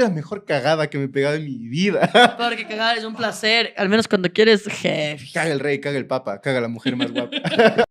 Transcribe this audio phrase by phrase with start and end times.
[0.00, 2.10] la mejor cagada que me he pegado en mi vida.
[2.38, 5.26] Porque cagar es un placer, al menos cuando quieres jefe.
[5.32, 7.36] Caga el rey, caga el papa, caga la mujer más guapa.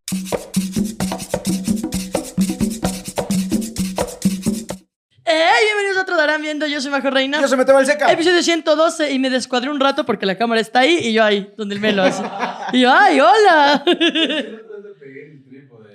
[5.31, 5.63] ¡Hey!
[5.63, 7.39] Bienvenidos a otro Darán Viendo, yo soy Majo Reina.
[7.39, 8.11] Yo se me el seca.
[8.11, 11.53] Episodio 112 y me descuadré un rato porque la cámara está ahí y yo ahí,
[11.55, 12.23] donde el melo hace.
[12.73, 13.83] Y yo, ¡ay, hola!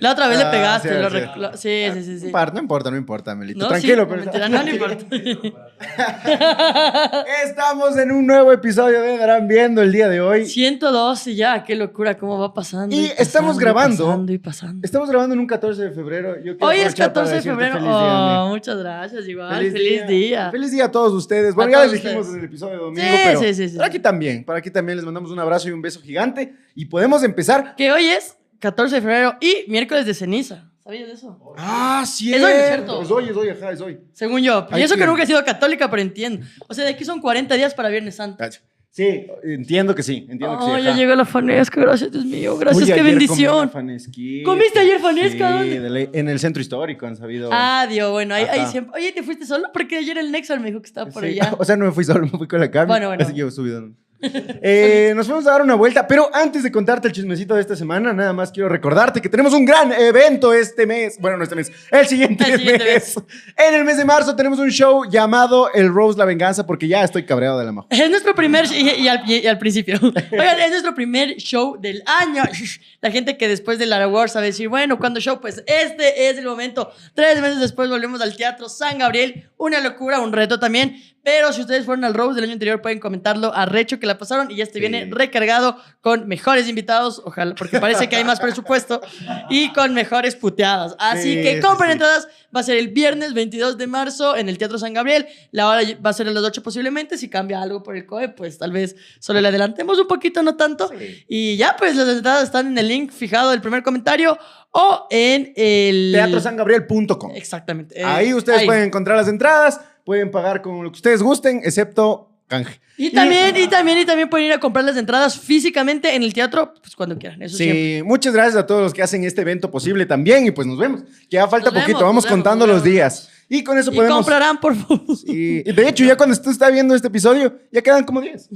[0.04, 0.88] La otra vez le Ah, pegaste.
[0.90, 0.94] sí,
[1.40, 1.86] lo sí.
[1.94, 2.30] sí, sí, sí.
[2.52, 3.60] No importa, no importa, Melito.
[3.60, 5.02] No, Tranquilo, pero mentira, no, no importa.
[7.44, 10.44] Estamos en un nuevo episodio de Darán Viendo el día de hoy.
[10.46, 12.94] 112 ya, qué locura, cómo va pasando.
[12.94, 13.94] Y pasando, estamos grabando.
[13.94, 14.80] Y pasando y pasando.
[14.84, 16.36] Estamos grabando en un 14 de febrero.
[16.44, 17.78] Yo Hoy es aprovechar para 14 de febrero.
[17.82, 19.70] Oh, muchas gracias, igual.
[19.72, 20.50] Feliz, día.
[20.50, 21.54] Feliz día a todos ustedes.
[21.54, 22.34] Bueno, A ya les dijimos ustedes.
[22.34, 23.76] en el episodio de domingo, Sí, pero sí, sí, sí.
[23.76, 26.84] para aquí también, para aquí también les mandamos un abrazo y un beso gigante y
[26.84, 27.74] podemos empezar.
[27.76, 30.70] Que hoy es 14 de febrero y miércoles de ceniza.
[30.82, 31.38] ¿Sabías de eso?
[31.58, 32.32] Ah, sí.
[32.32, 33.02] Es hoy, ¿no es cierto?
[33.02, 33.98] Es hoy, es hoy, ajá, es hoy.
[34.14, 34.66] Según yo.
[34.74, 36.46] Y eso que nunca he sido católica, pero entiendo.
[36.66, 38.42] O sea, de aquí son 40 días para Viernes Santo.
[38.90, 40.70] Sí, entiendo que sí, entiendo que sí.
[40.70, 40.98] Oh, ya ajá.
[40.98, 43.70] llegó la fanesca, gracias Dios mío, gracias, Uy, qué ayer comí bendición.
[43.74, 44.44] una.
[44.44, 45.48] ¿Comiste ayer fanesca?
[45.48, 45.80] Sí, ¿Dónde?
[45.80, 46.10] de ley.
[46.12, 47.50] en el centro histórico han sabido.
[47.52, 48.94] Ah, Dios, bueno, ahí, siempre.
[48.96, 49.66] Oye, ¿te fuiste solo?
[49.72, 51.30] Porque ayer el Nexal me dijo que estaba por Sí.
[51.40, 51.54] allá.
[51.58, 52.86] O sea, no me fui solo, me fui con la Cami.
[52.86, 53.24] Bueno, bueno.
[53.24, 53.90] Así que yo subido.
[54.20, 57.76] Eh, nos fuimos a dar una vuelta, pero antes de contarte el chismecito de esta
[57.76, 61.18] semana, nada más quiero recordarte que tenemos un gran evento este mes.
[61.18, 63.16] Bueno, no este mes, el siguiente, El siguiente mes.
[63.56, 67.04] En el mes de marzo tenemos un show llamado El Rose La Venganza, porque ya
[67.04, 67.88] estoy cabreado de la majo.
[67.90, 69.98] Es nuestro primer y, y al, y al principio.
[70.02, 72.42] Oigan, es nuestro primer show del año.
[73.00, 75.40] La gente que después del Award sabe decir, bueno, ¿cuándo show?
[75.40, 76.90] Pues este es el momento.
[77.14, 79.50] Tres meses después volvemos al Teatro San Gabriel.
[79.58, 80.96] Una locura, un reto también.
[81.24, 84.18] Pero si ustedes fueron al Rose del año anterior, pueden comentarlo a Recho que la
[84.18, 84.80] pasaron y este Sí.
[84.80, 89.00] viene recargado con mejores invitados, ojalá, porque parece que hay más presupuesto
[89.48, 90.94] y con mejores puteadas.
[90.98, 91.92] Así Sí, que compren sí.
[91.94, 92.28] entradas.
[92.54, 95.26] Va a ser el viernes 22 de marzo en el Teatro San Gabriel.
[95.50, 97.18] La hora va a ser a las 8 posiblemente.
[97.18, 100.56] Si cambia algo por el COE, pues tal vez solo le adelantemos un poquito, no
[100.56, 100.88] tanto.
[101.26, 104.38] Y ya, pues las entradas están en el link fijado del primer comentario
[104.70, 106.12] o en el...
[106.12, 107.32] Teatrosangabriel.com.
[107.34, 107.98] Exactamente.
[108.00, 108.66] Eh, Ahí ustedes ahí.
[108.66, 112.80] pueden encontrar las entradas, pueden pagar con lo que ustedes gusten, excepto canje.
[112.96, 116.32] Y también, y también, y también pueden ir a comprar las entradas físicamente en el
[116.32, 117.42] teatro, pues cuando quieran.
[117.42, 118.02] Eso Sí, siempre.
[118.04, 121.02] muchas gracias a todos los que hacen este evento posible también y pues nos vemos.
[121.28, 123.30] Que ya falta Nos poquito, vemos, vamos vemos, contando los días.
[123.48, 124.18] Y con eso Y podemos...
[124.18, 125.00] comprarán, por favor.
[125.26, 128.48] Y y de hecho, ya cuando tú estás viendo este episodio, ya quedan como 10.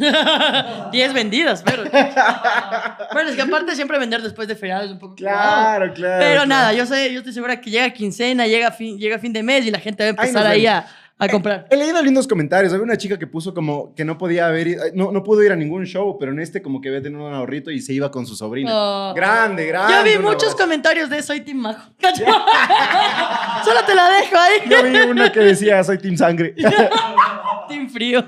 [0.93, 1.85] 10 vendidas, pero.
[3.13, 5.17] bueno, es que aparte siempre vender después de feriado es un poco.
[5.17, 6.17] Claro, claro.
[6.21, 6.47] Pero claro.
[6.47, 9.67] nada, yo sé, yo estoy segura que llega quincena, llega fin, llega fin de mes
[9.67, 10.85] y la gente va a Ahí empezar ahí vemos.
[10.85, 10.87] a,
[11.19, 11.67] a comprar.
[11.69, 12.73] He leído lindos comentarios.
[12.73, 15.57] Había una chica que puso como que no podía haber, no, no pudo ir a
[15.57, 18.27] ningún show, pero en este como que había tenido un ahorrito y se iba con
[18.27, 18.71] su sobrina.
[18.73, 19.15] Oh.
[19.15, 19.95] Grande, grande.
[19.95, 21.91] Yo vi muchos comentarios de soy Team Majo.
[23.65, 24.61] Solo te la dejo ahí.
[24.71, 26.55] Yo vi uno que decía, soy Team Sangre.
[27.69, 28.25] Team Frío.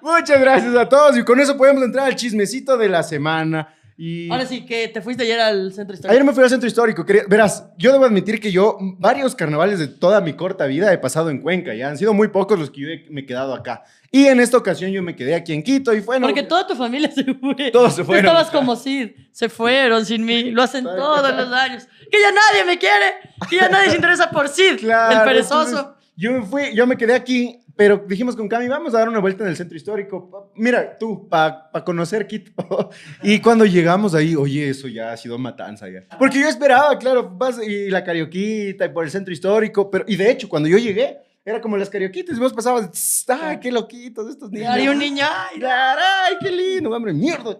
[0.00, 3.68] Muchas gracias a todos y con eso podemos entrar al chismecito de la semana.
[3.96, 6.12] Y Ahora sí, que te fuiste ayer al centro histórico.
[6.12, 7.04] Ayer me fui al centro histórico.
[7.28, 11.30] verás, yo debo admitir que yo varios carnavales de toda mi corta vida he pasado
[11.30, 11.74] en Cuenca.
[11.74, 13.84] Ya han sido muy pocos los que yo he- me he quedado acá.
[14.10, 16.18] Y en esta ocasión yo me quedé aquí en Quito y fue...
[16.18, 17.70] no, Porque toda tu familia se fue.
[17.70, 18.26] Todos se Tú fueron.
[18.26, 19.10] estabas como Sid.
[19.30, 20.50] Se fueron sin mí.
[20.50, 21.86] Lo hacen todos los años.
[22.10, 23.14] Que ya nadie me quiere.
[23.48, 24.78] Que ya nadie se interesa por Sid.
[24.80, 25.68] Claro, el perezoso.
[25.68, 29.08] entonces, yo me fui, yo me quedé aquí, pero dijimos con Cami, vamos a dar
[29.08, 30.30] una vuelta en el centro histórico.
[30.30, 32.52] Pa- Mira, tú, para conocer Quito.
[33.24, 36.04] y cuando llegamos ahí, oye, eso ya ha sido matanza ya.
[36.18, 40.14] Porque yo esperaba, claro, vas y la carioquita y por el centro histórico, pero, y
[40.14, 43.72] de hecho, cuando yo llegué, era como las carioquitas y vos pasabas, "Tss, ¡ay, qué
[43.72, 44.78] loquitos estos niños!
[44.78, 45.24] Y un niño.
[45.28, 46.90] Ay, ¡Ay, qué lindo!
[46.90, 47.58] ¡Hombre, mierda!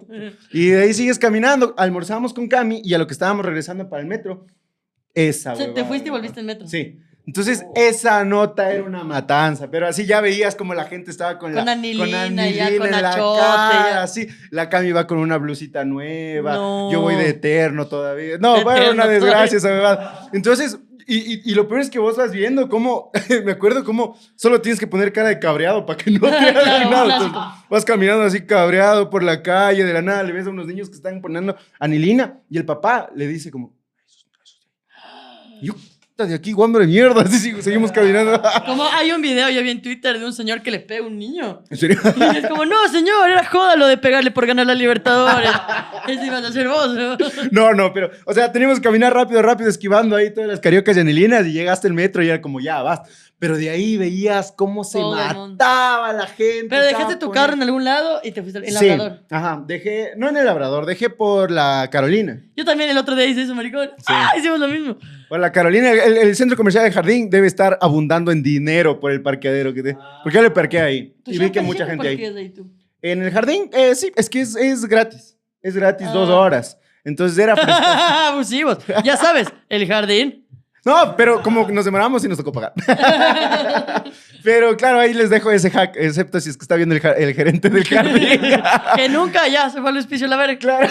[0.53, 4.00] Y de ahí sigues caminando, almorzamos con Cami y a lo que estábamos regresando para
[4.03, 4.47] el metro,
[5.15, 6.66] esa Se- te huevada, fuiste y volviste en metro.
[6.69, 7.00] Sí.
[7.27, 11.53] Entonces, esa nota era una matanza, pero así ya veías como la gente estaba con,
[11.55, 14.03] Con la anilina, ya, con en la cara, ya.
[14.03, 14.27] así.
[14.50, 16.91] La Cami va con una blusita nueva, No.
[16.91, 18.38] yo voy de eterno todavía.
[18.38, 20.28] No, De haber una desgracia huevada.
[20.32, 23.11] Entonces, y, y- y lo peor es que vos vas viendo cómo,
[23.44, 26.91] me acuerdo cómo solo tienes que poner cara de cabreado para que no te hagan
[26.91, 27.64] nada.
[27.70, 30.88] vas caminando así cabreado por la calle, de la nada, le ves a unos niños
[30.88, 33.75] que están poniendo anilina y el papá le dice como,
[35.61, 35.92] yo, "Puta,
[36.29, 38.41] de aquí, guambre de mierda, así seguimos caminando.
[38.67, 41.07] Como hay un video, yo vi en Twitter de un señor que le pega a
[41.07, 41.63] un niño.
[41.71, 41.99] ¿En serio?
[42.17, 45.51] Y es como, no, señor, era joda lo de pegarle por ganar la Libertadores.
[46.09, 47.17] Eso ibas a hacer vos, ¿no?
[47.51, 50.97] No, no, pero, o sea, teníamos que caminar rápido, rápido, esquivando ahí todas las cariocas
[50.97, 53.01] y anilinas y llegaste al metro y era como, ya, vas.
[53.43, 56.69] Pero de ahí veías cómo se Todo mataba la gente.
[56.71, 59.19] Pero dejaste tu carro en algún lado y te fuiste al Sí, Labrador.
[59.31, 62.41] Ajá, dejé, no en el Labrador, dejé por la Carolina.
[62.55, 63.91] Yo también el otro día hice eso, maricón.
[64.06, 64.97] Ah, hicimos lo mismo.
[65.29, 69.11] Por la Carolina, el, el centro comercial de Jardín debe estar abundando en dinero por
[69.11, 72.06] el parqueadero que te, porque yo le parqué ahí ¿Tú y vi que mucha gente
[72.06, 72.25] ahí.
[72.25, 72.71] ahí tú?
[73.03, 76.37] En el jardín, eh, sí, es que es, es gratis, es gratis dos Ah.
[76.37, 77.55] horas, entonces era.
[78.29, 78.79] Abusivos.
[79.03, 80.42] Ya sabes, el jardín.
[80.84, 82.73] No, pero como nos demoramos y nos tocó pagar.
[84.43, 87.70] pero claro, ahí les dejo ese hack, excepto si es que está viendo el, gerente
[87.70, 88.40] del jardín.
[88.96, 90.58] que nunca ya se fue al hospicio a la verga.
[90.58, 90.88] claro.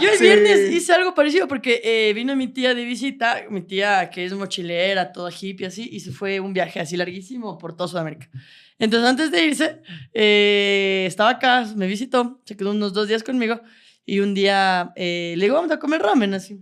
[0.00, 0.24] Yo el Sí.
[0.24, 4.32] viernes hice algo parecido porque eh, vino mi tía de visita, mi tía que es
[4.32, 8.30] mochilera, toda hippie así, y se fue un viaje así larguísimo por toda Sudamérica.
[8.78, 9.82] Entonces antes de irse,
[10.14, 13.60] eh, estaba acá, me visitó, se quedó unos dos días conmigo
[14.06, 16.58] y un día eh, le digo, vamos a comer ramen así.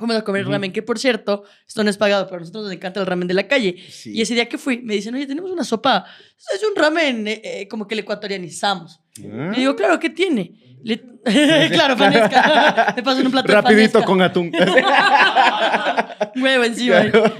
[0.00, 2.72] Vamos a comer ramen, que por cierto, esto no es pagado, pero a nosotros nos
[2.72, 3.76] encanta el ramen de la calle.
[3.90, 4.12] Sí.
[4.14, 6.06] Y ese día que fui, me dicen, oye, tenemos una sopa,
[6.54, 9.00] es un ramen eh, eh, como que le ecuatorianizamos.
[9.30, 9.52] Ah.
[9.54, 10.54] Y digo, claro, ¿qué tiene?
[10.82, 11.02] Le-
[11.70, 12.92] claro, panesca.
[12.96, 14.50] Me pasan un plato Rapidito de con atún.
[16.36, 17.02] Huevo encima.
[17.10, 17.34] Claro.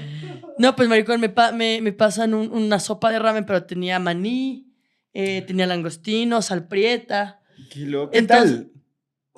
[0.59, 3.99] No, pues maricón, me, pa- me, me pasan un- una sopa de ramen, pero tenía
[3.99, 4.67] maní,
[5.15, 7.41] eh, tenía langostino, sal prieta.
[7.71, 8.11] Qué loco.
[8.11, 8.71] ¿Qué Entonces- tal?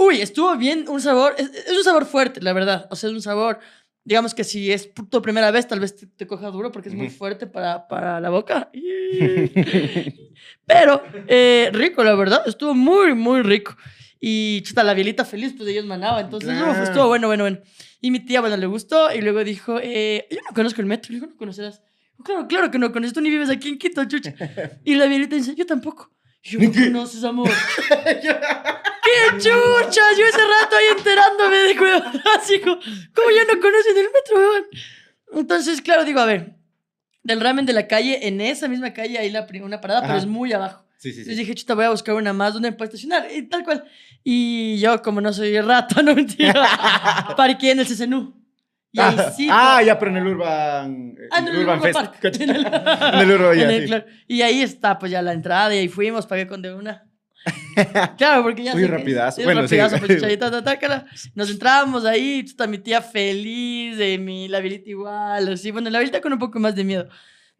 [0.05, 2.89] Uy, estuvo bien, un sabor, es, es un sabor fuerte, la verdad.
[2.91, 3.59] O sea, es un sabor,
[4.05, 6.95] digamos que si es tu primera vez, tal vez te, te coja duro porque es
[6.95, 8.71] muy fuerte para, para la boca.
[10.67, 13.77] Pero eh, rico, la verdad, estuvo muy, muy rico.
[14.25, 16.21] Y chuta, la bielita feliz, pues ellos manaba.
[16.21, 16.83] Entonces, Claro.
[16.83, 17.59] estuvo bueno, bueno, bueno.
[18.01, 21.13] Y mi tía, bueno, le gustó y luego dijo, eh, yo no conozco el metro.
[21.13, 21.83] Digo, ¿no conocerás?
[22.25, 24.35] Claro, claro que no conoces, tú ni vives aquí en Quito, chucha.
[24.85, 26.13] Y la bielita dice, yo tampoco.
[26.44, 27.49] Yo, ¿no conoces, amor?
[27.89, 30.03] ¡Qué chucha!
[30.19, 31.73] Yo ese rato ahí enterándome de
[32.37, 34.65] así como, ¿cómo ya no conocen el metro, weón?
[35.35, 36.56] Entonces, claro, digo, a ver,
[37.23, 40.23] del ramen de la calle, en esa misma calle hay la, una parada, pero Ajá.
[40.23, 40.85] es muy abajo.
[40.99, 41.41] Sí, sí, Entonces sí.
[41.43, 43.85] dije, chuta, voy a buscar una más donde me pueda estacionar, y tal cual.
[44.25, 48.42] Y yo, como no soy rato, no mentira, parqué en el CCNU.
[48.94, 49.49] Y ahí sí.
[49.50, 51.94] ah, pues, ya, pero en el Urban, Ah, en el Urban Urban Fest.
[51.94, 52.19] Park.
[52.41, 52.67] En el-
[53.15, 54.25] En el Urban, ya, en el- sí.
[54.29, 57.06] Y ahí está, pues ya la entrada, y ahí fuimos, pagué con de una.
[58.19, 58.75] claro, porque ya.
[58.75, 59.37] Uy, sé que- rapidazo.
[59.41, 59.77] sí, Bueno, sí.
[59.79, 61.06] rapidazo, pues, ta, cala.
[61.35, 65.71] Nos entramos ahí, chuta, mi tía feliz, de mi, la Vilita igual, así.
[65.71, 67.09] Bueno, la Vilita con un poco más de miedo.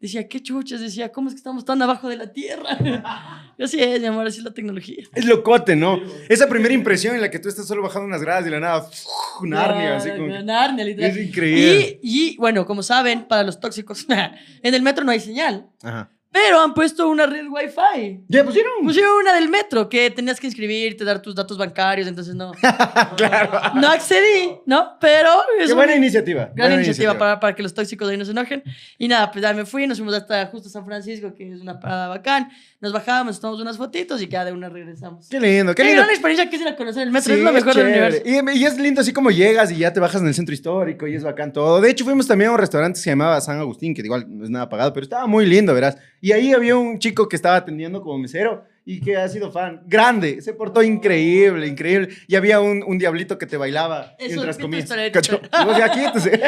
[0.03, 2.71] Decía, qué chuchas, decía, ¿cómo es que estamos tan abajo de la tierra?
[3.57, 5.05] Así es, mi amor, así es la tecnología.
[5.15, 6.01] Es locote, ¿no?
[6.27, 8.81] Esa primera impresión en la que tú estás solo bajando unas gradas y la nada,
[8.81, 9.47] ¡fuu!
[9.47, 10.27] Narnia, así como.
[10.27, 11.09] Narnia, literal.
[11.09, 11.99] Es increíble.
[12.01, 14.05] Y, y, bueno, como saben, para los tóxicos,
[14.61, 15.67] en el metro no hay señal.
[15.81, 16.09] Ajá.
[16.33, 18.21] Pero han puesto una red wifi.
[18.27, 18.71] ¿Ya pusieron?
[18.83, 22.51] Pusieron una del metro que tenías que inscribirte, dar tus datos bancarios, entonces no.
[23.17, 23.51] claro.
[23.75, 24.97] No accedí, ¿no?
[24.99, 26.45] Pero es Qué una buena iniciativa.
[26.55, 28.63] gran buena iniciativa para, para que los tóxicos ahí no se enojen.
[28.97, 31.79] Y nada, pues ya me fui, nos fuimos hasta justo San Francisco, que es una
[31.79, 32.49] parada bacán.
[32.81, 35.29] Nos bajamos, tomamos unas fotitos y ya de una regresamos.
[35.29, 36.01] Qué lindo, qué Qué lindo.
[36.01, 38.21] gran experiencia que es ir a conocer el metro, Sí, es lo mejor del universo.
[38.25, 41.07] Y, y es lindo así como llegas y ya te bajas en el centro histórico
[41.07, 41.79] y es bacán todo.
[41.79, 44.43] De hecho, fuimos también a un restaurante que se llamaba San Agustín, que igual no
[44.43, 45.95] es nada pagado, pero estaba muy lindo, verás.
[46.23, 49.81] Y ahí había un chico que estaba atendiendo como mesero y que ha sido fan.
[49.87, 52.15] Grande, se portó increíble, increíble.
[52.29, 54.89] Y había un, un diablito que te bailaba Eso, mientras comías.
[55.11, 55.41] ¿Cacho?
[55.65, 56.39] vos ya quítese.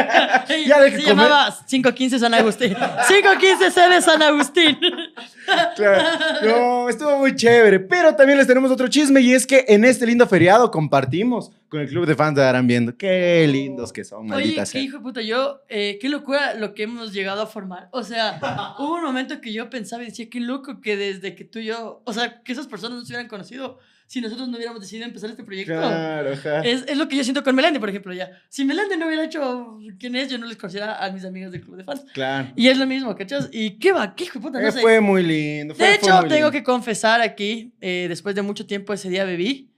[0.65, 1.17] Ya deje se comer.
[1.17, 2.73] llamaba 515 San Agustín.
[2.73, 4.79] 515 C de San Agustín.
[5.75, 6.03] Claro.
[6.43, 7.79] No, estuvo muy chévere.
[7.79, 11.81] Pero también les tenemos otro chisme y es que en este lindo feriado compartimos con
[11.81, 12.97] el club de fans de Darán Viendo.
[12.97, 14.81] Qué lindos que son, Oye, qué sea.
[14.81, 17.89] hijo de puta, yo, eh, qué locura lo que hemos llegado a formar.
[17.91, 18.39] O sea,
[18.79, 21.65] hubo un momento que yo pensaba y decía, qué loco que desde que tú y
[21.65, 25.05] yo, o sea, que esas personas no se hubieran conocido si nosotros no hubiéramos decidido
[25.07, 25.73] empezar este proyecto.
[25.73, 26.61] Claro, ajá.
[26.61, 28.29] Es, es lo que yo siento con Melanie, por ejemplo, ya.
[28.49, 31.61] Si Melanie no hubiera hecho quién es, yo no les conociera a mis amigas del
[31.61, 32.05] club de fans.
[32.13, 32.49] Claro.
[32.55, 33.49] Y es lo mismo, ¿cachas?
[33.51, 34.81] Y qué va, qué hijo de puta, no Eh, sé.
[34.81, 35.73] Fue muy lindo.
[35.75, 36.51] fue- De hecho, tengo lindo.
[36.51, 39.71] que confesar aquí, eh, después de mucho tiempo ese día bebí.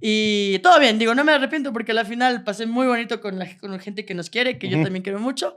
[0.00, 3.56] Y todo bien, digo, no me arrepiento porque al final pasé muy bonito con la,
[3.58, 4.84] con gente que nos quiere, que yo Ujú.
[4.84, 5.56] también quiero mucho.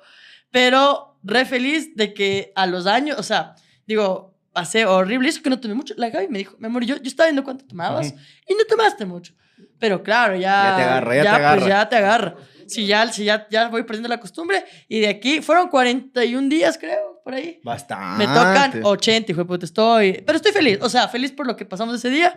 [0.52, 3.56] Pero re feliz de que a los años, o sea,
[3.88, 5.30] digo, pasé horrible.
[5.30, 5.94] Eso que no tomé mucho.
[5.98, 8.08] La Gaby me dijo, mi amor, yo, yo estaba viendo cuánto tomabas
[8.48, 9.34] y no tomaste mucho.
[9.78, 10.40] Pero claro, ya.
[10.72, 11.68] Ya te agarra, ya te Pues agarra.
[11.68, 12.36] ya te agarra.
[12.68, 14.64] Si ya, si ya, ya voy perdiendo la costumbre.
[14.88, 17.60] Y de aquí fueron 41 días, creo, por ahí.
[17.64, 18.26] Bastante.
[18.26, 20.24] Me tocan 80, hijo de puta, estoy.
[20.26, 22.36] Pero estoy feliz, o sea, feliz por lo que pasamos ese día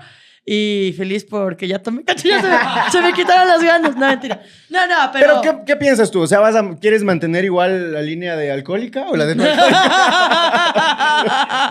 [0.50, 2.04] y feliz porque ya tomé.
[2.04, 2.56] cacho, ya se, me,
[2.92, 3.94] se me quitaron las ganas.
[3.96, 4.40] No, mentira.
[4.70, 5.58] No, no, Pero, pero.
[5.58, 6.22] ¿qué, qué piensas tú?
[6.22, 9.44] O sea, ¿vas a, ¿quieres mantener igual la línea de alcohólica o la de no
[9.44, 9.80] alcohólica?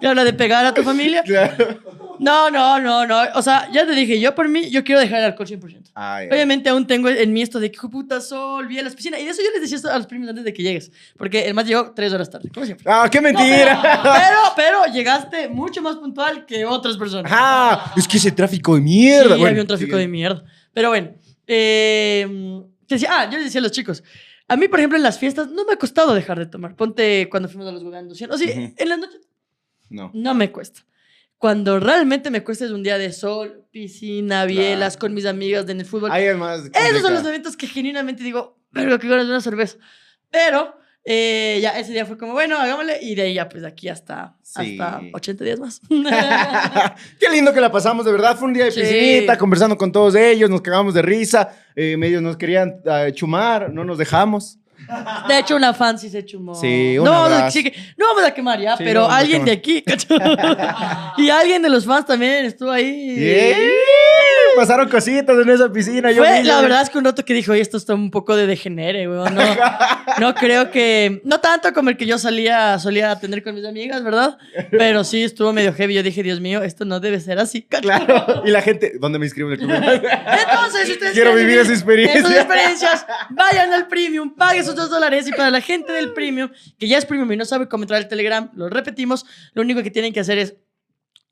[0.00, 1.22] ¿Qué habla de pegar a tu familia?
[1.26, 1.78] claro.
[2.20, 3.22] No, no, no, no.
[3.34, 5.90] O sea, ya te dije, yo por mí, yo quiero dejar el alcohol 100%.
[5.94, 6.28] Ay, ay.
[6.30, 9.20] Obviamente aún tengo en mí esto de que, puta, sol, vi a las piscinas.
[9.20, 10.90] Y de eso yo les decía esto a los primos antes de que llegues.
[11.16, 12.84] Porque el más llegó tres horas tarde, como siempre.
[12.90, 13.80] Ah, qué No, mentira.
[14.02, 14.38] pero,
[14.84, 17.30] pero llegaste mucho más puntual que otras personas.
[17.34, 19.22] Ah, es que ese tráfico de mierda.
[19.34, 20.44] Sí, Bueno, había un tráfico de mierda.
[20.72, 21.10] Pero bueno,
[21.46, 24.02] eh, decía, ah, yo les decía a los chicos,
[24.46, 26.74] a mí, por ejemplo, en las fiestas no me ha costado dejar de tomar.
[26.74, 28.20] Ponte cuando fuimos a los Gogandos.
[28.22, 29.20] O sea, en las noches
[29.90, 30.10] No.
[30.14, 30.80] no me cuesta.
[31.38, 35.78] Cuando realmente me cuesta es un día de sol, piscina, bielas, con mis amigas en
[35.80, 36.10] el fútbol.
[36.10, 36.62] Hay más.
[36.74, 39.76] Esos son los eventos que genuinamente digo, pero que ganas de una cerveza.
[40.30, 42.98] Pero eh, ya ese día fue como, bueno, hagámosle.
[43.02, 44.76] Y de ahí ya, pues aquí hasta, Sí.
[44.80, 45.80] hasta 80 días más.
[47.18, 48.36] Qué lindo que la pasamos, de verdad.
[48.36, 48.80] Fue un día de Sí.
[48.80, 51.50] piscinita, conversando con todos ellos, nos cagamos de risa.
[51.76, 54.58] eh, medios nos querían ah, chumar, no nos dejamos.
[55.28, 56.54] De hecho, una fan sí se chumó.
[56.54, 59.44] Sí, un no, vamos a- sí no vamos a quemar ya, Sí, pero no alguien
[59.44, 59.84] de aquí,
[61.16, 63.16] y alguien de los fans también estuvo ahí.
[63.16, 63.56] Yeah.
[64.56, 66.10] Pasaron cositas en esa piscina.
[66.10, 68.34] yo Fue, la verdad es que un rato que dijo, oye, esto está un poco
[68.34, 69.34] de degenere, weón.
[69.34, 69.42] No,
[70.18, 71.20] no creo que.
[71.24, 74.36] No tanto como el que yo salía, solía tener con mis amigas, ¿verdad?
[74.70, 75.94] Pero sí estuvo medio heavy.
[75.94, 77.62] Yo dije, Dios mío, esto no debe ser así.
[77.62, 78.42] Claro.
[78.44, 79.70] Y la gente, ¿dónde me inscribo en el club?
[79.72, 82.18] Entonces, si ustedes Quiero vivir esa experiencia.
[82.20, 85.28] Esas experiencias, vayan al premium, paguen esos dos dólares.
[85.28, 88.00] Y para la gente del premium, que ya es premium y no sabe cómo entrar
[88.00, 89.26] al Telegram, lo repetimos.
[89.52, 90.54] Lo único que tienen que hacer es.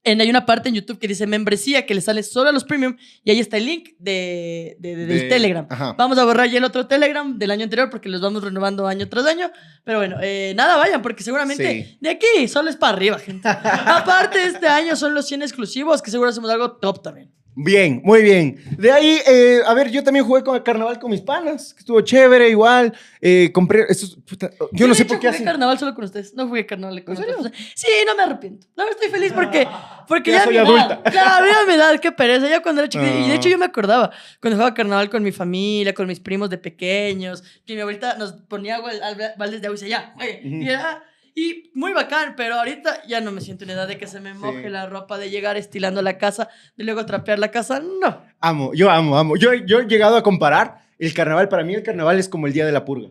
[0.08, 2.62] En, hay una parte en YouTube que dice membresía que le sale solo a los
[2.62, 5.66] premium y ahí está el link de, de- de- del De- Telegram.
[5.68, 5.94] ajá.
[5.98, 9.08] Vamos a borrar ya el otro Telegram del año anterior porque los vamos renovando año
[9.08, 9.50] tras año.
[9.82, 11.98] Pero bueno, eh, nada, vayan porque seguramente Sí.
[12.00, 13.48] de aquí solo es para arriba, gente.
[13.64, 17.32] Aparte, este año son los 100 exclusivos que seguro hacemos algo top también.
[17.58, 18.62] Bien, muy bien.
[18.76, 21.80] De ahí, eh, a ver, yo también jugué con el carnaval con mis panas, que
[21.80, 22.92] estuvo chévere, igual.
[23.22, 23.86] eh, compré.
[24.28, 25.44] puta, yo no sé hecho, por qué jugué hacen.
[25.46, 26.34] carnaval solo con ustedes.
[26.34, 27.50] No jugué carnaval con personas.
[27.74, 28.66] Sí, no me arrepiento.
[28.76, 29.66] No, estoy feliz porque,
[30.06, 31.02] porque Ya ya, soy edad- adulta.
[31.10, 32.46] Claro, ya a mi edad, qué pereza.
[32.46, 33.10] Ya cuando era chiquita.
[33.10, 33.34] Y de Ah.
[33.36, 34.10] hecho yo me acordaba
[34.42, 38.34] cuando jugaba carnaval con mi familia, con mis primos de pequeños, que mi abuelita nos
[38.34, 40.42] ponía agua al baldes de agua y decía, ya, oye.
[40.44, 40.56] Ujú.
[40.62, 41.02] Y era-
[41.36, 44.32] y muy bacán, pero ahorita ya no me siento en edad de que se me
[44.34, 44.68] moje Sí.
[44.70, 47.78] la ropa, de llegar estilando la casa, de luego trapear la casa.
[47.78, 48.22] No.
[48.40, 49.36] Amo, yo amo, amo.
[49.36, 51.48] Yo, yo he llegado a comparar el carnaval.
[51.50, 53.10] Para mí, el carnaval es como el día de la purga.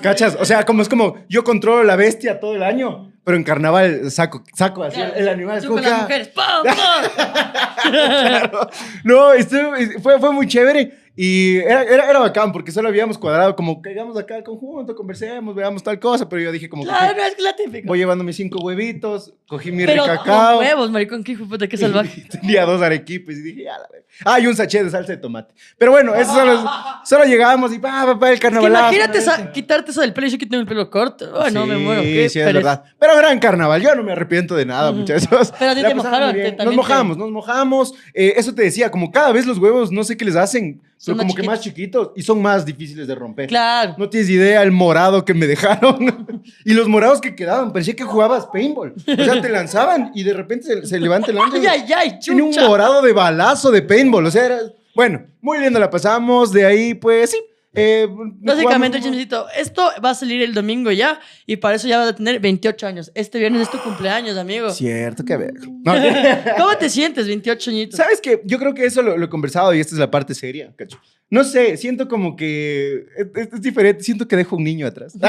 [0.00, 0.36] ¿Cachas?
[0.38, 4.08] O sea, como es como yo controlo la bestia todo el año, pero en carnaval
[4.12, 5.56] saco, saco así el, el animal.
[5.58, 6.28] Es Tú como con las ah, mujeres.
[6.28, 7.44] ¡pam, pam!
[7.84, 8.70] Claro.
[9.04, 13.54] No, estuvo- fue, fue muy chévere y era, era, era bacán porque solo habíamos cuadrado
[13.54, 17.12] como caigamos acá al conjunto, conversemos, veamos tal cosa, pero yo dije como que Claro,
[17.12, 17.86] ok, no, es que la típica.
[17.86, 20.56] voy llevando mis cinco huevitos, cogí mi Pero ricacao.
[20.56, 22.24] con huevos, maricón, qué hijo puta, qué salvaje.
[22.30, 24.06] Tenía dos arequipes y dije, ya la verga.
[24.24, 25.54] Ah, y un sachet de salsa de tomate.
[25.78, 26.64] Pero bueno, eso solo,
[27.04, 28.70] solo llegábamos y pa, pa, pa, el Es que carnaval.
[28.70, 31.32] imagínate sa- quitarte eso del pelo y yo que tengo el pelo corto.
[31.34, 32.02] Oh, no, me muero.
[32.02, 32.84] qué Sí, es verdad.
[32.98, 35.00] Pero gran carnaval, yo no me arrepiento de nada, Ujú.
[35.00, 35.52] muchachos.
[35.58, 37.94] Pero a ti te mojaron, te- Nos te- mojamos, nos mojamos.
[38.14, 41.18] Eh, eso te decía, como cada vez los huevos, no sé qué les hacen, Son
[41.18, 43.46] pero como que más chiquitos y son más difíciles de romper.
[43.50, 43.94] Claro.
[43.98, 46.42] No tienes idea el morado que me dejaron.
[46.64, 48.94] y los morados que quedaban, parecía que jugabas paintball.
[48.96, 51.60] O sea, te lanzaban y de repente se, se levanta el ángel.
[51.60, 54.24] Ay, ay, ay, Tiene un morado de balazo de paintball.
[54.24, 54.58] O sea, era...
[54.94, 56.50] Bueno, muy lindo la pasamos.
[56.50, 57.38] De ahí, pues sí.
[57.74, 62.08] Eh, Básicamente, chismecito, esto va a salir el domingo ya y para eso ya vas
[62.10, 63.12] a tener 28 años.
[63.14, 64.70] Este viernes es tu cumpleaños, amigo.
[64.70, 65.54] Cierto, que ver.
[65.84, 65.94] No,
[66.58, 67.96] ¿Cómo te sientes, 28 añitos?
[67.96, 68.40] ¿Sabes qué?
[68.44, 70.98] Yo creo que eso lo, lo he conversado y esta es la parte seria, cacho.
[71.30, 74.04] No sé, siento como que es, diferente.
[74.04, 75.14] Siento que dejo un niño atrás.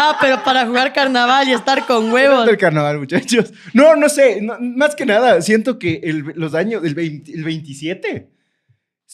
[0.00, 2.46] Ah, pero para jugar carnaval y estar con huevos.
[2.46, 3.52] del carnaval, muchachos.
[3.72, 4.40] No, no sé.
[4.40, 8.37] no- más que nada, siento que el- los años, el, 20 el 27, mm,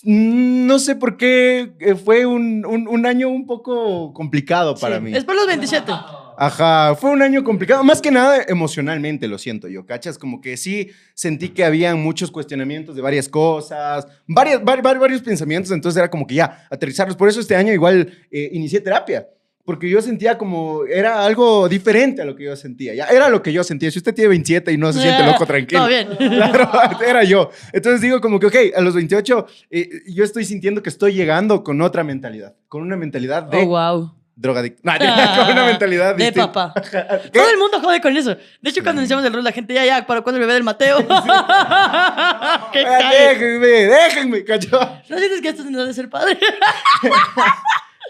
[0.04, 5.02] no sé por qué eh, fue un, un- un año un poco complicado para Sí,
[5.04, 5.16] mí.
[5.16, 5.92] Es por los 27.
[6.36, 10.18] Ajá, fue un año complicado, más que nada emocionalmente lo siento yo, ¿cachas?
[10.18, 15.22] Como que sí sentí que habían muchos cuestionamientos de varias cosas, varias, vari- vari- varios
[15.22, 17.16] pensamientos, entonces era como que ya, aterrizarlos.
[17.16, 19.28] Por eso este año igual eh, inicié terapia,
[19.64, 23.42] porque yo sentía como, era algo diferente a lo que yo sentía, ya, era lo
[23.42, 23.90] que yo sentía.
[23.90, 25.80] Si usted tiene 27 y no se siente loco, tranquilo.
[25.80, 26.08] Todo bien.
[26.18, 26.70] Claro,
[27.06, 27.50] era yo.
[27.72, 31.62] Entonces digo como que, ok, a los 28 eh, yo estoy sintiendo que estoy llegando
[31.64, 34.14] con otra mentalidad, con una mentalidad de Oh, wow.
[34.36, 34.80] drogadicto.
[34.84, 36.52] No, con una mentalidad De distinta.
[36.52, 36.82] papá.
[36.82, 37.30] ¿Qué?
[37.30, 38.36] Todo el mundo jode con eso.
[38.60, 40.64] De hecho, cuando iniciamos el rol, la gente ya, ya, ¿para cuándo el bebé del
[40.64, 40.98] Mateo?
[40.98, 43.28] ¡Qué Ah, cague!
[43.28, 44.78] déjenme, déjenme, cacho.
[45.08, 46.38] ¿No sientes que estás en edad de ser padre?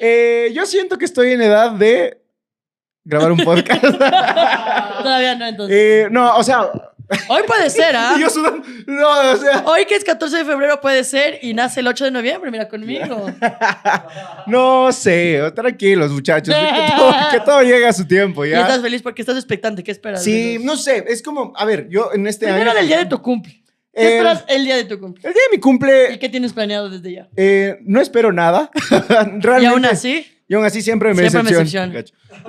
[0.00, 2.20] Eh, yo siento que estoy en edad de
[3.04, 3.82] grabar un podcast.
[5.02, 5.76] Todavía no, entonces.
[5.78, 6.70] Eh, no, o sea,
[7.28, 8.14] Hoy puede ser, ¿ah?
[8.16, 8.66] Y yo sudando.
[8.86, 9.62] No, o sea.
[9.66, 12.68] Hoy que es 14 de febrero puede ser y nace el 8 de noviembre, mira
[12.68, 13.26] conmigo.
[14.46, 16.54] No sé, tranquilos, muchachos.
[16.54, 18.60] Que todo, que todo llega a su tiempo, Y ¿ya?
[18.62, 20.22] estás feliz porque estás expectante, ¿qué esperas?
[20.22, 22.78] Sí, no sé, es como, a ver, yo en este Primero año.
[22.80, 23.63] del día de tu cumple.
[23.94, 25.22] ¿Qué El- esperas el día de tu cumple?
[25.28, 27.28] El día de mi ¿Y cumple, qué tienes planeado desde ya?
[27.36, 28.70] eh, no espero nada.
[29.38, 29.62] Realmente.
[29.62, 32.04] Y aún así, Y aún así siempre me Siempre me decepciona.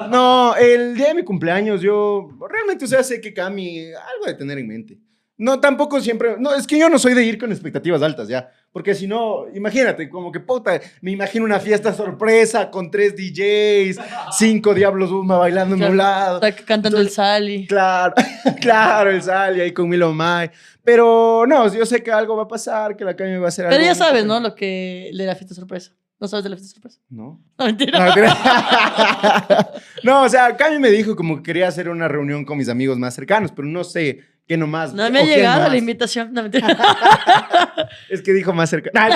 [0.10, 4.34] No, el día de mi cumpleaños yo realmente, o sea, sé que Cami algo de
[4.34, 4.98] tener en mente.
[5.38, 8.50] No, tampoco siempre, no, es que yo no soy de ir con expectativas altas ya,
[8.72, 14.00] porque si no, imagínate, como que puta, me imagino una fiesta sorpresa con tres DJs,
[14.32, 16.42] cinco Diablos Uma bailando en un lado.
[16.42, 17.68] está cantando el Sally.
[17.68, 18.13] Claro,
[18.62, 20.51] claro, el sale ahí con Milo Mai.
[20.84, 23.65] Pero no, yo sé que algo va a pasar, que la Cami va a hacer
[23.65, 23.75] algo.
[23.75, 24.39] Pero ya sabes, ¿no?
[24.39, 25.92] Lo que de la fiesta sorpresa.
[26.18, 27.01] ¿No sabes de la fiesta sorpresa?
[27.10, 27.44] No.
[27.58, 28.00] No, mentira.
[28.00, 28.38] No, mentira.
[30.04, 32.98] No, o sea, Cami me dijo como que quería hacer una reunión con mis amigos
[33.00, 34.94] más cercanos, pero no sé qué nomás.
[34.94, 36.34] No me ha llegado la invitación.
[36.34, 36.44] No.
[38.10, 39.16] Es que dijo más cercano.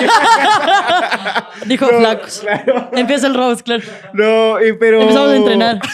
[1.66, 2.40] Dijo No, flacos.
[2.40, 2.90] Claro.
[2.92, 3.82] Empieza el roast, claro.
[4.12, 5.00] No, eh, pero.
[5.00, 5.80] Empezamos a entrenar.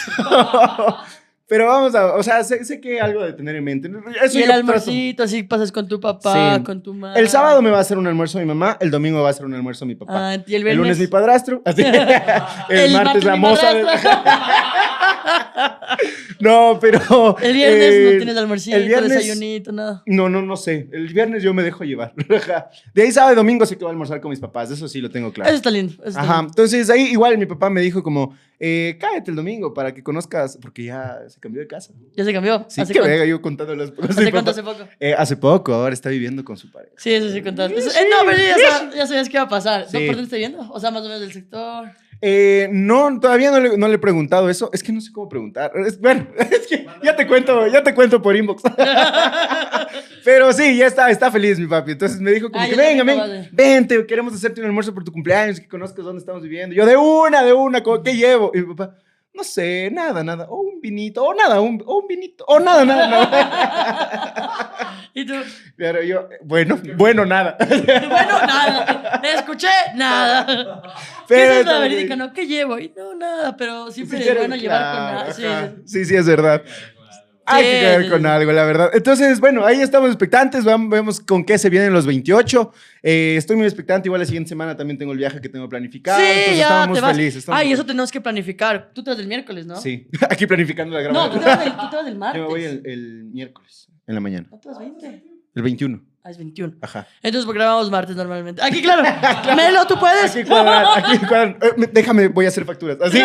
[1.49, 2.13] Pero vamos a.
[2.15, 3.89] O sea, sé, sé que algo de tener en mente.
[4.21, 6.63] Eso Y el almuercito, así pasas con tu papá, Sí.
[6.63, 7.21] con tu madre.
[7.21, 9.45] El sábado me va a hacer un almuerzo mi mamá, el domingo va a hacer
[9.45, 10.31] un almuerzo mi papá.
[10.33, 11.61] Ah, y el el lunes mi padrastro.
[11.63, 11.83] Así.
[11.83, 13.71] el, El martes la moza.
[16.39, 17.37] no, pero.
[17.41, 20.03] El viernes eh, no tienes almuercito, el viernes- desayunito, nada.
[20.05, 20.87] No, no, no sé.
[20.91, 22.13] El viernes yo me dejo llevar.
[22.93, 24.71] De ahí sábado y domingo sé que voy a almorzar con mis papás.
[24.71, 25.49] Eso sí lo tengo claro.
[25.49, 25.93] Eso está lindo.
[25.93, 26.35] eso está Ajá.
[26.37, 26.51] lindo.
[26.51, 30.57] Entonces ahí igual mi papá me dijo como, eh, cállate el domingo para que conozcas,
[30.61, 31.93] porque ya se cambió de casa.
[32.15, 32.65] Ya se cambió.
[32.69, 34.17] Sí, ¿Hace que venga yo contando las cosas.
[34.17, 34.51] ¿Hace cuánto?
[34.51, 34.87] ¿Hace poco?
[34.99, 36.93] Eh, hace poco, ahora está viviendo con su pareja.
[36.97, 37.77] Sí, eso sí contaste.
[37.79, 39.81] Eh, no, pero ya, sab- ya sabías qué iba a pasar.
[39.91, 40.05] ¿No Sí.
[40.05, 40.71] por dónde estás viendo?
[40.71, 41.89] O sea, más o menos del sector.
[42.21, 44.69] Eh, no, todavía no le, no le he preguntado eso.
[44.73, 45.71] Es que no sé cómo preguntar.
[45.85, 48.63] Es- bueno, es que ya te cuento, ya te cuento por inbox.
[50.23, 51.91] Pero sí, ya está, está feliz mi papi.
[51.91, 55.11] Entonces me dijo como Ah, que venga, ven, vente, queremos hacerte un almuerzo por tu
[55.11, 56.75] cumpleaños, que conozcas dónde estamos viviendo.
[56.75, 58.51] Yo de una, de una, ¿qué llevo?
[58.53, 58.95] Y mi papá,
[59.37, 60.47] no sé, nada, nada.
[60.49, 64.83] O un vinito, o nada, un, o un vinito, o nada, nada, nada.
[65.13, 65.33] Y tú,
[65.75, 67.57] Pero yo, bueno, bueno, nada.
[67.67, 68.07] bueno,
[68.45, 69.21] nada.
[69.23, 70.45] Escuché nada.
[70.45, 72.15] ¿Qué Pero es la verídica?
[72.15, 72.77] No, ¿qué llevo?
[72.77, 75.75] Y no, nada, pero siempre Sí, bueno llevar con nada.
[75.85, 76.61] Sí, sí, es verdad.
[77.47, 78.89] Hay que caer sí, con algo, la verdad.
[78.93, 80.63] Entonces, bueno, ahí estamos expectantes.
[80.65, 82.73] Vamos, vemos con qué se vienen los 28.
[83.03, 84.07] Eh, estoy muy expectante.
[84.07, 86.19] Igual la siguiente semana también tengo el viaje que tengo planificado.
[86.19, 87.11] Sí, entonces ya estamos te vas.
[87.15, 87.35] felices.
[87.37, 88.91] estamos Ay, eso tenemos que planificar.
[88.93, 89.75] Tú te vas el miércoles, ¿no?
[89.81, 91.43] Sí, aquí planificando la No, tú grabación.
[91.43, 92.37] te vas el, tú te vas el martes.
[92.41, 94.47] Yo me voy el, el miércoles, en la mañana.
[94.51, 95.23] ¿No te vas 20?
[95.55, 96.01] El 21.
[96.23, 96.73] Ah, es 21.
[96.81, 97.07] Ajá.
[97.23, 98.61] Entonces, porque grabamos martes normalmente.
[98.65, 99.03] Aquí, claro.
[99.55, 100.35] Melo, tú puedes.
[100.35, 101.57] Aquí cuadran, aquí cuadran.
[101.61, 102.97] Eh, me- déjame, voy a hacer facturas.
[103.01, 103.17] Así.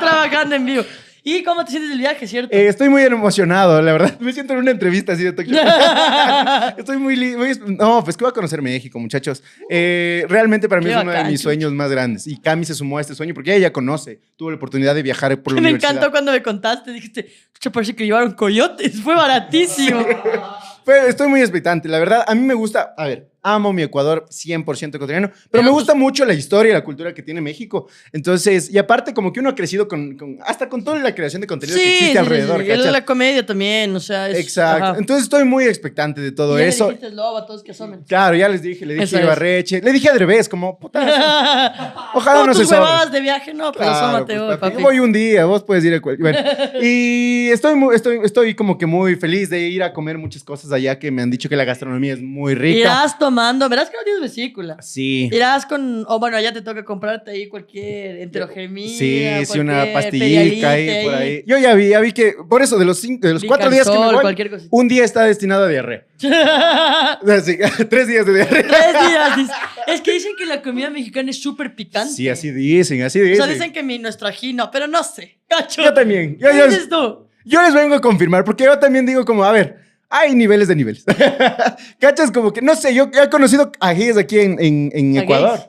[0.00, 0.82] Trabajando en vivo.
[1.28, 2.56] ¿Y cómo te sientes del viaje, cierto?
[2.56, 4.16] Eh, estoy muy emocionado, la verdad.
[4.20, 5.58] Me siento en una entrevista así de talk show.
[6.78, 9.42] Estoy muy, muy No, pues que voy a conocer México, muchachos.
[9.68, 12.28] Eh, realmente para mí Qué es uno de mis sueños más grandes.
[12.28, 14.20] Y Cami se sumó a este sueño porque ella ya conoce.
[14.36, 15.94] Tuvo la oportunidad de viajar por la Me universidad.
[15.96, 16.92] encantó cuando me contaste.
[16.92, 19.00] Dijiste, chucha, parece que llevaron coyotes.
[19.00, 20.06] Fue baratísimo.
[21.08, 21.88] Estoy muy expectante.
[21.88, 22.94] La verdad, a mí me gusta.
[22.96, 25.30] A ver, amo mi Ecuador 100% ecuatoriano.
[25.50, 27.86] Pero, me gusta mucho la historia y la cultura que tiene México.
[28.12, 30.16] Entonces, y aparte, como que uno ha crecido con.
[30.16, 32.62] con- hasta con toda la creación de contenido que sí, existe sí, alrededor.
[32.64, 32.90] sí.
[32.90, 34.28] La comedia también, o sea.
[34.30, 34.84] Es, Exacto.
[34.84, 34.98] ajá.
[34.98, 36.86] Entonces, estoy muy expectante de todo Y ya le eso.
[36.88, 38.02] dijiste lobo a todos que asomen.
[38.06, 39.22] Claro, ya les dije, le dije a.
[39.22, 41.00] Ibarreche, le dije a Derbez, como, puta,
[42.14, 42.80] ojalá no se tus sobre.
[42.80, 45.84] huevadas de viaje, no, pero Claro, asómate pues, hoy, papi, voy un día, vos puedes
[45.84, 46.32] ir a cualquier.
[46.32, 46.48] Bueno,
[46.82, 50.72] y estoy, muy, estoy, estoy como que muy feliz de ir a comer muchas cosas
[50.72, 52.78] allá que me han dicho que la gastronomía es muy rica.
[52.78, 54.80] Irás tomando, verás que no tienes vesícula.
[54.80, 55.28] Sí.
[55.30, 58.88] Irás con, o bueno, allá te toca comprarte ahí cualquier enterogermina.
[58.88, 61.44] Sí, sí, una pastillita ahí por ahí.
[61.46, 63.88] Yo ya vi, ya vi que por eso de los, cinco, de los cuatro días
[63.88, 66.06] que me voy, un día está destinado a diarrea.
[67.28, 67.58] Así,
[67.90, 68.66] tres días de diarrea.
[68.66, 69.50] Tres días.
[69.86, 72.14] Es que dicen que la comida mexicana es súper picante.
[72.14, 73.44] Sí, así dicen, así O dicen.
[73.44, 75.38] sea, dicen que mi, nuestro ají no, pero no sé.
[75.46, 75.82] Cacho.
[75.82, 76.38] Yo también.
[76.38, 77.26] Yo, ¿Qué yo- dices tú?
[77.44, 80.76] Yo les vengo a confirmar, porque yo también digo como, a ver, hay niveles de
[80.76, 81.04] niveles.
[82.00, 82.30] ¿Cachas?
[82.30, 85.60] Como que, no sé, yo he conocido ajíes aquí en, en, en ¿A Ecuador.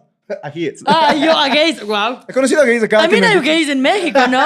[0.44, 0.82] Ajíes.
[0.86, 1.82] Ah, yo a gays.
[1.86, 2.20] Wow.
[2.28, 2.98] He conocido ajíes acá.
[2.98, 4.44] que También hay gays en México, ¿no?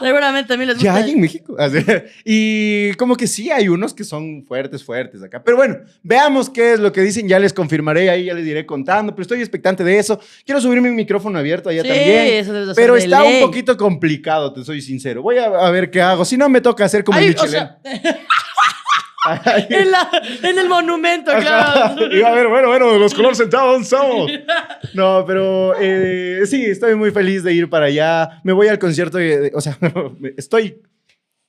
[0.00, 1.04] Seguramente también les Ya gusta.
[1.04, 1.56] hay en México.
[2.24, 5.42] Y como que sí hay unos que son fuertes, fuertes acá.
[5.44, 7.28] Pero bueno, veamos qué es lo que dicen.
[7.28, 9.12] Ya les confirmaré ahí, ya les iré contando.
[9.14, 10.18] Pero estoy expectante de eso.
[10.46, 12.26] Quiero subir mi micrófono abierto allá Sí, también.
[12.38, 13.42] eso hacer Pero de está ley.
[13.42, 15.20] un poquito complicado, te soy sincero.
[15.20, 16.24] Voy a, a ver qué hago.
[16.24, 17.50] Si no, me toca hacer como Ay, el o Michelin.
[17.50, 17.78] sea,
[19.68, 20.10] en, la-
[20.42, 21.94] en el monumento, claro.
[22.10, 24.30] Y a ver, bueno, bueno, los colores sentados somos.
[24.94, 28.40] No, pero eh, sí, estoy muy feliz de ir para allá.
[28.44, 29.76] Me voy al concierto, de- o sea,
[30.36, 30.80] estoy.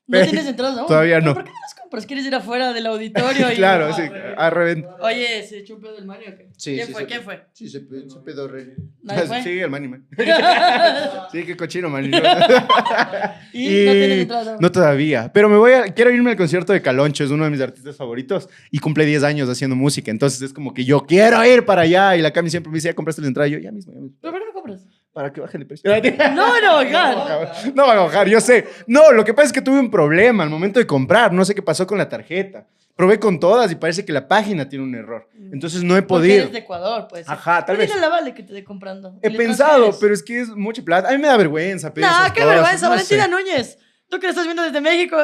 [0.07, 0.87] ¿No tienes entradas aún?
[0.87, 1.33] Todavía ¿Pero no.
[1.35, 1.55] ¿Por qué no?
[1.91, 3.51] Pero es que quieres ir afuera del auditorio.
[3.51, 3.55] Y...
[3.55, 4.03] claro, sí,
[4.37, 4.95] a reventar.
[5.01, 6.47] Oye, ¿se echó un pedo del Mario o qué?
[6.55, 7.01] Sí, ¿Quién sí, fue?
[7.01, 7.07] sí.
[7.07, 7.43] ¿Quién fue?
[7.51, 8.75] Sí, se, se pedó re.
[9.43, 10.07] Sí, el mani, man.
[11.31, 12.05] Sí, qué cochino, man.
[12.05, 12.19] y, no
[13.51, 14.57] tienes entrada.
[14.59, 15.31] No todavía.
[15.33, 15.83] Pero me voy a.
[15.93, 18.47] Quiero irme al concierto de Caloncho, es uno de mis artistas favoritos.
[18.71, 20.11] Y cumple 10 años haciendo música.
[20.11, 22.15] Entonces es como que yo quiero ir para allá.
[22.15, 23.49] Y la Cami siempre me dice, ¿ya compraste la entrada?
[23.49, 24.17] Y yo, ya mismo, ya mismo.
[24.21, 24.87] ¿Pero por qué no compras?
[25.13, 25.89] Para que bajen de precio.
[26.33, 27.15] No van a bajar.
[27.75, 28.65] No van a bajar, yo sé.
[28.87, 31.33] No, lo que pasa es que tuve un problema al momento de comprar.
[31.33, 32.65] No sé qué pasó con la tarjeta.
[32.95, 35.27] Probé con todas y parece que la página tiene un error.
[35.51, 36.37] Entonces no he Porque podido.
[36.43, 37.27] eres de Ecuador, pues.
[37.27, 37.91] Ajá, tal vez.
[37.91, 39.17] a la Vale que te dé comprando.
[39.21, 41.09] He pensado, pero es que es mucha plata.
[41.09, 41.93] A mí me da vergüenza.
[41.93, 43.29] pedir No, qué cosas, vergüenza, no Valentina sé.
[43.31, 43.77] Núñez.
[44.11, 45.15] Tú que la estás viendo desde México,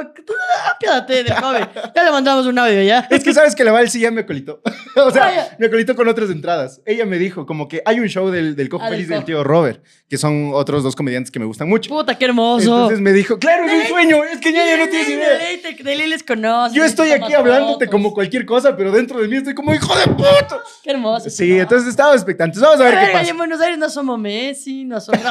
[0.74, 1.68] apiádate del joven.
[1.94, 3.06] Ya le mandamos un audio ya.
[3.10, 4.62] Es que sabes que la Val sí ya me acolitó.
[4.96, 5.56] o sea, Vaya.
[5.60, 6.80] me acolitó con otras entradas.
[6.86, 9.18] Ella me dijo como que hay un show del, del Cojo Ah, del Feliz del
[9.18, 9.26] Cojo.
[9.26, 11.90] tío Robert, que son otros dos comediantes que me gustan mucho.
[11.90, 12.64] Puta, qué hermoso.
[12.64, 15.38] Entonces me dijo, claro, es un sueño, es que ya, ya no tienes idea.
[15.84, 16.74] De Lili les conoce.
[16.76, 17.90] Yo les estoy toma aquí hablándote fotos.
[17.92, 20.62] como cualquier cosa, pero dentro de mí estoy como hijo de puta.
[20.82, 21.30] Qué hermoso.
[21.30, 22.58] Sí, entonces estaba expectante.
[22.60, 23.32] Vamos a ver qué Verga, y pasa.
[23.32, 25.20] en Buenos Aires no somos Messi, no somos.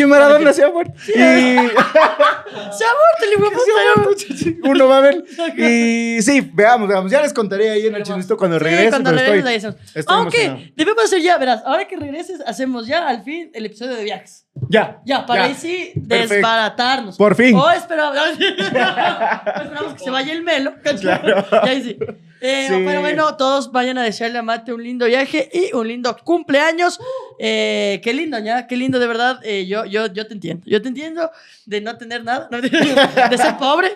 [0.00, 0.94] Que Maradona se ha muerto.
[1.08, 1.12] Y...
[1.12, 4.68] Se ha muerto de puta.
[4.70, 5.24] Uno va a ver.
[5.58, 7.12] Y sí, veamos, veamos.
[7.12, 8.88] Ya les contaré ahí en el chismito cuando Sí, regrese.
[8.90, 10.72] cuando pero regreses estoy, estoy Aunque emocionado.
[10.76, 14.46] debemos hacer ya, verás, ahora que regreses, hacemos ya al fin el episodio de viajes.
[14.68, 15.00] Ya.
[15.06, 17.16] Ya, para ahí sí desbaratarnos.
[17.16, 17.54] Por fin.
[17.56, 20.74] O esperamos, esperamos que se vaya el melo.
[21.00, 21.44] Claro.
[21.64, 21.96] Y ahí sí.
[22.42, 22.82] Eh, Sí.
[22.86, 26.98] Pero bueno, todos vayan a desearle a Mate un lindo viaje y un lindo cumpleaños.
[27.38, 29.40] Eh, qué lindo, ya, qué lindo de verdad.
[29.44, 30.62] Eh, yo, yo, yo te entiendo.
[30.66, 31.30] Yo te entiendo
[31.66, 33.88] de no tener nada, de ser pobre.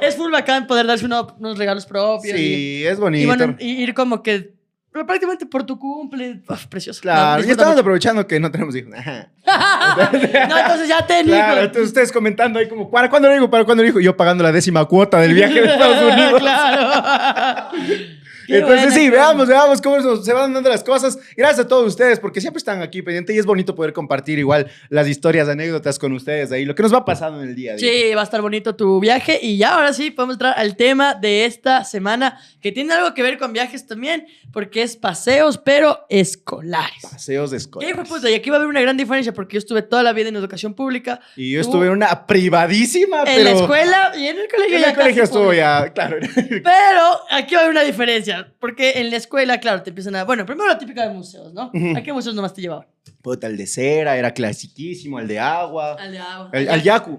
[0.00, 2.36] es full bacán poder darse uno- unos regalos propios.
[2.38, 3.26] y- Sí, es y, bonito.
[3.26, 4.52] bueno, y ir como que
[4.92, 6.40] pero prácticamente por tu cumple.
[6.48, 7.00] Uf, precioso.
[7.02, 8.92] Claro, No, ya estamos aprovechando que no tenemos hijos.
[9.48, 11.64] No, entonces ya Claro, hijos.
[11.64, 13.50] entonces ustedes comentando ahí como, ¿para cuándo lo digo?
[13.50, 14.00] ¿Para cuándo lo digo?
[14.00, 16.40] Yo pagando la décima cuota del viaje de Estados Unidos.
[16.40, 17.68] claro.
[18.48, 21.18] Entonces buena, sí, veamos, veamos cómo se van dando las cosas.
[21.36, 24.66] Gracias a todos ustedes porque siempre están aquí pendientes y es bonito poder compartir igual
[24.88, 27.76] las historias, anécdotas con ustedes ahí, lo que nos va pasando en el día a
[27.76, 27.90] día.
[27.90, 29.38] Sí, va a estar bonito tu viaje.
[29.42, 33.22] Y ya ahora sí podemos entrar al tema de esta semana, que tiene algo que
[33.22, 37.02] ver con viajes también, porque es paseos, pero escolares.
[37.02, 38.30] Paseos de ¿Qué puta?
[38.30, 40.36] Y aquí va a haber una gran diferencia, porque yo estuve toda la vida en
[40.36, 41.20] educación pública.
[41.36, 44.76] Y yo Tú- estuve en una privadísima, En pero la escuela y en el colegio
[44.78, 45.56] en el colegio pública.
[45.86, 46.16] ya, claro.
[46.48, 50.24] Pero aquí va a haber una diferencia, porque en la escuela, claro, te empiezan a...
[50.24, 51.70] Bueno, primero la típica de museos, ¿no?
[51.96, 52.86] ¿A qué museos nomás te llevaban?
[53.22, 56.50] Puta, el de cera era clasiquísimo, el de agua, Al de agua.
[56.52, 57.18] el, al yaku.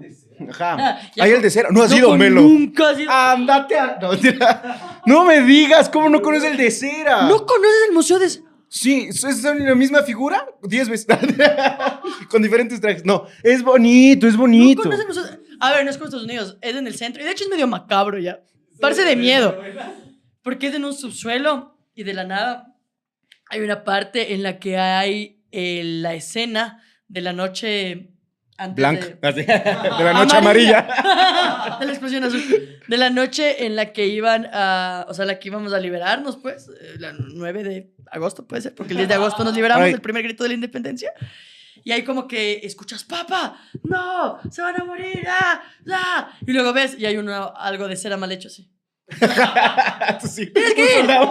[0.50, 0.76] Ajá.
[0.80, 1.68] Ah, Ahí el de cera.
[1.70, 2.40] No has ido, con- Melo.
[2.40, 3.10] Nunca has ido.
[3.12, 3.98] Ándate a...
[4.00, 4.10] No.
[5.04, 7.22] No me digas, ¿cómo no conoces el de cera?
[7.28, 8.28] ¿No conoces el museo de...?
[8.72, 10.46] Sí, ¿es la misma figura?
[10.62, 11.06] Diez veces.
[12.30, 13.04] Con diferentes trajes.
[13.04, 14.82] No, es bonito, es ¿No bonito.
[14.82, 17.20] conoces el museo de- A ver, no es como Estados Unidos, es en el centro.
[17.22, 18.40] Y de hecho es medio macabro ya.
[18.80, 19.58] Parece de miedo.
[20.42, 22.76] Porque es en un subsuelo y de la nada
[23.50, 28.10] hay una parte en la que hay eh, la escena de la noche
[28.56, 29.06] antes Blanca.
[29.06, 29.28] de...
[29.28, 29.40] Así,
[29.98, 30.82] De la noche amarilla.
[31.80, 32.42] de la explosión azul.
[32.86, 35.06] De la noche en la que iban a.
[35.08, 36.68] O sea, la que íbamos a liberarnos, pues.
[36.68, 39.92] eh, La 9 de agosto, puede ser, porque el 10 de agosto nos liberamos, Ay.
[39.92, 41.10] el primer grito de la independencia.
[41.82, 46.32] Y ahí como que escuchas, papá, no, se van a morir, ah, ah.
[46.46, 48.70] Y luego ves y hay uno, algo de cera mal hecho así.
[50.28, 50.88] Sí, Tienes que un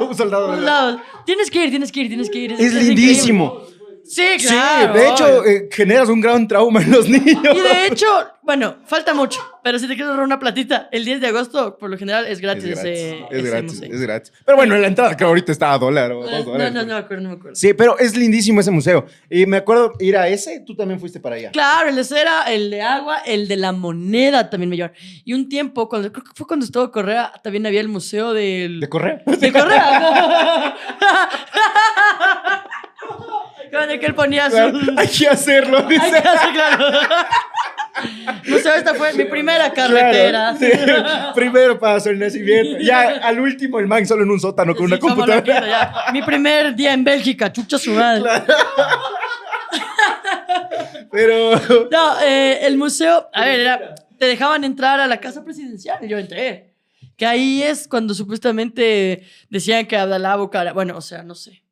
[0.09, 0.15] ir.
[0.15, 0.99] soldado.
[1.25, 2.51] Tienes que ir, tienes que ir, tienes que ir.
[2.53, 3.45] Es lindísimo.
[3.61, 3.78] increíble.
[4.11, 4.93] Sí, claro.
[4.93, 7.55] sí, de hecho, eh, generas un gran trauma en los niños.
[7.55, 8.07] Y de hecho,
[8.41, 11.91] bueno, falta mucho, pero si te quieres ahorrar una platita, el 10 de agosto, por
[11.91, 12.63] lo general, es gratis.
[12.63, 13.93] es gratis, ese- es ese gratis, museo.
[13.93, 14.33] es gratis.
[14.43, 16.73] Pero bueno, la entrada que ahorita está a dólar o Eh, dos No, dólares.
[16.73, 17.55] no, no me acuerdo, no me acuerdo.
[17.55, 19.05] Sí, pero es lindísimo ese museo.
[19.29, 21.51] Y me acuerdo ir a ese, tú también fuiste para allá.
[21.51, 24.97] Claro, el de cera, el de agua, el de la moneda también me llevaron.
[25.23, 28.79] Y un tiempo, cuando, creo que fue cuando estuvo Correa, también había el museo del...
[28.79, 29.23] ¿De correr?
[29.25, 30.75] De Correa.
[33.71, 34.93] El que él ponía Claro, su...
[34.97, 36.21] hay que hacerlo, dice.
[36.23, 36.85] casi, claro.
[38.47, 40.55] Museo, esta fue mi primera carretera.
[40.57, 41.33] Claro, sí.
[41.35, 42.77] Primero para su nacimiento.
[42.81, 45.67] Ya al último, el man solo en un sótano con una Sí, como computadora.
[46.05, 46.11] ya.
[46.13, 48.23] Mi primer día en Bélgica, chucha su madre.
[51.11, 51.51] Pero.
[51.91, 56.07] No, eh, el museo, a ver, era- te dejaban entrar a la casa presidencial y
[56.07, 56.73] yo entré.
[57.17, 61.63] Que ahí es cuando supuestamente decían que Abdalá Bucara, bueno, o sea, no sé.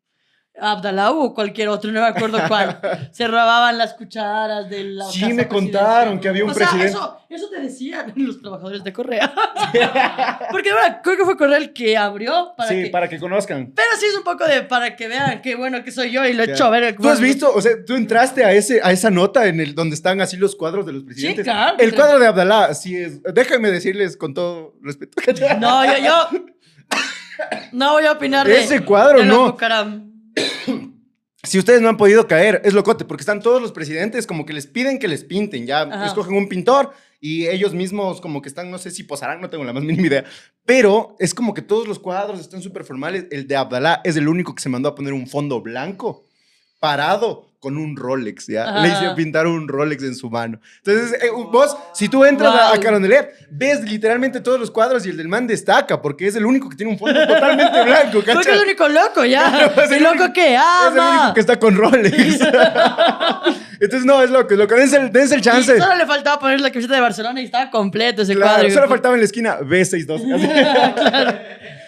[0.59, 2.79] Abdalá o cualquier otro, no me acuerdo cuál.
[3.11, 6.67] Se robaban las cucharas de la Sí, casa me contaron que había un O sea,
[6.67, 6.91] presidente.
[6.97, 9.31] eso, eso te decían los trabajadores de Correa.
[10.51, 12.89] Porque bueno, creo que fue Correa el que abrió para sí, que...
[12.89, 13.71] para que conozcan.
[13.75, 16.33] Pero sí es un poco de para que vean qué bueno que soy yo y
[16.33, 16.95] lo he hecho a ver.
[16.95, 17.51] ¿Tú has visto?
[17.53, 20.55] O sea, tú entraste a, ese, a esa nota en el donde están así los
[20.55, 21.43] cuadros de los presidentes.
[21.43, 23.21] claro, El cuadro de Abdalá, así es.
[23.23, 25.21] Déjenme decirles con todo respeto.
[25.59, 26.29] No, yo, yo
[27.71, 29.51] no voy a opinar de Ese cuadro, de no.
[29.51, 30.16] Bucaram.
[31.43, 34.51] Si ustedes no han podido caer, es locote, porque están todos los presidentes como que
[34.51, 36.05] les piden que les pinten, ya Ajá.
[36.07, 39.63] escogen un pintor y ellos mismos como que están, no sé si posarán, no tengo
[39.63, 40.25] la más mínima idea,
[40.65, 43.27] pero es como que todos los cuadros están súper formales.
[43.31, 46.25] El de Abdalá es el único que se mandó a poner un fondo blanco,
[46.79, 48.69] parado con un Rolex, ¿ya?
[48.69, 48.81] Ajá.
[48.81, 50.59] Le hice pintar un Rolex en su mano.
[50.85, 52.81] Entonces, eh, vos, si tú entras a, a Wow.
[52.81, 56.69] Carondelet, ves literalmente todos los cuadros y el del man destaca, porque es el único
[56.69, 58.53] que tiene un fondo totalmente blanco, Porque es ¿cachai?
[58.55, 59.71] el único loco, ya.
[59.83, 61.19] Es el el loco que Es el ama.
[61.21, 62.39] único que está con Rolex.
[63.79, 64.75] Entonces, no, es loco, es loco.
[64.75, 65.77] Dense el, dense el Y chance.
[65.79, 68.73] solo le faltaba poner la camiseta de Barcelona y estaba completo ese Claro, cuadro.
[68.73, 70.21] solo faltaba en la esquina B62.
[71.07, 71.39] Claro.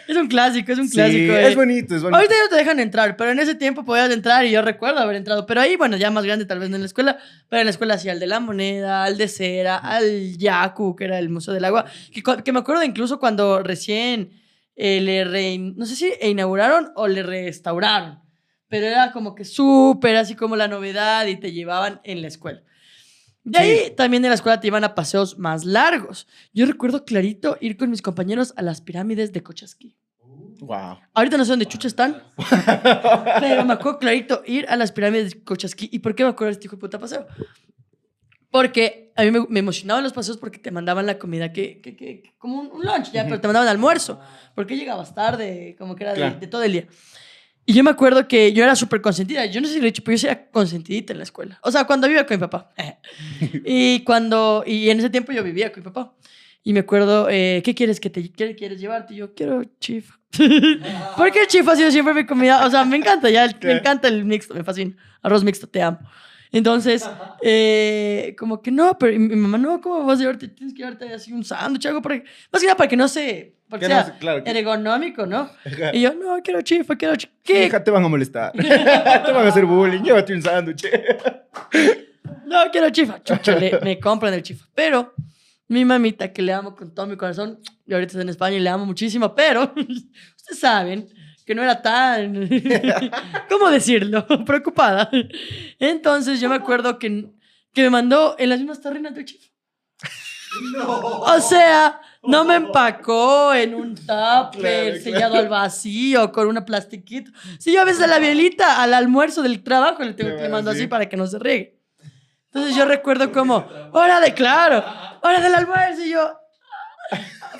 [0.10, 1.34] Es un clásico, es un Sí, clásico.
[1.34, 1.56] es eh.
[1.56, 2.16] bonito, es bonito.
[2.18, 5.00] Ahorita ya no te dejan entrar, pero en ese tiempo podías entrar y yo recuerdo
[5.00, 5.46] haber entrado.
[5.46, 7.72] Pero ahí, bueno, ya más grande tal vez no en la escuela, pero en la
[7.72, 11.54] escuela hacía al de la moneda, al de cera, al Yaku, que era el Museo
[11.54, 14.32] del Agua, que, que me acuerdo incluso cuando recién
[14.76, 18.20] eh, le rein- no sé si inauguraron o le restauraron,
[18.68, 22.64] pero era como que súper así como la novedad y te llevaban en la escuela.
[23.44, 26.28] De ahí también en la escuela te iban a paseos más largos.
[26.54, 29.96] Yo recuerdo clarito ir con mis compañeros a las pirámides de Cochasquí.
[30.60, 31.00] Wow.
[31.14, 32.22] Ahorita no sé dónde chucha están,
[33.40, 35.90] pero me acuerdo clarito ir a las pirámides de Cochasquí.
[35.92, 37.26] ¿Y por qué me acuerdo de este hijo de puta paseo?
[38.52, 41.96] Porque a mí me, me emocionaban los paseos porque te mandaban la comida que, que-
[41.96, 44.20] que- como un, un lunch, ya, pero te mandaban almuerzo.
[44.56, 46.40] Porque llegabas tarde, como que era de, Claro.
[46.40, 46.88] de todo el día.
[47.66, 49.46] Y yo me acuerdo que yo era súper consentida.
[49.46, 51.60] Yo no sé si lo he dicho, pero yo era consentidita en la escuela.
[51.62, 52.72] O sea, cuando vivía con mi papá.
[53.66, 54.64] y cuando...
[54.66, 56.14] Y en ese tiempo yo vivía con mi papá.
[56.64, 59.14] Y me acuerdo, eh, ¿qué quieres que te qué quieres llevarte?
[59.14, 60.20] Y yo quiero chifa.
[61.18, 62.66] Porque el chifa ha sido siempre mi comida.
[62.66, 64.96] O sea, me encanta ya, el- me encanta el mixto, me fascina.
[65.22, 66.00] Arroz mixto, te amo.
[66.52, 67.08] Entonces,
[67.44, 70.48] eh, como que no, pero mi mamá, no, ¿cómo vas a llevarte?
[70.48, 73.08] Tienes que llevarte así un sándwich, algo para que, más que nada para que no
[73.08, 75.42] se, para que no sea se- claro, ergonómico, ¿no?
[75.64, 75.92] Ajá.
[75.94, 77.34] Y yo, no, quiero chifa, quiero chifa.
[77.44, 77.66] ¿Qué?
[77.68, 78.52] Hija, te van a molestar.
[78.54, 80.02] te van a hacer bullying.
[80.02, 80.88] Llévate un sándwich.
[82.46, 83.22] No, quiero chifa.
[83.24, 84.66] Chucha, le- me compran el chifa.
[84.74, 85.14] Pero
[85.70, 88.60] mi mamita, que le amo con todo mi corazón, y ahorita está en España y
[88.60, 89.74] le amo muchísimo, pero
[90.36, 91.08] ustedes saben
[91.46, 92.50] que no era tan,
[93.50, 94.26] ¿cómo decirlo?
[94.46, 95.10] Preocupada.
[95.80, 97.32] Entonces yo me acuerdo que,
[97.74, 99.48] que me mandó en las mismas tarrinas del chifa.
[101.22, 107.32] O sea, no me empacó en un tupper Claro, sellado al vacío con una plastiquita.
[107.60, 110.50] Si yo a veces a la bielita al almuerzo del trabajo le, tengo, Claro, le
[110.50, 110.80] mando sí.
[110.80, 111.79] así para que no se riegue.
[112.52, 114.84] Entonces yo recuerdo como, hora de, claro,
[115.22, 116.32] hora del almuerzo y yo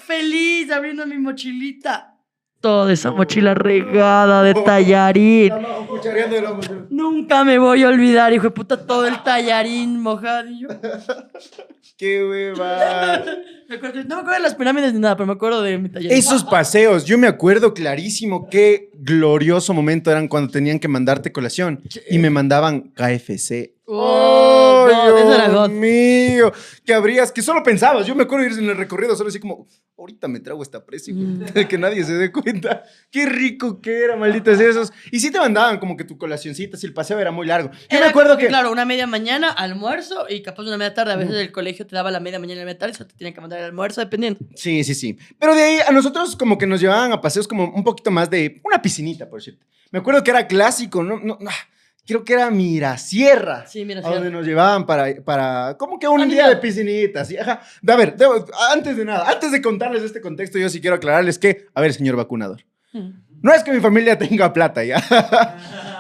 [0.06, 2.16] feliz abriendo mi mochilita.
[2.62, 5.54] Toda esa mochila regada de tallarín.
[6.90, 10.04] Nunca me voy a olvidar, hijo de puta, todo el tallarín
[10.60, 10.68] yo,
[11.98, 13.24] Qué hueva.
[13.70, 15.88] me acuerdo- no me acuerdo de las pirámides ni nada, pero me acuerdo de mi
[15.90, 16.18] tallarín.
[16.18, 21.82] Esos paseos, yo me acuerdo clarísimo qué glorioso momento eran cuando tenían que mandarte colación
[22.10, 23.76] y me mandaban KFC.
[23.92, 25.76] Oh, eso era Dios God.
[25.76, 26.52] mío!
[26.86, 28.06] Que habrías, que solo pensabas.
[28.06, 31.12] Yo me acuerdo ir en el recorrido, solo así como, ahorita me trago esta presa,
[31.12, 31.40] hijo Mm.
[31.40, 32.84] de puta", que nadie se dé cuenta.
[33.12, 34.92] Qué rico que era, malditos esos.
[35.12, 37.72] Y sí te mandaban como que tu colacioncita, si el paseo era muy largo.
[37.72, 38.48] Yo Era me acuerdo que.
[38.48, 41.14] Claro, una media mañana, almuerzo y capaz una media tarde.
[41.14, 43.08] A veces el colegio te daba la media mañana y la media tarde, o sea,
[43.08, 44.40] te tienen que mandar el almuerzo, dependiendo.
[44.56, 45.18] Sí, sí, sí.
[45.40, 48.30] Pero de ahí a nosotros como que nos llevaban a paseos como un poquito más
[48.30, 49.66] de una piscinita, por cierto.
[49.92, 51.20] Me acuerdo que era clásico, ¿no?
[51.20, 51.50] no, no,
[52.10, 53.66] creo que era Mirasierra.
[53.68, 57.24] Sí, mira, A donde nos llevaban para, para como que un Ah, día de piscinita,
[57.24, 57.62] sí, ajá.
[57.88, 61.38] A ver, debo- antes de nada, antes de contarles este contexto, yo sí quiero aclararles
[61.40, 62.66] que, a ver, señor vacunador,
[63.42, 64.98] no es que mi familia tenga plata, ya.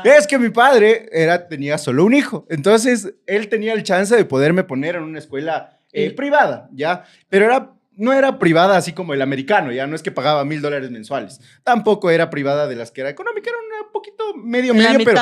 [0.03, 2.45] es que mi padre era, tenía solo un hijo.
[2.49, 7.05] Entonces, él tenía el chance de poderme poner en una escuela eh, privada, ya.
[7.29, 9.87] Pero era, no era privada así como el americano, ya.
[9.87, 11.39] No es que pagaba mil dólares mensuales.
[11.63, 15.17] Tampoco era privada de las que era económica, era un poquito medio, medio, pero.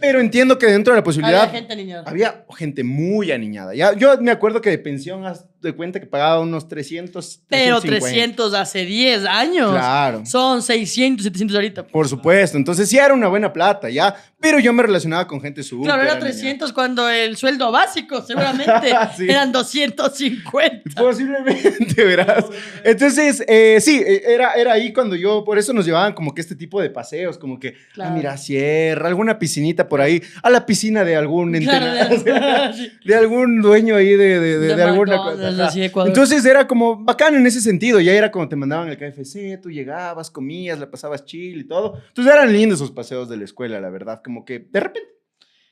[0.00, 2.02] Pero entiendo que dentro de la posibilidad Había gente niña.
[2.06, 3.74] había gente muy aniñada.
[3.74, 7.40] Ya, yo me acuerdo que de pensión as- de cuenta que pagaba unos 300.
[7.48, 8.36] Pero 350.
[8.36, 9.70] 300 hace 10 años.
[9.70, 10.24] Claro.
[10.26, 11.86] Son 600, 700 ahorita.
[11.86, 12.56] Por supuesto.
[12.56, 14.14] Entonces sí era una buena plata, ¿ya?
[14.38, 15.86] Pero yo me relacionaba con gente súper.
[15.86, 16.26] Claro, era niña.
[16.26, 19.24] 300 cuando el sueldo básico seguramente Sí.
[19.28, 20.90] eran 250.
[21.00, 22.44] Posiblemente, verás.
[22.84, 26.40] Entonces, eh, sí, eh, era, era ahí cuando yo, por eso nos llevaban como que
[26.40, 28.10] este tipo de paseos, como que, Claro.
[28.12, 32.92] ah, mira, sierra, alguna piscinita por ahí, a la piscina de algún Claro, de- sí.
[33.04, 35.86] de algún dueño ahí de, alguna McDonald's, así, ajá.
[35.86, 36.08] Ecuador.
[36.10, 39.70] Entonces era como bacán en ese sentido, ya era como te mandaban al KFC, tú
[39.70, 42.00] llegabas, comías, la pasabas chill y todo.
[42.08, 45.08] Entonces eran lindos esos paseos de la escuela, la verdad, como que de repente.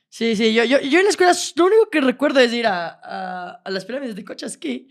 [0.09, 2.87] Sí, sí, yo, yo, yo en la escuela lo único que recuerdo es ir a,
[3.03, 4.87] a, a las pirámides de Cochasquí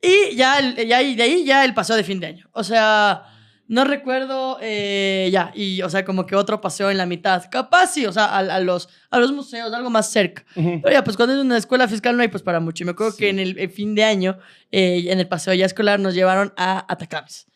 [0.00, 2.48] y ya, el- ya de ahí ya el paseo de fin de año.
[2.52, 3.22] O sea,
[3.68, 7.44] no recuerdo eh, ya, y o sea, como que otro paseo en la mitad.
[7.50, 10.44] Capaz sí, o sea, a, a los, a los museos, algo más cerca.
[10.54, 12.84] Pero ya, pues cuando es una escuela fiscal no hay pues para mucho.
[12.84, 13.18] Y me acuerdo Sí.
[13.18, 14.38] que en el, el fin de año,
[14.70, 17.46] eh, en el paseo ya escolar, nos llevaron a Atacames.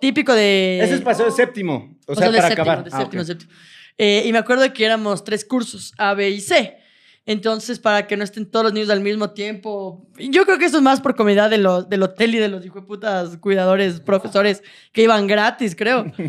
[0.00, 0.80] Típico de...
[0.82, 2.84] Ese es paseo de séptimo, o, O sea, para séptimo, acabar.
[2.84, 3.26] de Ah, séptimo, ok.
[3.26, 3.52] séptimo.
[3.96, 6.78] Eh, y me acuerdo que éramos tres cursos, A, B y C.
[7.28, 10.08] Entonces, para que no estén todos los niños al mismo tiempo.
[10.16, 12.64] Yo creo que eso es más por comodidad de los, del hotel y de los
[12.86, 14.62] putas cuidadores, profesores
[14.92, 16.10] que iban gratis, creo.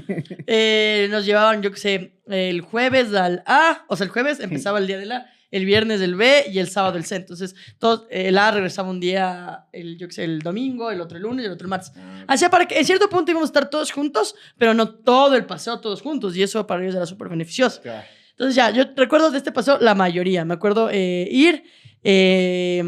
[0.52, 4.80] Eh, nos llevaban, yo qué sé, el jueves al A, o sea, el jueves empezaba
[4.80, 7.16] el día del A, el viernes el B y el sábado el C.
[7.16, 11.18] Entonces, todos, el A regresaba un día, el, yo qué sé, el domingo, el otro
[11.18, 11.94] el lunes y el otro el martes.
[12.28, 15.46] Así para que en cierto punto íbamos a estar todos juntos, pero no todo el
[15.46, 16.36] paseo todos juntos.
[16.36, 17.82] Y eso para ellos era súper beneficioso.
[17.82, 18.04] Claro.
[18.40, 20.46] Entonces ya, yo recuerdo de este paseo la mayoría.
[20.46, 21.64] Me acuerdo eh, ir
[22.04, 22.82] eh,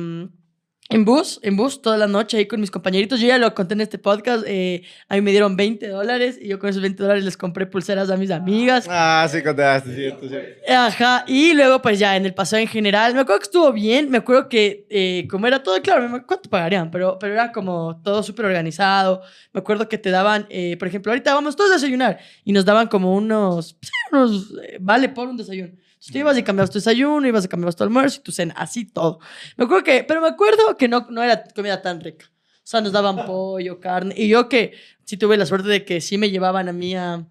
[0.91, 3.19] en bus, en bus toda la noche ahí con mis compañeritos.
[3.19, 4.43] Yo ya lo conté en este podcast.
[4.45, 7.65] eh, a mí me dieron 20 dólares y yo con esos 20 dólares les compré
[7.65, 8.87] pulseras a mis amigas.
[8.89, 10.61] Ah, sí, contaste, cierto, cierto.
[10.69, 14.09] Ajá, y luego pues ya en el paseo en general, me acuerdo que estuvo bien,
[14.09, 16.91] me acuerdo que eh, como era todo, claro, ¿cuánto pagarían?
[16.91, 19.21] Pero, pero era como todo súper organizado,
[19.53, 22.65] me acuerdo que te daban, eh, por ejemplo, ahorita vamos todos a desayunar y nos
[22.65, 23.77] daban como unos,
[24.11, 25.73] unos, eh, vale por un desayuno.
[26.01, 28.55] Entonces tú ibas y cambiabas tu desayuno, ibas y cambiabas tu almuerzo y tu cena,
[28.57, 29.19] así todo.
[29.55, 32.25] Me acuerdo que, pero me acuerdo que no, no era comida tan rica.
[32.57, 34.15] O sea, nos daban pollo, carne.
[34.17, 37.23] Y yo que sí tuve la suerte de que sí me llevaban a mí a,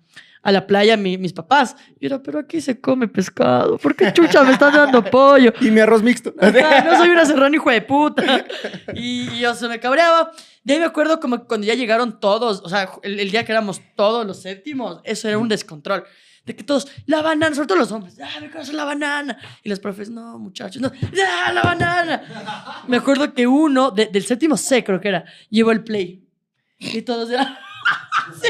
[0.42, 1.74] a la playa mi- mis papás.
[1.98, 3.76] Y era, pero aquí se come pescado.
[3.78, 5.52] ¿Por qué chucha me están dando pollo?
[5.60, 6.32] Y mi arroz mixto.
[6.38, 8.46] Ajá, no soy una serrana hijo de puta.
[8.94, 10.30] Y, y yo se me cabreaba.
[10.62, 13.50] De ahí me acuerdo como cuando ya llegaron todos, o sea, el, el día que
[13.52, 16.04] éramos todos los séptimos, eso era un descontrol.
[16.46, 19.38] De que todos, la banana, sobre todo los hombres, ah, me hacer la banana.
[19.62, 22.82] Y los profes, no, muchachos, no, ah, la banana.
[22.88, 26.24] Me acuerdo que uno, de- del séptimo C creo que era, llevó el play.
[26.78, 27.56] Y todos eran...
[28.40, 28.48] Sí.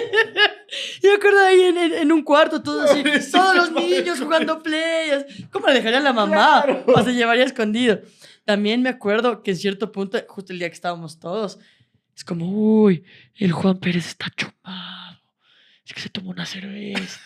[1.03, 4.63] Y me acuerdo ahí en, en- en un cuarto, todos así, todos los niños jugando
[4.63, 5.11] play.
[5.51, 6.63] ¿Cómo le dejaría a la mamá?
[6.65, 6.85] Claro.
[6.89, 8.01] O se llevaría escondido.
[8.45, 11.59] También me acuerdo que en cierto punto, justo el día que estábamos todos,
[12.15, 12.47] es como,
[12.83, 13.05] uy,
[13.37, 15.20] el Juan Pérez está chupado.
[15.87, 17.21] Es que se tomó una cerveza.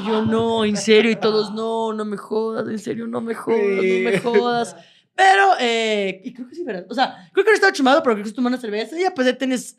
[0.00, 1.10] Y yo, no, en serio.
[1.10, 4.76] Y todos, no, no me jodas, en serio, no me jodas, no me jodas.
[5.14, 6.86] Pero, eh, y creo que sí, ¿verdad?
[6.90, 8.98] O sea, creo que no estaba chumado, pero creo que se tomó una cerveza.
[8.98, 9.78] Y ya, pues ya tienes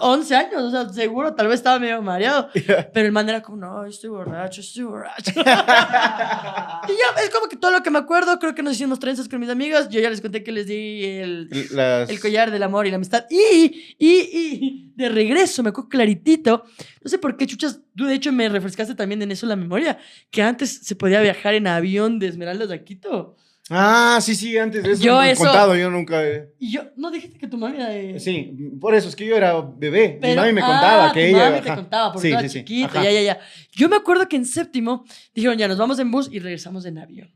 [0.00, 2.48] 11 años, o sea, seguro, tal vez estaba medio mareado.
[2.92, 5.30] Pero el man era como, no, estoy borracho, estoy borracho.
[5.36, 9.28] y ya, es como que todo lo que me acuerdo, creo que nos hicimos trenzas
[9.28, 9.88] con mis amigas.
[9.88, 12.08] Yo ya les conté que les di el, Las...
[12.08, 13.26] el collar del amor y la amistad.
[13.30, 16.64] Y, y, y de regreso, me acuerdo claritito.
[17.02, 19.98] No sé por qué, chuchas, tú de hecho me refrescaste también en eso la memoria,
[20.30, 23.36] que antes se podía viajar en avión de Esmeraldas a Quito.
[23.68, 25.02] Ah, sí, sí, antes de eso.
[25.02, 26.24] Yo me han eso- contado, yo nunca.
[26.24, 26.52] eh.
[26.60, 28.20] Y yo, no dijiste que tu mami era de...
[28.20, 30.18] Sí, por eso es que yo era bebé.
[30.20, 31.50] Pero- mi mami me ah, contaba que tu ella.
[31.50, 33.04] mami te contaba porque Sí, sí, sí, chiquita, ajá.
[33.04, 33.40] ya, ya, ya.
[33.72, 36.98] Yo me acuerdo que en séptimo dijeron, ya nos vamos en bus y regresamos en
[36.98, 37.32] avión.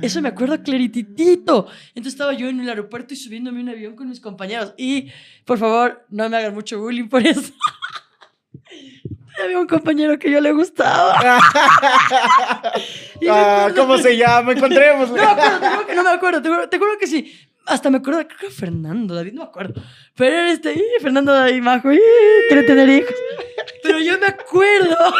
[0.00, 1.66] Eso me acuerdo clarititito.
[1.88, 4.72] Entonces estaba yo en el aeropuerto y subiéndome un avión con mis compañeros.
[4.78, 5.08] Y,
[5.44, 7.52] por favor, no me hagan mucho bullying por eso.
[9.42, 11.18] Había un compañero que yo le gustaba.
[13.20, 14.52] Y me Ah, ¿Cómo se llama?
[14.52, 15.10] Encontremos.
[15.10, 15.22] No me
[15.70, 16.42] juro que no me acuerdo.
[16.42, 17.32] Te juro, te juro que sí.
[17.66, 19.80] Hasta me acuerdo, creo que Fernando, David, no me acuerdo.
[20.14, 20.80] Pero era este.
[21.00, 22.00] Fernando David Majo, ¡ih!
[22.48, 23.14] quiere tener hijos.
[23.82, 24.96] Pero yo me acuerdo.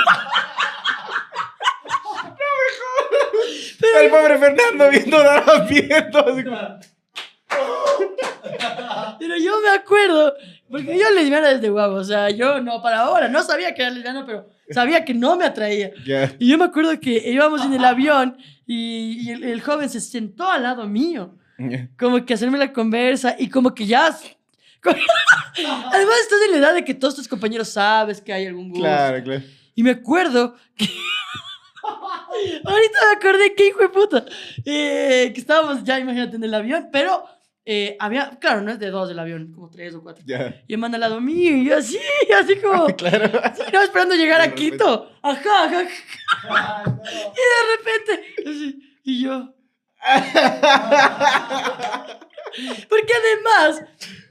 [4.02, 6.18] El pobre Fernando viendo dar viendo.
[6.26, 6.78] así como-
[9.18, 10.34] Pero yo me acuerdo,
[10.70, 13.90] porque yo lesbiana desde guapo, o sea, yo no para ahora, no sabía que era
[13.90, 15.92] lesbiana, pero sabía que no me atraía.
[16.04, 16.34] Ya.
[16.38, 18.36] Y yo me acuerdo que íbamos en el avión
[18.66, 21.34] y, y el, el joven se sentó al lado mío,
[21.98, 24.06] como que hacerme la conversa y como que ya...
[24.84, 28.84] Además estás en la edad de que todos tus compañeros sabes que hay algún gusto.
[28.84, 29.42] Claro, claro.
[29.74, 30.86] Y me acuerdo que...
[32.64, 34.24] Ahorita me acordé que hijo de puta.
[34.64, 37.24] eh, que estábamos ya, imagínate, en el avión, pero
[37.66, 40.24] eh, había, claro, no es de dos del avión, como tres o cuatro.
[40.66, 41.98] Y el man al lado mío, y yo así,
[42.40, 43.30] así como, Claro.
[43.54, 44.54] sí, no, esperando llegar a.
[44.54, 45.10] Quito.
[45.22, 45.82] Ajá, ajá.
[47.04, 49.54] Y de repente, así, y yo.
[52.88, 53.82] Porque además,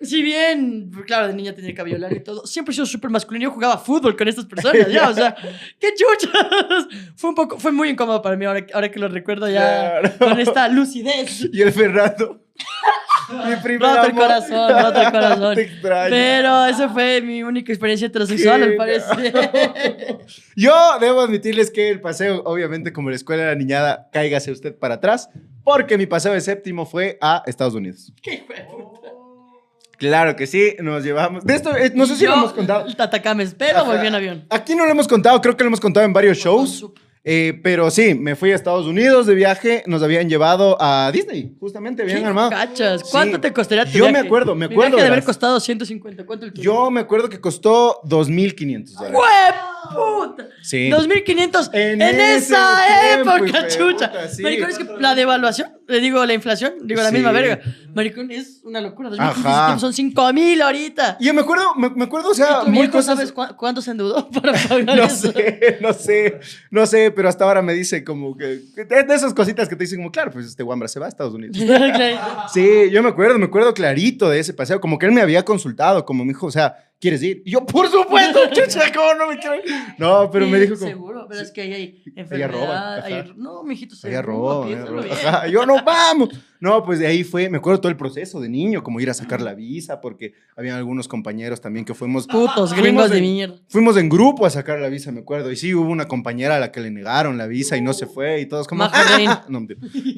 [0.02, 3.10] si bien, claro, de niña tenía el cabello largo y todo, siempre he sido súper
[3.10, 3.44] masculino.
[3.50, 5.36] Yo jugaba fútbol con estas personas, ya, o sea,
[5.80, 6.88] qué chuchas.
[7.18, 10.18] Fue un poco, fue muy incómodo para mí ahora, ahora que lo recuerdo ya Claro.
[10.20, 11.50] con esta lucidez.
[11.52, 12.43] Y el Fernando.
[13.48, 14.22] Mi primer Roto el amor.
[14.24, 15.56] corazón, roto el corazón.
[15.56, 16.10] Te extraño.
[16.10, 20.20] Pero esa fue mi única experiencia heterosexual, Qué al parecer.
[20.56, 24.96] Yo debo admitirles que el paseo, obviamente, como la escuela era niñada, cáigase usted para
[24.96, 25.30] atrás,
[25.64, 28.12] porque mi paseo de séptimo fue a Estados Unidos.
[28.22, 28.84] Qué de.
[29.98, 31.46] Claro que sí, nos llevamos.
[31.46, 32.86] De esto, eh, no sé si Yo, lo hemos contado.
[32.88, 34.46] el Tatacames, pero volví en avión.
[34.50, 36.86] Aquí no lo hemos contado, creo que lo hemos contado en varios shows.
[37.26, 41.56] Eh, pero sí, me fui a Estados Unidos de viaje, nos habían llevado a Disney,
[41.58, 42.50] justamente, habían ¿Qué armado.
[42.50, 43.02] cachas?
[43.10, 43.42] ¿Cuánto Sí.
[43.44, 46.26] te costaría tu Yo me acuerdo, me Mi acuerdo, viaje de haber costado 150.
[46.26, 46.54] ¿Cuánto el?
[46.54, 49.18] Yo me acuerdo que costó 2.500 dólares.
[49.94, 50.48] Puta!
[50.62, 50.90] Sí.
[50.90, 52.78] 2500 en, esa
[53.14, 54.12] tiempo, época, chucha.
[54.12, 54.42] puta, sí.
[54.44, 57.16] Maricón, es que la devaluación, le digo la inflación, digo la Sí.
[57.16, 57.60] misma verga.
[57.94, 59.10] Maricón, es una locura.
[59.10, 59.66] 2500 Ajá.
[59.68, 61.18] tiempos son 5000 ahorita.
[61.20, 63.16] Y yo me acuerdo, me, me acuerdo, o ¿Y sea, tu muy viejo cosas.
[63.18, 65.32] sabes cu- cuánto se endeudó para pagar No eso?
[65.32, 66.40] sé, no sé,
[66.72, 70.00] no sé, pero hasta ahora me dice como que, de esas cositas que te dicen
[70.00, 71.58] como, claro, pues este Wambra se va a Estados Unidos.
[72.54, 75.44] Sí, yo me acuerdo, me acuerdo clarito de ese paseo, como que él me había
[75.46, 77.44] consultado, como me dijo, o sea, ¿quieres ir?
[77.46, 79.64] Y yo, por supuesto, chucha, ¿cómo no me quiero ir?
[79.98, 80.88] No, pero me dijo como...
[80.88, 82.52] Seguro, pero es que ahí hay Ella enfermedad.
[82.52, 85.12] roba, hay- no, mijito, Ella robó, ella bien.
[85.12, 86.30] Ajá, yo no vamos.
[86.64, 89.14] No, pues de ahí fue, me acuerdo todo el proceso de niño, como ir a
[89.14, 93.56] sacar la visa, porque había algunos compañeros también que fuimos, Putos gringos de en- mierda.
[93.68, 95.52] fuimos en grupo a sacar la visa, me acuerdo.
[95.52, 98.06] Y sí, hubo una compañera a la que le negaron la visa y no se
[98.06, 98.88] fue y todos como...
[99.18, 99.30] Rein.
[99.50, 99.60] no,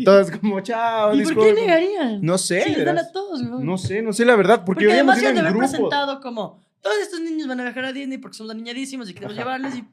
[0.05, 1.55] todos como, chao, ¿Y por qué disculpen".
[1.55, 2.21] negarían?
[2.21, 3.09] No sé, Sí, les dan verás.
[3.09, 3.63] a todos, güey.
[3.65, 6.21] No sé, no sé la verdad, porque, Porque además ido iban de en haber presentado
[6.21, 9.43] como todos estos niños van a viajar a Disney porque somos aniñadísimos y queremos Ajá.
[9.43, 9.83] llevarles y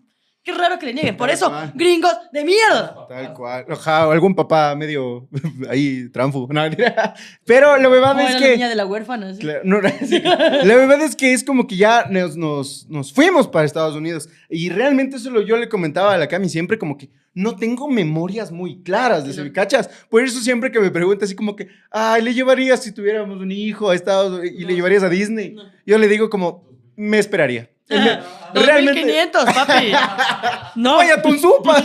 [0.43, 1.17] qué raro que le nieguen.
[1.17, 1.73] Por Tal eso, cual.
[1.75, 3.07] gringos de mierda.
[3.09, 3.65] Tal cual.
[3.69, 5.29] Ajá, o algún papá medio
[5.69, 6.11] ahí.
[6.15, 7.15] No, mentira.
[7.45, 8.45] Pero la verdad es era que...
[8.47, 9.35] la niña de la huérfana.
[9.35, 9.41] ¿sí?
[9.41, 10.21] Claro, no, sí.
[10.21, 14.29] La verdad es que es como que ya nos, nos, nos fuimos para Estados Unidos.
[14.49, 17.89] Y realmente eso lo yo le comentaba a la Cami siempre como que no tengo
[17.89, 19.43] memorias muy claras de eso.
[19.53, 19.89] ¿cachas?
[20.11, 23.51] Por eso siempre que me pregunta así como que, ay, ¿le llevarías si tuviéramos un
[23.53, 25.57] hijo a Estados Unidos y le llevarías a Disney?
[25.87, 27.69] Yo le digo como, me esperaría.
[27.89, 28.21] Me-
[28.55, 29.93] 2500, papi.
[30.77, 30.97] No.
[30.97, 31.83] Vaya Tunzupa.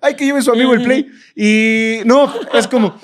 [0.00, 1.06] Hay que lleve su amigo el Play.
[1.34, 2.94] Y no, es como.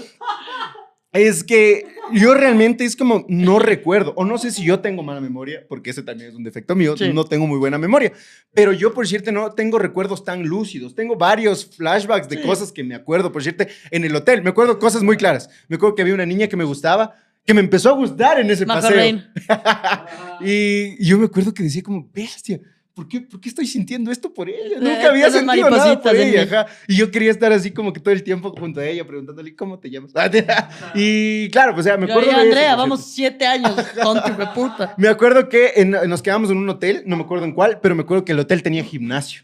[1.13, 5.21] Es que yo realmente es como no recuerdo, o no sé si yo tengo mala
[5.21, 7.13] memoria, porque ese también es un defecto mío, Sí.
[7.13, 8.13] no tengo muy buena memoria,
[8.53, 12.43] pero yo por decirte no tengo recuerdos tan lúcidos, tengo varios flashbacks de Sí.
[12.43, 15.77] cosas que me acuerdo, por decirte, en el hotel, me acuerdo cosas muy claras, me
[15.77, 18.65] acuerdo que había una niña que me gustaba, que me empezó a gustar en ese
[18.67, 19.21] Maja paseo.
[20.41, 22.61] Y yo me acuerdo que decía como, bestia,
[22.95, 24.77] ¿por qué, ¿por qué estoy sintiendo esto por ella?
[24.77, 26.43] Eh, Nunca había esas sentido nada por ella.
[26.43, 26.67] ajá.
[26.89, 29.79] Y yo quería estar así como que todo el tiempo junto a ella, preguntándole, ¿cómo
[29.79, 30.13] te llamas?
[30.95, 33.75] y claro, pues o sea, me Yo, acuerdo ya, de eso, Andrea, vamos siete años,
[34.03, 34.95] tonto, hijo de puta.
[34.99, 37.95] Me acuerdo que en- nos quedamos en un hotel, no me acuerdo en cuál, pero
[37.95, 39.43] me acuerdo que el hotel tenía gimnasio.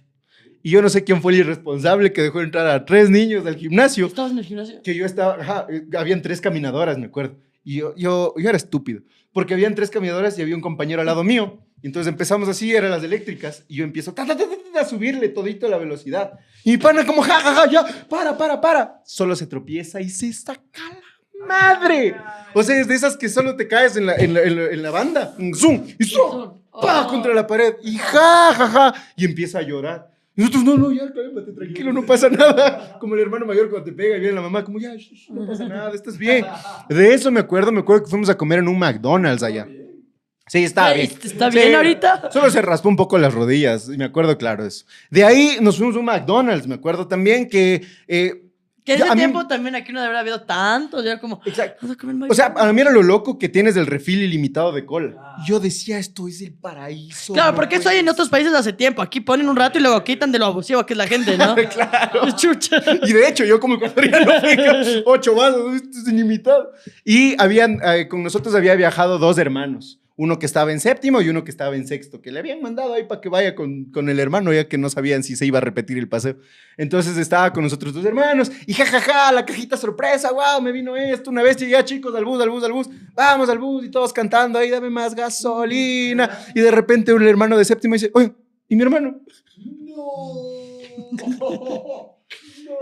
[0.62, 3.56] Y yo no sé quién fue el irresponsable que dejó entrar a tres niños al
[3.56, 4.06] gimnasio.
[4.06, 4.82] ¿Estabas en el gimnasio?
[4.82, 7.38] que yo estaba, ajá, eh, habían tres caminadoras, me acuerdo.
[7.70, 9.02] Y yo, yo, yo era estúpido,
[9.32, 11.60] porque habían tres caminadoras y había un compañero al lado mío.
[11.80, 14.80] Y entonces empezamos así, eran las eléctricas, y yo empiezo ta, ta, ta, ta, ta,
[14.80, 16.32] a subirle todito la velocidad.
[16.64, 19.00] Y mi pana como, ja, ja, ja, ya, para, para, para.
[19.04, 20.82] Solo se tropieza y se saca
[21.38, 22.16] la madre.
[22.54, 24.64] O sea, es de esas que solo te caes en la, en la, en la,
[24.64, 25.36] en la banda.
[25.54, 27.08] Zoom, y zoom, pa, Oh.
[27.08, 27.74] contra la pared.
[27.84, 28.94] Y ja, ja, ja.
[29.14, 30.09] Y empieza a llorar.
[30.36, 32.98] Y nosotros, no, no, ya, cálmate, tranquilo, no pasa nada.
[32.98, 35.30] Como el hermano mayor cuando te pega y viene la mamá, como, ya, sh, sh,
[35.30, 36.44] no pasa nada, estás bien.
[36.88, 39.68] De eso me acuerdo, me acuerdo que fuimos a comer en un McDonald's allá.
[40.46, 41.10] Sí, está bien.
[41.22, 42.30] ¿Está bien Sí, ahorita?
[42.32, 44.84] Solo se raspó un poco las rodillas, y me acuerdo claro eso.
[45.10, 47.82] De ahí nos fuimos a un McDonald's, me acuerdo también que...
[48.08, 48.49] eh,
[48.84, 51.02] Que Ya, ese a mí- tiempo también aquí no debería haber habido tanto.
[51.02, 51.40] Ya como.
[51.44, 51.78] exacto.
[51.82, 52.70] "Vamos a comer O sea, McDonald's".
[52.70, 55.36] a mí era lo loco que tienes el refil ilimitado de cola.
[55.46, 57.32] Yo decía, esto es el paraíso.
[57.34, 59.02] Claro, porque esto hay en otros países hace tiempo.
[59.02, 61.54] Aquí ponen un rato y luego quitan de lo abusivo que es la gente, ¿no?
[61.70, 62.30] Claro.
[62.36, 62.82] Chucha.
[63.02, 64.32] Y de hecho, yo como ecuatoriano
[65.04, 66.72] ocho vasos, esto es ilimitado.
[67.04, 69.98] Y habían, eh, con nosotros había viajado dos hermanos.
[70.22, 72.92] Uno que estaba en séptimo y uno que estaba en sexto, que le habían mandado
[72.92, 75.56] ahí para que vaya con, con el hermano, ya que no sabían si se iba
[75.56, 76.36] a repetir el paseo.
[76.76, 81.30] Entonces estaba con nosotros dos hermanos y jajaja, la cajita sorpresa, wow, me vino esto.
[81.30, 84.12] Una vez ya, chicos, al bus, al bus, al bus, vamos al bus y todos
[84.12, 86.28] cantando ahí, dame más gasolina.
[86.54, 88.30] Y de repente un hermano de séptimo dice, oye,
[88.68, 89.22] ¿y mi hermano?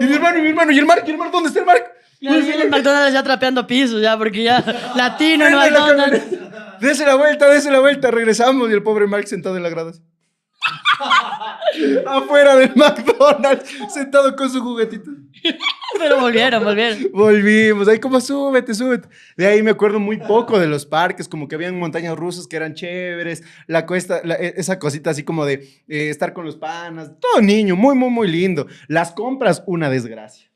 [0.00, 1.66] Y mi hermano, y mi hermano, y el Mark, y el Mark, ¿dónde está el
[1.66, 1.82] Mark?
[2.20, 4.64] Claro, y el McDonald's ya trapeando pisos, ya, porque ya
[4.96, 6.20] latino la McDonald's.
[6.20, 6.37] camioneta.
[6.80, 8.10] Dese la vuelta, dese la vuelta.
[8.10, 9.90] Regresamos y el pobre Mark sentado en la grada.
[9.90, 10.02] así.
[12.06, 15.10] Afuera del McDonald's, sentado con su juguetito.
[15.98, 16.98] Pero volvieron, volvieron.
[17.12, 19.08] Volvimos, ahí como súbete, súbete.
[19.36, 22.56] De ahí me acuerdo muy poco de los parques, como que habían montañas rusas que
[22.56, 25.54] eran chéveres, la cuesta, la- e- esa cosita así como de
[25.88, 28.66] eh, estar con los panas, todo niño, muy, muy, muy lindo.
[28.88, 30.47] Las compras, una desgracia.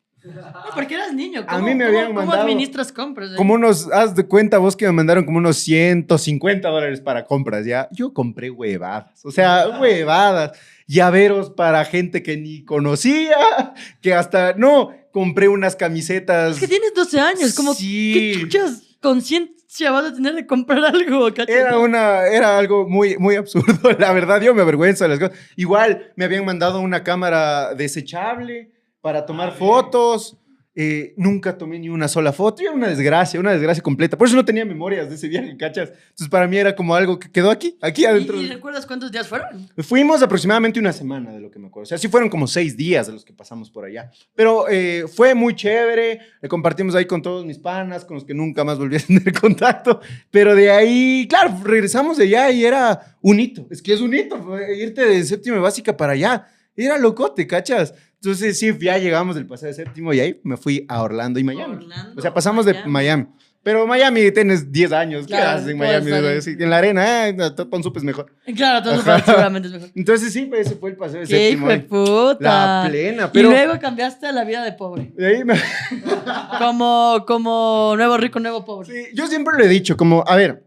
[0.74, 1.40] Porque eras niño.
[1.46, 3.32] A ¿Cómo, mí me habían ¿Cómo mandado administras compras?
[3.32, 3.36] eh?
[3.36, 7.66] Como unos, haz de cuenta vos que me mandaron como unos 150 dólares para compras,
[7.66, 7.88] ¿ya?
[7.92, 10.52] Yo compré huevadas, o sea, huevadas,
[10.86, 16.54] llaveros para gente que ni conocía, que hasta, no, compré unas camisetas.
[16.54, 17.54] Es que tienes 12 años.
[17.54, 18.32] Como, Sí.
[18.34, 21.28] ¿Qué chuchas conciencia vas a tener de comprar algo?
[21.48, 25.36] Era una, era algo muy, muy absurdo, la verdad, yo me avergüenzo de las cosas.
[25.56, 28.70] Igual me habían mandado una cámara desechable
[29.02, 30.38] para tomar fotos.
[30.74, 32.62] eh, nunca tomé ni una sola foto.
[32.62, 34.16] Y era una desgracia, una desgracia completa.
[34.16, 35.90] Por eso no tenía memorias de ese viaje, ¿cachas?
[35.90, 38.40] Entonces para mí era como algo que quedó aquí, aquí adentro.
[38.40, 39.68] ¿Y, y recuerdas cuántos días fueron?
[39.80, 41.82] Fuimos aproximadamente una semana de lo que me acuerdo.
[41.82, 44.10] O sea, sí fueron como seis días de los que pasamos por allá.
[44.34, 46.20] Pero eh, fue muy chévere.
[46.40, 49.30] Le compartimos ahí con todos mis panas, con los que nunca más volví a tener
[49.38, 50.00] contacto.
[50.30, 53.66] Pero de ahí, claro, regresamos de allá y era un hito.
[53.70, 54.38] Es que es un hito,
[54.74, 56.46] irte de séptima básica para allá.
[56.74, 57.92] Era locote, ¿cachas?
[58.22, 61.44] Entonces sí, ya llegamos del paseo de séptimo y ahí me fui a Orlando y
[61.44, 61.74] Miami.
[61.74, 62.90] Orlando, o sea, pasamos de Miami.
[62.92, 63.26] Miami.
[63.64, 65.22] Pero Miami tienes 10 años.
[65.26, 66.10] ¿Qué Claro, haces en Miami?
[66.10, 68.32] en- la arena, eh, Ton Sup es mejor.
[68.56, 69.24] Claro, entonces Ajá.
[69.24, 69.90] seguramente es mejor.
[69.94, 71.66] Entonces sí, pues, ese fue el paseo de ¡Qué séptimo.
[71.66, 71.86] hijo de eh.
[71.88, 72.82] puta!
[72.84, 73.48] La plena, pero...
[73.48, 75.12] Y luego cambiaste a la vida de pobre.
[75.16, 75.54] de ahí me-
[76.58, 78.88] Como, como nuevo rico, nuevo pobre.
[78.88, 80.64] Sí, yo siempre lo he dicho, como, a ver,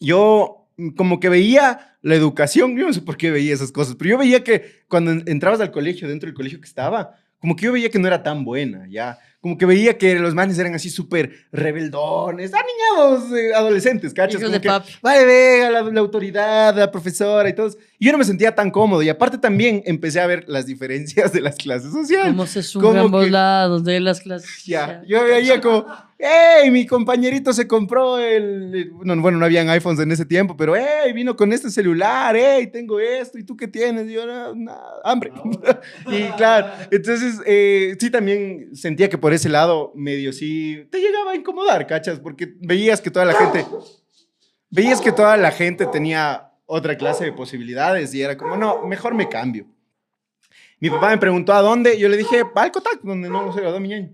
[0.00, 4.10] yo como que veía la educación, yo no sé por qué veía esas cosas, pero
[4.10, 7.64] yo veía que cuando en- entrabas al colegio, dentro del colegio que estaba, como que
[7.66, 9.18] yo veía que no era tan buena, ya.
[9.40, 14.40] Como que veía que los manes eran así súper rebeldones, aniñados, eh, adolescentes, ¿cachas?
[14.40, 14.68] Como de que.
[15.02, 17.70] Vale, venga, la, la autoridad, la profesora y todo.
[18.04, 19.02] Yo no me sentía tan cómodo.
[19.02, 22.28] Y aparte también empecé a ver las diferencias de las clases sociales.
[22.32, 24.50] Cómo se suben ambos que- lados de las clases.
[24.64, 25.86] Ya, yo veía como,
[26.18, 26.70] ¡hey!
[26.70, 28.90] Mi compañerito se compró el.
[29.02, 31.12] no, bueno, no habían iPhones en ese tiempo, pero ¡hey!
[31.12, 32.66] Vino con este celular, ¡hey!
[32.72, 34.08] Tengo esto, ¿y tú qué tienes?
[34.08, 35.32] Y yo, "No, nada, hambre.
[36.08, 41.32] y claro, entonces eh, sí también sentía que por ese lado medio sí te llegaba
[41.32, 42.20] a incomodar, ¿cachas?
[42.20, 43.64] Porque veías que toda la gente.
[44.70, 49.14] Veías que toda la gente tenía otra clase de posibilidades y era como, no, mejor
[49.14, 49.66] me cambio.
[50.80, 53.80] Mi papá me preguntó a dónde, yo le dije, al Cotac, donde no se graduó
[53.80, 54.10] mi ñaño.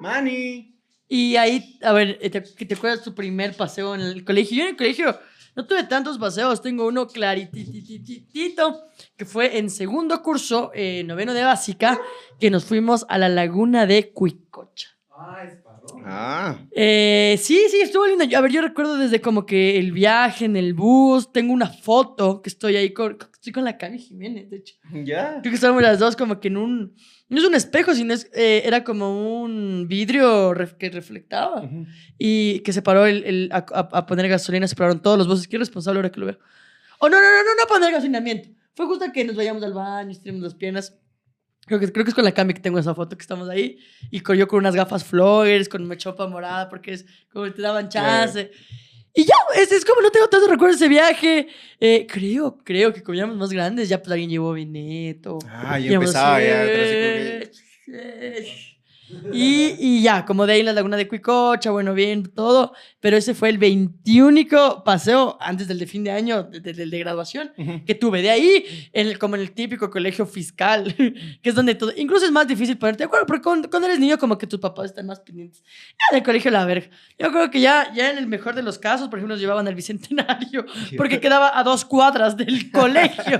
[0.00, 0.74] Mani.
[1.06, 4.58] Y ahí, a ver, eh, ¿te, que ¿te acuerdas tu primer paseo en el colegio?
[4.58, 5.18] Yo en el colegio
[5.56, 8.84] no tuve tantos paseos, tengo uno claritititito,
[9.16, 12.00] que fue en segundo curso, eh, noveno de básica,
[12.38, 14.90] que nos fuimos a la laguna de Cuicocha.
[15.10, 15.44] Ah.
[16.72, 18.24] Eh, sí, sí, estuvo lindo.
[18.36, 22.40] A ver, yo recuerdo desde como que el viaje en el bus, tengo una foto
[22.42, 24.74] que estoy ahí con, estoy con la Cami Jiménez, de hecho.
[25.04, 25.38] Ya.
[25.40, 26.94] Creo que estábamos las dos como que en un,
[27.28, 31.68] no es un espejo, sino es, eh, era como un vidrio ref- que reflectaba
[32.18, 35.46] y que se paró el, el- a, poner gasolina, se pararon todos los buses.
[35.48, 36.38] ¿Qué responsable ahora que lo veo?
[37.00, 38.48] Oh, no, no, no, no, no poner gasolinamiento.
[38.74, 40.96] Fue justo que nos vayamos al baño, estiramos las piernas.
[41.68, 43.78] Creo que, creo que es con la Cami que tengo esa foto que estamos ahí.
[44.10, 47.62] Y con, yo con unas gafas floggers, con mi chopa morada, porque es como te
[47.62, 48.50] daban chance.
[49.14, 51.48] Y ya, es, es como no tengo tantos recuerdos de ese viaje.
[51.80, 53.88] Eh, creo, creo que comíamos más grandes.
[53.88, 55.38] Ya pues alguien llevó Veneto.
[55.48, 56.64] Ah, ya Íbamos empezaba ya.
[59.32, 62.72] Y, y ya, como de ahí en la laguna de Cuicocha, bueno, bien, todo.
[63.00, 66.90] Pero ese fue el 21 paseo antes del de fin de año, de- de- del
[66.90, 67.84] de, graduación, Ujú.
[67.84, 68.22] que tuve.
[68.22, 70.94] De ahí, en el, como en el típico colegio fiscal,
[71.42, 71.92] que es donde todo.
[71.96, 74.60] Incluso es más difícil ponerte de acuerdo, porque cuando, cuando eres niño, como que tus
[74.60, 75.62] papás están más pendientes.
[75.62, 76.88] Ya en el colegio, la verga.
[77.18, 79.66] Yo creo que ya, ya en el mejor de los casos, por ejemplo, nos llevaban
[79.68, 83.38] al bicentenario, porque quedaba a dos cuadras del colegio.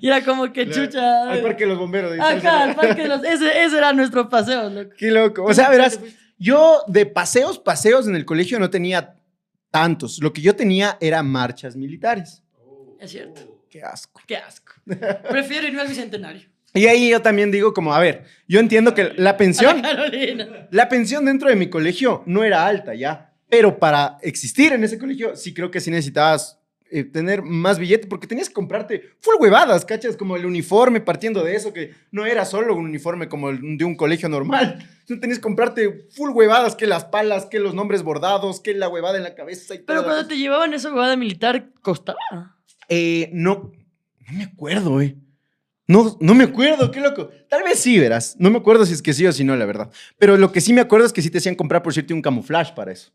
[0.00, 0.86] Y era como que Claro.
[0.86, 1.30] chucha.
[1.30, 2.16] Al parque de los bomberos.
[2.16, 2.62] salsa.
[2.64, 3.24] al parque de los.
[3.24, 4.90] Ese, ese era nuestro paseo, loco.
[4.98, 5.44] Qué loco.
[5.44, 6.00] O sea, verás,
[6.38, 9.16] yo de paseos, paseos en el colegio no tenía
[9.70, 10.18] tantos.
[10.20, 12.42] Lo que yo tenía era marchas militares.
[12.98, 13.64] Es cierto.
[13.68, 14.20] Qué asco.
[14.26, 14.72] Qué asco.
[15.28, 16.48] Prefiero irme al bicentenario.
[16.74, 20.68] Y ahí yo también digo como, a ver, yo entiendo que la pensión, la Carolina.
[20.70, 24.96] la pensión dentro de mi colegio no era alta ya, pero para existir en ese
[24.96, 26.59] colegio sí creo que sí necesitabas
[26.92, 30.16] eh, tener más billete porque tenías que comprarte full huevadas, ¿cachas?
[30.16, 33.84] Como el uniforme partiendo de eso, que no era solo un uniforme como el de
[33.84, 34.84] un colegio normal.
[35.06, 38.88] Tú tenías que comprarte full huevadas, que las palas, que los nombres bordados, que la
[38.88, 42.18] huevada en la cabeza y Pero toda la cuando te llevaban esa huevada militar, costaba.
[42.88, 43.72] Eh, no,
[44.26, 45.16] no me acuerdo, eh.
[45.90, 47.30] No, no me acuerdo, qué loco.
[47.48, 48.36] Tal vez sí, verás.
[48.38, 49.90] No me acuerdo si es que sí o si no, la verdad.
[50.18, 52.22] Pero lo que sí me acuerdo es que sí te hacían comprar, por cierto, un
[52.22, 53.10] camuflaje para eso.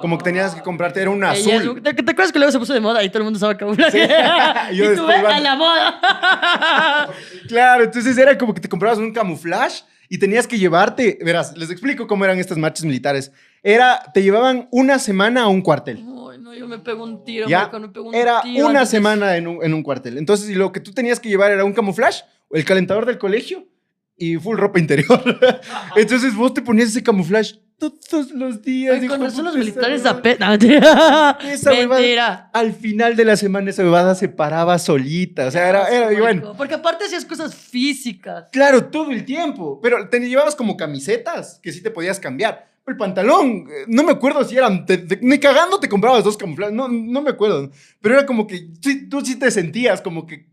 [0.00, 1.82] Como que tenías que comprarte, era un Ella azul.
[1.82, 4.06] ¿Te, te acuerdas que luego se puso de moda y todo el mundo usaba camuflaje?
[4.06, 4.08] Sí.
[4.76, 7.10] Yo y tú a la moda.
[7.48, 11.70] Claro, entonces era como que te comprabas un camuflaje y tenías que llevarte, verás, les
[11.70, 13.32] explico cómo eran estas marchas militares.
[13.64, 16.04] Era, te llevaban una semana a un cuartel.
[16.52, 18.90] No, yo me pego un tiro, Ya, marico, me pego un Era tiro una antes
[18.90, 20.18] semana en un, en un cuartel.
[20.18, 23.66] Entonces, y lo que tú tenías que llevar era un camuflaje, el calentador del colegio
[24.18, 25.22] y full ropa interior.
[25.96, 28.98] Entonces vos te ponías ese camuflaje todos los días.
[29.00, 30.02] Ay, con razón los militares.
[30.38, 31.38] Mentira.
[31.42, 32.50] Esa Mentira.
[32.52, 35.46] Al final de la semana esa bebada se paraba solita.
[35.46, 36.52] O sea, era, era y bueno.
[36.56, 38.50] Porque aparte hacías cosas físicas.
[38.52, 39.80] Claro, todo el tiempo.
[39.82, 42.71] Pero te llevabas como camisetas que sí te podías cambiar.
[42.86, 44.84] El pantalón, no me acuerdo si eran.
[44.86, 46.74] te- te- ni cagando te comprabas dos camuflajes.
[46.74, 47.70] No, no me acuerdo.
[48.00, 50.46] Pero era como que sí, tú sí te sentías como que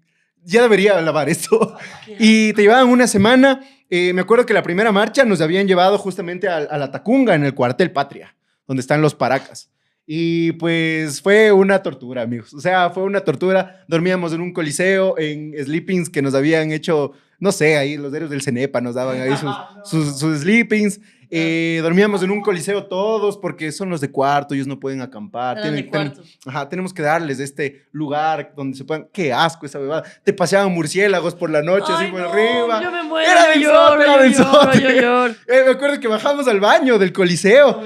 [0.44, 1.76] ya debería lavar esto.
[2.20, 3.62] Y te llevaban una semana.
[3.90, 7.34] eh, me acuerdo que la primera marcha nos habían llevado justamente a, a la Tacunga,
[7.34, 8.36] en el cuartel Patria,
[8.68, 9.72] donde están los paracas.
[10.06, 12.54] Y pues fue una tortura, amigos.
[12.54, 13.84] O sea, fue una tortura.
[13.88, 18.32] Dormíamos en un coliseo, en sleepings que nos habían hecho, no sé, ahí los héroes
[18.32, 19.56] del Cenepa nos daban ahí sus,
[19.86, 21.00] sus, sus sleepings.
[21.32, 25.58] Eh, dormíamos en un coliseo todos porque son los de cuarto, ellos no pueden acampar.
[25.58, 26.22] De Tienen- cuarto.
[26.46, 29.08] Ajá, tenemos que darles este lugar donde se puedan.
[29.14, 30.04] Qué asco esa bebada.
[30.24, 32.82] Te paseaban murciélagos por la noche, así por no, arriba.
[32.82, 34.82] Yo me muero, Era yo lloro, era yo del lloro, sote.
[34.82, 35.34] yo lloro.
[35.48, 37.80] Eh, me acuerdo que bajamos al baño del coliseo.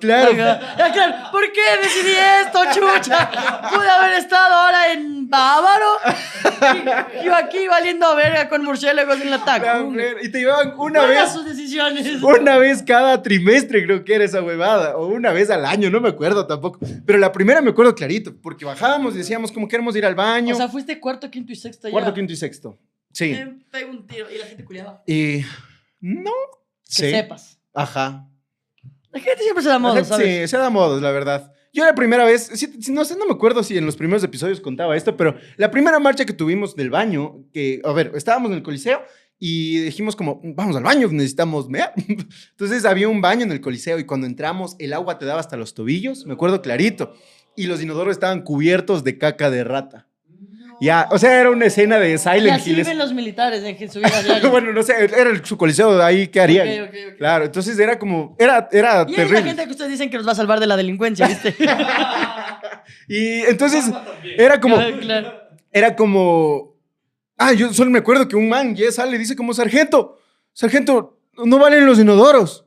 [0.00, 0.30] Claro.
[0.32, 2.12] Claro, ¿Por qué decidí
[2.44, 3.30] esto, chucha?
[3.72, 5.86] Pude haber estado ahora en Bávaro.
[7.20, 10.04] y Yo aquí valiendo verga con murciélagos en la tacunga.
[10.22, 11.32] Y te llevaban una vez.
[11.32, 12.22] sus decisiones.
[12.22, 16.00] Una vez cada trimestre creo que era esa huevada, o una vez al año, no
[16.00, 16.78] me acuerdo tampoco.
[17.04, 20.54] Pero la primera me acuerdo clarito, porque bajábamos y decíamos como queremos ir al baño.
[20.54, 22.14] O sea, fuiste cuarto, quinto y sexto cuarto, ya.
[22.14, 22.78] quinto y sexto.
[23.12, 23.30] Sí.
[23.30, 25.02] Me pego un tiro y la gente culiaba.
[25.06, 25.40] Y
[26.00, 26.32] no
[26.84, 27.10] Que sé.
[27.10, 27.58] sepas.
[27.74, 28.26] Ajá.
[29.16, 30.26] La gente siempre se da La modo, gente- ¿sabes?
[30.42, 31.52] Sí, se da modos, la verdad.
[31.72, 32.50] Yo la primera vez,
[32.90, 35.98] no sé, no me acuerdo si en los primeros episodios contaba esto, pero la primera
[35.98, 39.02] marcha que tuvimos del baño, que, a ver, estábamos en el coliseo
[39.38, 41.92] y dijimos como, vamos al baño, necesitamos mear.
[42.50, 45.56] Entonces había un baño en el coliseo y cuando entramos el agua te daba hasta
[45.58, 47.12] los tobillos, me acuerdo clarito,
[47.56, 50.08] y los inodoros estaban cubiertos de caca de rata.
[50.80, 52.76] Ya, o sea, era una escena de Y Silent así Hill.
[52.76, 54.48] viven los militares en su vida diaria.
[54.50, 56.68] bueno, no sé, era el- su coliseo, ahí, ¿qué harían?
[56.68, 57.16] Ok, ok, ok.
[57.18, 59.40] Claro, entonces era como, era, era Y es terrible.
[59.40, 61.54] la gente que ustedes dicen que nos va a salvar de la delincuencia, ¿viste?
[63.08, 63.84] Y entonces
[64.36, 65.32] era como, Claro, claro.
[65.72, 66.74] era como,
[67.36, 70.18] ah, yo solo me acuerdo que un man ya sale y dice como, sargento,
[70.52, 72.64] sargento, no valen los inodoros.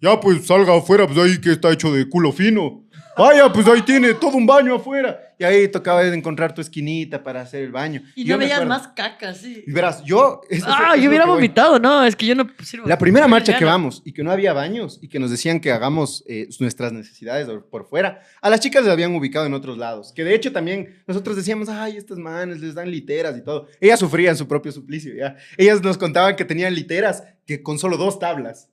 [0.00, 2.83] Ya, pues salga afuera, pues ahí que está hecho de culo fino.
[3.16, 5.20] Vaya, pues ahí tiene todo un baño afuera.
[5.38, 8.02] Y ahí tocaba encontrar tu esquinita para hacer el baño.
[8.14, 9.64] Y yo no veías acuerdo- más caca, sí.
[9.66, 10.40] Y verás, yo...
[10.48, 11.36] eso Ah, eso yo hubiera que voy.
[11.38, 12.86] vomitado, no, es que yo no sirvo.
[12.86, 15.72] La primera marcha que vamos y que no había baños y que nos decían que
[15.72, 20.12] hagamos eh, nuestras necesidades por- fuera, a las chicas las habían ubicado en otros lados.
[20.14, 23.66] Que de hecho también nosotros decíamos, ay, estas manes les dan literas y todo.
[23.80, 25.36] Ellas sufrían su propio suplicio, ¿ya?
[25.56, 28.70] Ellas nos contaban que tenían literas que con solo dos tablas,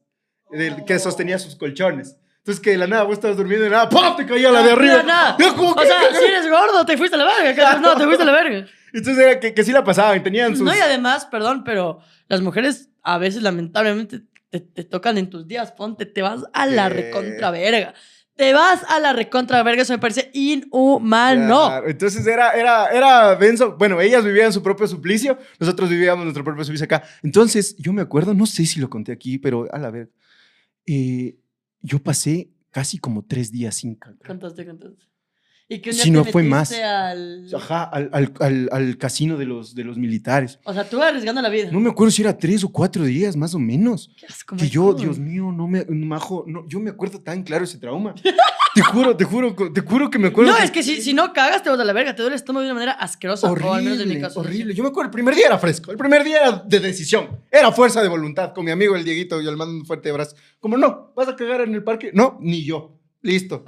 [0.85, 2.17] que sostenía sus colchones.
[2.41, 4.15] Entonces que de la nada vos estabas durmiendo y de nada, ¡pum!
[4.17, 5.03] te caía la de arriba.
[5.03, 5.37] No.
[5.45, 7.55] Ya, como O sea, si eres gordo, te fuiste a la verga.
[7.55, 7.81] Carlos.
[7.93, 8.65] No, te fuiste a la verga.
[8.93, 10.65] Entonces era que, que sí la pasaban, tenían sus...
[10.65, 15.47] No, y además, perdón, pero las mujeres a veces lamentablemente te, te tocan en tus
[15.47, 15.71] días.
[15.71, 16.95] Ponte, te vas a la Sí.
[16.95, 17.93] recontra verga.
[18.35, 19.83] Te vas a la recontra verga.
[19.83, 21.67] Eso me parece inhumano.
[21.67, 23.75] Claro, Entonces era, era, era denso.
[23.77, 27.03] Bueno, ellas vivían su propio suplicio, nosotros vivíamos nuestro propio suplicio acá.
[27.23, 30.09] Entonces, yo me acuerdo, no sé si lo conté aquí, pero a la vez,
[30.87, 31.35] eh,
[31.81, 34.27] yo pasé casi como tres días sin caca.
[34.27, 35.10] Contaste, contaste.
[35.73, 36.73] Y que un día Si te no fue más.
[36.73, 37.47] Al...
[37.55, 40.59] Ajá, al, al, al, al casino de los, de los militares.
[40.65, 41.69] O sea, tú arriesgando la vida.
[41.71, 44.11] No me acuerdo si era tres o cuatro días, más o menos.
[44.17, 44.93] Qué asco, Que yo.
[44.93, 48.13] Dios mío, no me, majo, no, yo me acuerdo tan claro ese trauma.
[48.75, 50.51] te juro, te juro, te juro que me acuerdo.
[50.51, 52.13] No, que- es que si, si no cagas, te vas a la verga.
[52.17, 53.49] Te duele el estómago de una manera asquerosa.
[53.49, 54.39] o al menos en mi Horrible, caso.
[54.41, 54.73] horrible.
[54.73, 55.91] Yo me acuerdo, el primer día era fresco.
[55.91, 57.29] El primer día era de decisión.
[57.49, 58.53] Era fuerza de voluntad.
[58.53, 60.35] Con mi amigo el Dieguito y el mando un fuerte abrazo.
[60.59, 62.11] Como, no, ¿vas a cagar en el parque?
[62.13, 62.97] No, ni yo.
[63.21, 63.63] Listo.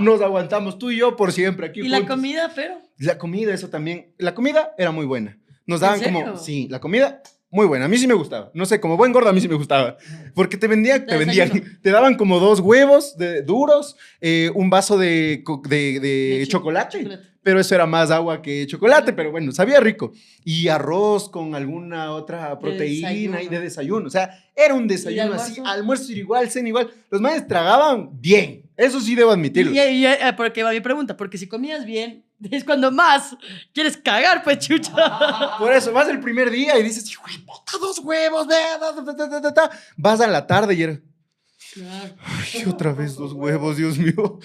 [0.00, 2.78] Nos aguantamos tú y yo por siempre aquí Y la comida, pero.
[2.98, 4.12] La comida, eso también.
[4.18, 5.38] La comida era muy buena.
[5.66, 6.20] Nos ¿En daban serio?
[6.24, 6.36] como...
[6.38, 7.22] Sí, la comida...
[7.50, 8.50] Muy buena, a mí sí me gustaba.
[8.52, 9.96] No sé, como buen gordo a mí sí me gustaba.
[10.34, 14.98] Porque te vendían, te vendían, te daban como dos huevos de, duros, eh, un vaso
[14.98, 17.08] de, de, chi- chocolate
[17.42, 20.12] pero eso era más agua que chocolate, pero bueno, sabía rico.
[20.44, 24.08] Y arroz con alguna otra proteína y de desayuno.
[24.08, 26.12] O sea, era un desayuno así, almuerzo?
[26.12, 26.90] igual, cena igual.
[27.10, 29.72] Los manes tragaban bien, eso sí debo admitirlo.
[29.72, 33.36] Y, y- y- eh, porque va mi pregunta, porque si comías bien es cuando más
[33.74, 34.92] quieres cagar, pues chucha.
[35.58, 38.92] Por eso, vas el primer día y dices, hijo de puta, dos huevos, da, da,
[38.92, 39.70] da, da, da, da".
[39.96, 41.00] vas a la tarde y era,
[42.24, 44.38] ay, otra vez dos huevos, Dios mío.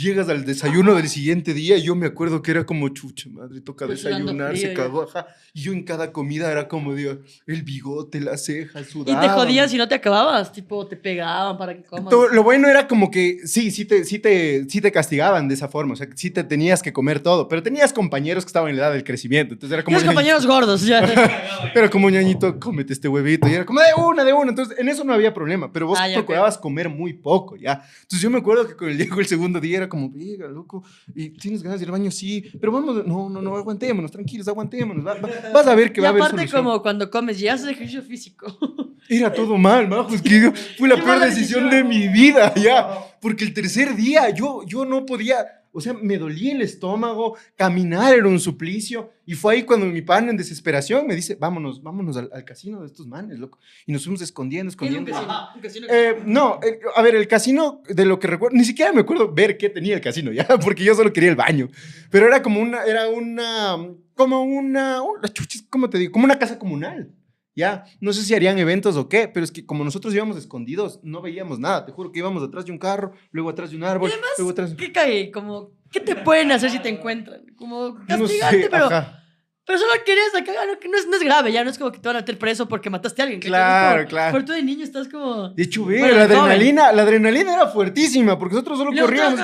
[0.00, 3.60] Llegas al desayuno del siguiente día y yo me acuerdo que era como chucha, madre,
[3.60, 5.26] toca desayunar, se ajá.
[5.52, 7.18] Y yo en cada comida era como, digo,
[7.48, 9.20] el bigote, las cejas, Y sudaba.
[9.20, 12.10] te jodían si no te acababas, tipo, te pegaban para que comas.
[12.10, 15.54] Todo- lo bueno era como que sí, sí te, sí, te, sí te castigaban de
[15.54, 18.70] esa forma, o sea, sí te tenías que comer todo, pero tenías compañeros que estaban
[18.70, 19.96] en la edad del crecimiento, entonces era como...
[19.96, 21.02] Tienes compañeros gordos, ya.
[21.74, 23.48] Pero como ñañito, cómete este huevito.
[23.48, 24.50] Y era como de una, de una.
[24.50, 25.72] Entonces, en eso no había problema.
[25.72, 27.82] Pero vos Ah, procurabas comer muy poco, ¿ya?
[28.02, 30.82] Entonces, yo me acuerdo que con el Diego el segundo día era como, venga, loco.
[31.14, 32.10] ¿Y tienes ganas de ir al baño?
[32.10, 32.44] Sí.
[32.60, 35.06] Pero vamos, no, no, no, aguantémonos, tranquilos, aguantémonos.
[35.06, 36.64] va- va- vas a ver que Y va a haber aparte, solución.
[36.64, 38.46] como cuando comes, ya haces ejercicio físico.
[39.08, 40.14] Era todo mal, majo.
[40.14, 41.70] Es que fue la peor decisión decisión.
[41.70, 42.88] de mi vida, ya.
[43.20, 45.46] Porque el tercer día yo, yo no podía,
[45.78, 49.10] o sea, me dolía el estómago, caminar era un suplicio.
[49.24, 52.80] Y fue ahí cuando mi pan en desesperación me dice, vámonos, vámonos al, al casino
[52.80, 53.58] de estos manes, loco.
[53.86, 55.12] Y nos fuimos escondiendo, ¿Qué es un escondiendo.
[55.12, 55.48] casino?
[55.54, 58.92] Un casino Eh, no, eh, a ver, el casino, de lo que recuerdo, ni siquiera
[58.92, 61.68] me acuerdo ver qué tenía el casino, ya, porque yo solo quería el baño.
[62.10, 63.76] Pero era como una, era una,
[64.14, 66.12] como una, un- chuchis, ¿cómo te digo?
[66.12, 67.10] Como una casa comunal,
[67.58, 67.84] ya.
[68.00, 71.20] No sé si harían eventos o qué, pero es que como nosotros íbamos escondidos, no
[71.20, 71.84] veíamos nada.
[71.84, 74.74] Te juro que íbamos atrás de un carro, luego atrás de un árbol, luego atrás.
[74.78, 75.32] ¿Qué cae?
[75.32, 77.42] Como, ¿qué te pueden hacer si te encuentran?
[77.56, 79.17] Como No castigarte, sé, pero, ajá.
[79.68, 82.08] Pero solo querías sacar, no, es, no es grave, ya no es como que te
[82.08, 83.40] van a meter preso porque mataste a alguien.
[83.40, 84.32] Claro, como- claro.
[84.32, 85.50] Pero tú de niño estás como...
[85.50, 86.38] De hecho, Bueno, la joven.
[86.38, 89.40] adrenalina, la adrenalina era fuertísima, porque nosotros solo corríamos.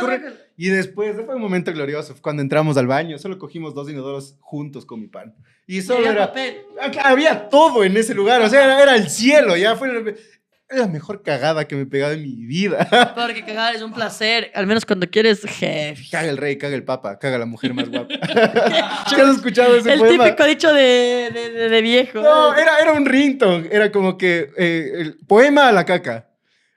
[0.57, 4.87] Y después, fue un momento glorioso, cuando entramos al baño, solo cogimos dos inodoros juntos
[4.87, 5.35] con mi pan.
[5.67, 6.27] Y solo Había era...
[6.29, 6.57] papel.
[6.81, 9.89] Ah, Había todo en ese lugar, o sea, era, era el cielo, ya fue
[10.75, 12.87] la, era la mejor cagada que me he pegado en mi vida.
[13.15, 16.03] Porque cagar es un placer, al menos cuando quieres jefe.
[16.11, 18.15] Caga el rey, caga el papa, caga la mujer más guapa.
[19.15, 20.25] ¿Qué has escuchado ese El poema?
[20.25, 22.21] típico dicho de, de, de- de viejo.
[22.21, 26.29] No, era, era un ringtone, era como que eh, el poema a la caca.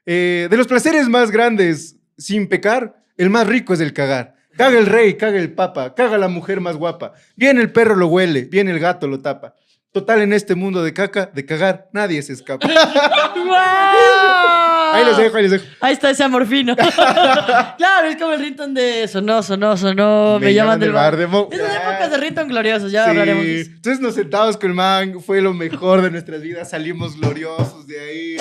[0.05, 4.35] Eh, de los placeres más grandes sin pecar, el más rico es el cagar.
[4.55, 7.13] Caga el rey, caga el papa, caga la mujer más guapa.
[7.35, 9.53] Bien el perro lo huele, bien el gato lo tapa.
[9.99, 12.67] Total, en este mundo de caca, de cagar, nadie se escapa.
[13.35, 14.93] ¡Guau!
[14.93, 15.65] Ahí les dejo, ahí les dejo.
[15.81, 16.75] Ahí está ese amor fino.
[17.77, 21.17] claro, es como el rington de sonó, sonó, sonó, me, llaman del bar.
[21.17, 23.09] de Mo- Esas épocas de rington gloriosos, ya Sí.
[23.09, 23.45] hablaremos.
[23.45, 27.99] Entonces nos sentamos con el man, fue lo mejor de nuestras vidas, salimos gloriosos de
[27.99, 28.37] ahí.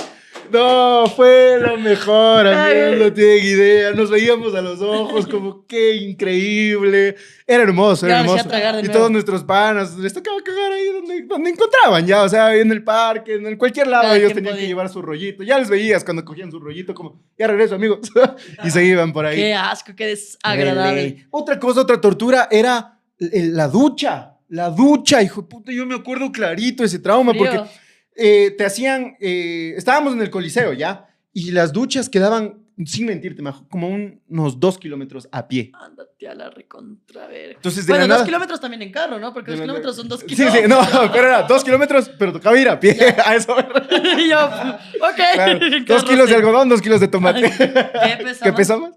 [0.53, 3.91] No, fue lo mejor, amigos, no tienen idea.
[3.93, 7.17] Nos veíamos a los ojos como qué increíble.
[7.47, 8.49] Era hermoso, era Ya, hermoso.
[8.83, 12.71] Y todos nuestros panas les tocaba cagar ahí donde, donde encontraban, ya, o sea, en
[12.73, 15.43] el parque, en cualquier lado Cada ellos tenían que llevar su rollito.
[15.43, 18.01] Ya les veías cuando cogían su rollito como, ya regreso, amigos.
[18.65, 19.37] y se iban por ahí.
[19.37, 21.27] Qué asco, qué desagradable.
[21.31, 24.33] Otra cosa, otra tortura era el- la ducha.
[24.49, 27.45] La ducha, hijo de puta, yo me acuerdo clarito ese trauma Frío.
[27.47, 27.69] porque
[28.17, 33.41] eh, te hacían, eh, estábamos en el Coliseo ya, y las duchas quedaban, sin mentirte,
[33.43, 35.71] majo, como un- unos dos kilómetros a pie.
[35.81, 37.53] Ándate a la recontra ver.
[37.53, 39.33] Entonces, de Bueno, la dos nada- kilómetros también en carro, ¿no?
[39.33, 40.63] Porque De dos la- kilómetros son dos Sí, kilómetros.
[40.63, 43.55] sí, no, pero era dos kilómetros, pero tocaba ir a pie, a eso.
[44.19, 45.21] y yo, ok.
[45.35, 46.35] Claro, en dos carro, kilos de sí.
[46.35, 47.51] algodón, dos kilos de tomate.
[47.51, 48.57] ¿Qué pesa que más?
[48.57, 48.93] pesa más.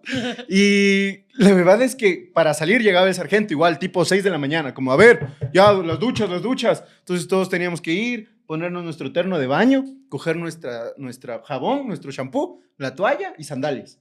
[0.50, 4.38] Y la verdad es que para salir llegaba el sargento igual, tipo 6 de la
[4.38, 6.84] mañana, como a ver, ya las duchas, las duchas.
[7.00, 12.10] Entonces todos teníamos que ir, ponernos nuestro terno de baño, coger nuestra, nuestra jabón, nuestro
[12.10, 14.00] shampoo, la toalla y sandalias.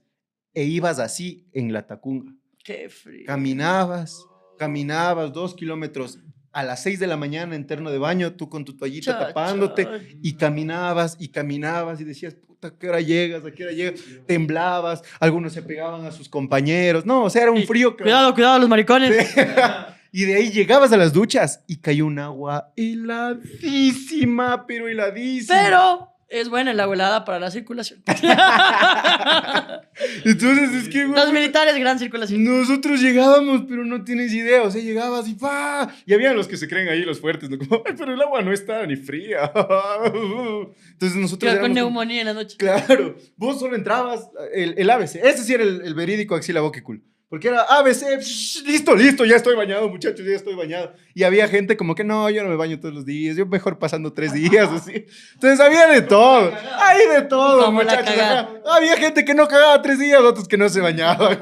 [0.55, 2.33] E ibas así en la tacunga.
[2.63, 3.27] Qué frío.
[3.27, 4.25] Caminabas,
[4.57, 6.17] caminabas dos kilómetros
[6.51, 9.19] a las 6 de la mañana en terno de baño, tú con tu toallita Cha,
[9.27, 9.99] tapándote cha.
[10.23, 13.45] y caminabas y caminabas y decías, puta, ¿a qué hora llegas?
[13.45, 14.01] ¿A qué hora llegas?
[14.25, 17.05] Temblabas, algunos se pegaban a sus compañeros.
[17.05, 17.95] No, o sea, era un Y- frío.
[17.95, 19.11] que- Cuidado, cuidado, los maricones.
[20.11, 25.59] y de ahí llegabas a las duchas y cayó un agua heladísima, pero heladísima.
[25.61, 28.03] Pero es buena la helada para la circulación.
[30.25, 32.43] Entonces es que, güey, Los militares, gran circulación.
[32.43, 34.61] Nosotros llegábamos, pero no tienes idea.
[34.63, 35.91] O sea, llegabas y ¡pa!
[36.05, 37.57] Y habían los que se creen ahí, los fuertes, ¿no?
[37.57, 39.51] Como, "Ay, pero el agua no está ni fría.
[40.91, 42.57] Entonces nosotros Quedó con neumonía en la noche.
[42.57, 45.15] Claro, vos solo entrabas el, el ABC.
[45.15, 47.01] Ese sí era el, el verídico axila culo.
[47.29, 50.93] Porque era ABC, psh, listo, listo, ya estoy bañado, muchachos, ya estoy bañado.
[51.13, 53.77] Y había gente como que no, yo no me baño todos los días, yo mejor
[53.77, 55.05] pasando tres días, así.
[55.35, 58.15] Entonces había de todo, hay de todo, Como muchachos.
[58.65, 61.39] Había gente que no cagaba tres días, otros que no se bañaban.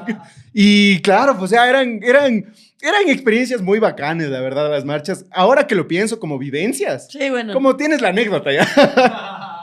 [0.52, 5.24] Y claro, pues, o sea, eran, eran, eran experiencias muy bacanas, la verdad, las marchas.
[5.30, 7.54] Ahora que lo pienso como vivencias, Sí, bueno.
[7.54, 8.66] como tienes la anécdota ya.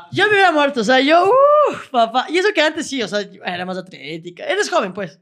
[0.12, 1.26] Yo me hubiera muerto, o sea, yo,
[1.70, 2.26] uff, papá.
[2.30, 4.46] Y eso que antes sí, o sea, era más atlética.
[4.46, 5.20] Eres joven, pues.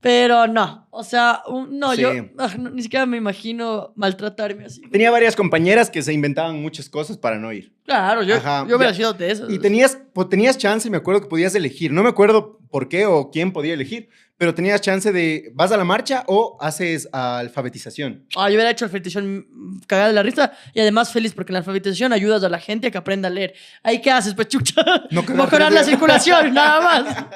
[0.00, 2.02] Pero no, o sea, un- no, Sí.
[2.02, 4.82] yo ah, no, ni siquiera me imagino maltratarme así.
[4.90, 7.72] Tenía varias compañeras que se inventaban muchas cosas para no ir.
[7.84, 8.96] Claro, yo, Ajá, yo hubiera ya.
[8.96, 9.52] sido de esos.
[9.52, 11.92] Y tenías, po- tenías chance, me acuerdo que podías elegir.
[11.92, 15.76] No me acuerdo por qué o quién podía elegir, pero tenías chance de, ¿vas a
[15.76, 18.26] la marcha o haces alfabetización?
[18.36, 21.54] Ah, yo hubiera hecho alfabetización mm, cagada de la risa y además feliz porque en
[21.54, 23.54] la alfabetización ayudas a la gente a que aprenda a leer.
[23.82, 24.34] ¿Ahí qué haces?
[24.34, 27.24] Pues chucha, No mejorar la circulación, nada más.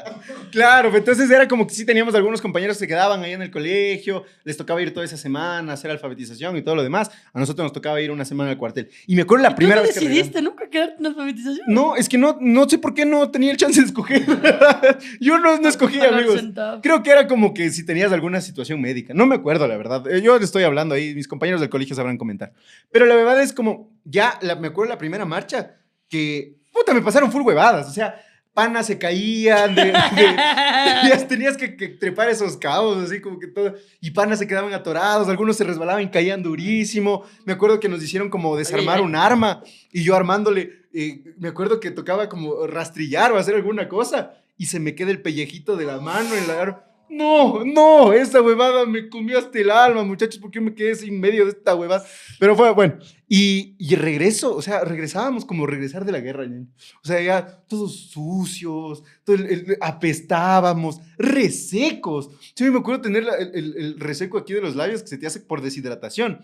[0.51, 3.51] Claro, entonces era como que sí teníamos algunos compañeros que se quedaban ahí en el
[3.51, 7.11] colegio, les tocaba ir toda esa semana a hacer alfabetización y todo lo demás.
[7.35, 8.89] A nosotros nos tocaba ir una semana al cuartel.
[9.07, 11.67] Y me acuerdo la ¿Y primera ¿Tú vez que decidiste nunca quedarte en alfabetización?
[11.67, 14.25] No, es que no, no sé por qué no tenía el chance de escoger.
[15.21, 16.43] Yo no, no escogí, amigos.
[16.89, 19.13] Creo que era como que si tenías alguna situación médica.
[19.13, 20.11] No me acuerdo, la verdad.
[20.11, 22.55] Eh, Yo estoy hablando ahí, mis compañeros del colegio sabrán comentar.
[22.91, 25.77] Pero la verdad es como, ya la- me acuerdo la primera marcha
[26.09, 27.89] que, puta, me pasaron full huevadas.
[27.89, 28.15] O sea,
[28.55, 29.93] panas se caían, de, de-
[31.03, 33.75] tenías, tenías que, que trepar esos cabos, así como que todo.
[34.01, 37.23] Y panas se quedaban atorados, algunos se resbalaban y caían durísimo.
[37.45, 39.63] Me acuerdo que nos hicieron como desarmar un arma
[39.93, 44.67] y yo armándole, eh, me acuerdo que tocaba como rastrillar o hacer alguna cosa y
[44.67, 46.85] se me queda el pellejito de la mano en la.
[47.11, 51.19] No, no, esa huevada me comió hasta el alma, muchachos, porque yo me quedé sin
[51.19, 52.05] medio de esta huevada.
[52.39, 52.99] Pero fue bueno.
[53.27, 56.45] Y, y regreso, o sea, regresábamos como regresar de la guerra.
[56.45, 56.67] ñaño.
[57.03, 59.39] O sea, ya todos sucios, todo
[59.81, 62.31] apestábamos, resecos.
[62.55, 65.41] Sí, me acuerdo tener el- el reseco aquí de los labios que se te hace
[65.41, 66.41] por deshidratación.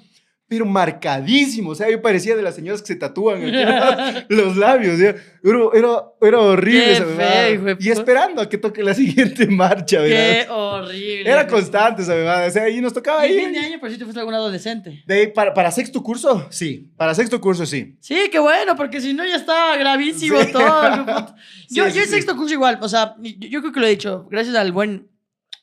[0.46, 5.00] Pero marcadísimo, o sea, yo parecía de las señoras que se tatúan aquí los labios.
[5.00, 10.44] Era, era, era horrible esa feo, Y esperando a que toque la siguiente marcha, ¿verdad?
[10.44, 11.30] Qué horrible.
[11.30, 12.46] Era constante esa bebada.
[12.46, 14.34] O sea, ahí nos tocaba ¿Y el fin de año por si te fuiste algún
[14.34, 15.02] adolescente?
[15.06, 16.90] De ahí, para, para sexto curso, sí.
[16.96, 17.96] Para sexto curso, sí.
[18.00, 20.52] Sí, qué bueno, porque si no ya estaba gravísimo Sí.
[20.52, 20.64] todo.
[21.70, 23.86] Yo, Sí, yo sí, en sexto curso igual, o sea, yo, yo creo que lo
[23.86, 25.08] he dicho, gracias al buen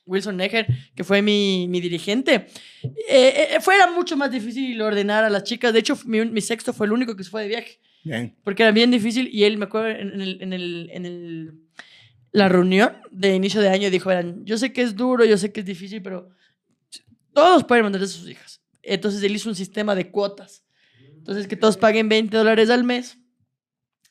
[0.04, 2.46] Wilson Neger, que fue mi, mi dirigente,
[3.08, 5.72] eh, eh, fue era mucho más difícil ordenar a las chicas.
[5.72, 8.36] De hecho, mi, mi sexto fue el único que se fue de viaje, Bien.
[8.44, 11.52] porque era bien difícil y él, me acuerdo, en, el, en, el, en el-
[12.32, 15.52] la reunión de inicio de año dijo, verán, yo sé que es duro, yo sé
[15.52, 16.30] que es difícil, pero
[17.34, 18.62] todos pueden mandar a sus hijas.
[18.82, 20.64] Entonces él hizo un sistema de cuotas.
[21.18, 23.18] Entonces que todos paguen 20 dólares al mes.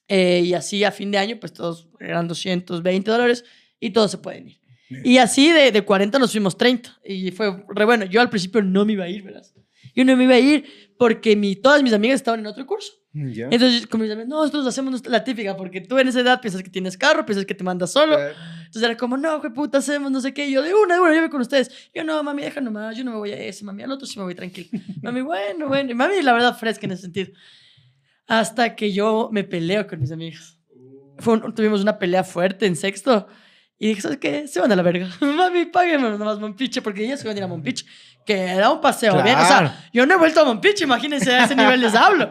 [0.07, 3.43] eh, y así a fin de año, pues todos eran 220 dólares
[3.79, 4.60] y todos se pueden ir.
[5.03, 6.99] Y así de, de 40 nos fuimos 30.
[7.05, 8.05] Y fue re bueno.
[8.05, 9.43] Yo al principio no me iba a ir, ¿verdad?
[9.95, 10.65] Yo no me iba a ir
[10.97, 12.93] porque mi, todas mis amigas estaban en otro curso.
[13.51, 16.63] Entonces, con mis amigos, no, nosotros hacemos la típica, porque tú en esa edad piensas
[16.63, 18.17] que tienes carro, piensas que te mandas solo.
[18.59, 20.47] Entonces era como, no, qué puta hacemos, no sé qué.
[20.47, 21.69] Y yo, de una, de una, yo voy con ustedes.
[21.93, 24.17] Yo, no, mami, deja nomás, yo no me voy a ese, mami, al otro sí
[24.17, 24.69] me voy tranquilo.
[25.03, 25.91] mami, bueno, bueno.
[25.91, 27.31] Y mami, la verdad, fresca en ese sentido.
[28.27, 30.57] Hasta que yo me peleo con mis amigos.
[31.17, 33.27] Fue un- tuvimos una pelea fuerte en sexto.
[33.83, 34.47] Y dije, ¿sabes qué?
[34.47, 35.09] Se van a la verga.
[35.21, 37.83] Mami, páguenme nomás Monpiche, porque ellas se iban a ir a Monpiche,
[38.23, 39.35] que era un paseo bien.
[39.39, 42.29] O sea, yo no he vuelto a Monpiche, imagínense, a ese nivel les hablo.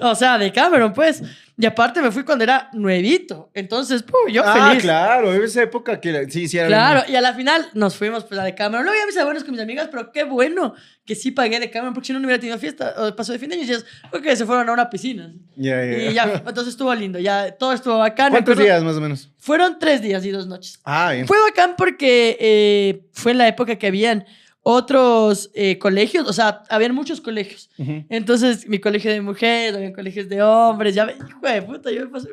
[0.00, 1.22] O sea, de Cameron, pues.
[1.58, 3.50] Y aparte me fui cuando era nuevito.
[3.54, 4.82] Entonces, puh, yo ah, feliz.
[4.82, 8.38] claro, esa época que sí, sí era Claro, y a la final nos fuimos pues
[8.38, 8.84] a Decameron.
[8.84, 10.74] Luego ya me hice buenos con mis amigas, pero qué bueno
[11.06, 13.48] que sí pagué Decameron, porque si no, no hubiera tenido fiesta o paso de fin
[13.48, 13.64] de año.
[13.64, 15.32] Y ellas, porque se fueron a una piscina.
[15.56, 18.32] Ya, ya, Y ya, entonces estuvo lindo, ya todo estuvo bacán.
[18.32, 19.30] ¿Cuántos días más o menos?
[19.38, 20.78] Fueron tres días y dos noches.
[20.84, 21.26] Ah, bien.
[21.26, 24.26] Fue bacán porque eh, fue en la época que habían
[24.68, 27.70] otros eh, colegios, o sea, habían muchos colegios.
[27.78, 28.04] Ujú.
[28.08, 32.08] Entonces, mi colegio de mujeres, había colegios de hombres, ya, hijo de puta, yo me
[32.08, 32.30] pasé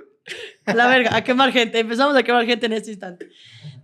[0.73, 1.77] la verga, a quemar gente.
[1.77, 3.29] Empezamos a quemar gente en este instante.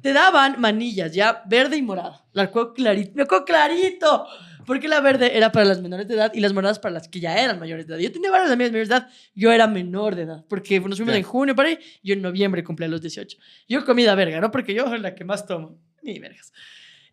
[0.01, 2.25] Te daban manillas, ya, verde y morada.
[2.33, 4.25] La acuerdo clarito, me acuerdo clarito.
[4.65, 7.19] Porque la verde era para las menores de edad y las moradas para las que
[7.19, 8.01] ya eran mayores de edad.
[8.01, 11.13] Yo tenía varias amigas mayores de edad, yo era menor de edad, porque nos fuimos
[11.13, 11.17] Ya.
[11.19, 13.37] en junio para ahí, yo en noviembre cumplí los 18.
[13.67, 14.49] Yo comida verga, ¿no?
[14.49, 15.77] Porque yo soy la que más tomo.
[16.01, 16.51] Ni vergas.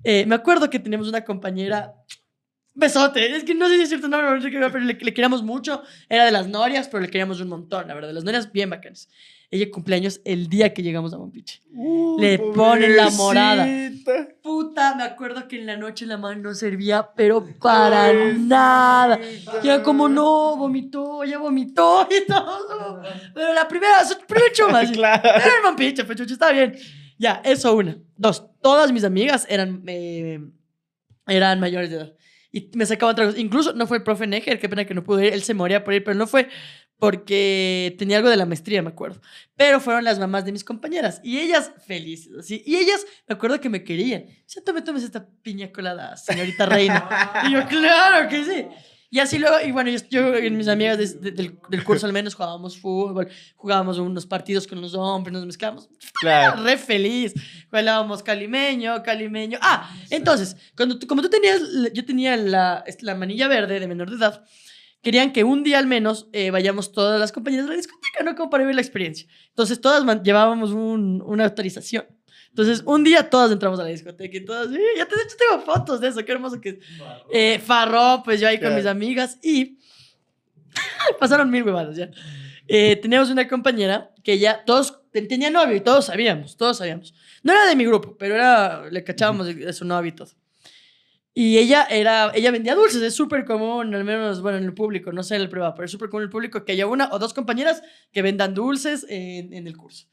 [0.04, 1.94] Eh, me acuerdo que teníamos una compañera
[2.76, 5.82] Besote, es que no sé si es cierto nombre, pero le, le queríamos mucho.
[6.10, 8.12] Era de las norias, pero le queríamos un montón, la verdad.
[8.12, 9.08] Las norias bien bacanas.
[9.50, 11.62] Ella cumpleaños el día que llegamos a Mompiche.
[12.18, 13.64] Le ponen la morada.
[13.64, 14.28] pobrecita.
[14.42, 19.18] Puta, me acuerdo que en la noche la mano no servía, pero para nada.
[19.62, 23.00] Y era como, no, vomitó, ya vomitó y todo.
[23.32, 24.82] Pero la primera, su primer chuma.
[24.92, 25.22] Claro.
[25.28, 26.76] Era el Mompiche, pues chucho, está bien.
[27.18, 27.96] Ya, eso una.
[28.16, 30.40] Dos, todas mis amigas eran, eh,
[31.28, 32.16] eran mayores de edad.
[32.50, 33.38] Y me sacaban tragos.
[33.38, 35.32] Incluso no fue el profe Neger, qué pena que no pudo ir.
[35.32, 36.48] Él se moría por ir, pero no fue
[36.98, 39.20] porque tenía algo de la maestría, me acuerdo.
[39.54, 41.20] Pero fueron las mamás de mis compañeras.
[41.22, 42.64] Y ellas felices, así.
[42.66, 44.24] Y ellas, me acuerdo que me querían.
[44.46, 47.44] Sea, tome, tomes esta piña colada, señorita reina.
[47.48, 48.66] y yo, claro que sí.
[49.10, 52.06] Y así luego, y bueno, yo, yo y mis amigas de- de- del, del curso
[52.06, 55.88] al menos jugábamos fútbol, jugábamos unos partidos con los hombres, nos mezclamos.
[56.20, 56.62] Claro.
[56.62, 57.32] Re feliz.
[57.70, 59.58] Jugábamos calimeño, calimeño.
[59.62, 61.60] Ah, entonces, cuando tú, como tú tenías,
[61.94, 64.44] yo tenía la, la manilla verde de menor de edad,
[65.02, 68.34] querían que un día al menos eh, vayamos todas las compañeras de la discoteca, ¿no?
[68.34, 69.28] Como para vivir la experiencia.
[69.50, 72.06] Entonces, todas llevábamos un- una autorización.
[72.58, 75.36] Entonces, un día todas entramos a la discoteca y todas, sí, ya te, de hecho
[75.36, 76.76] tengo fotos de eso, qué hermoso que es.
[77.30, 79.76] Eh, Farro, pues yo ahí con mis amigas y
[81.20, 82.10] pasaron mil huevadas ya.
[82.66, 87.14] Eh, teníamos una compañera que ya todos te- tenía novio y todos sabíamos, todos sabíamos.
[87.42, 90.30] No era de mi grupo, pero era, le cachábamos de, su novio y todo.
[91.34, 95.12] Y ella era, ella vendía dulces, es súper común, al menos, bueno, en el público,
[95.12, 97.10] no sé en el privado, pero es súper común en el público que haya una
[97.12, 100.06] o dos compañeras que vendan dulces en, en el curso.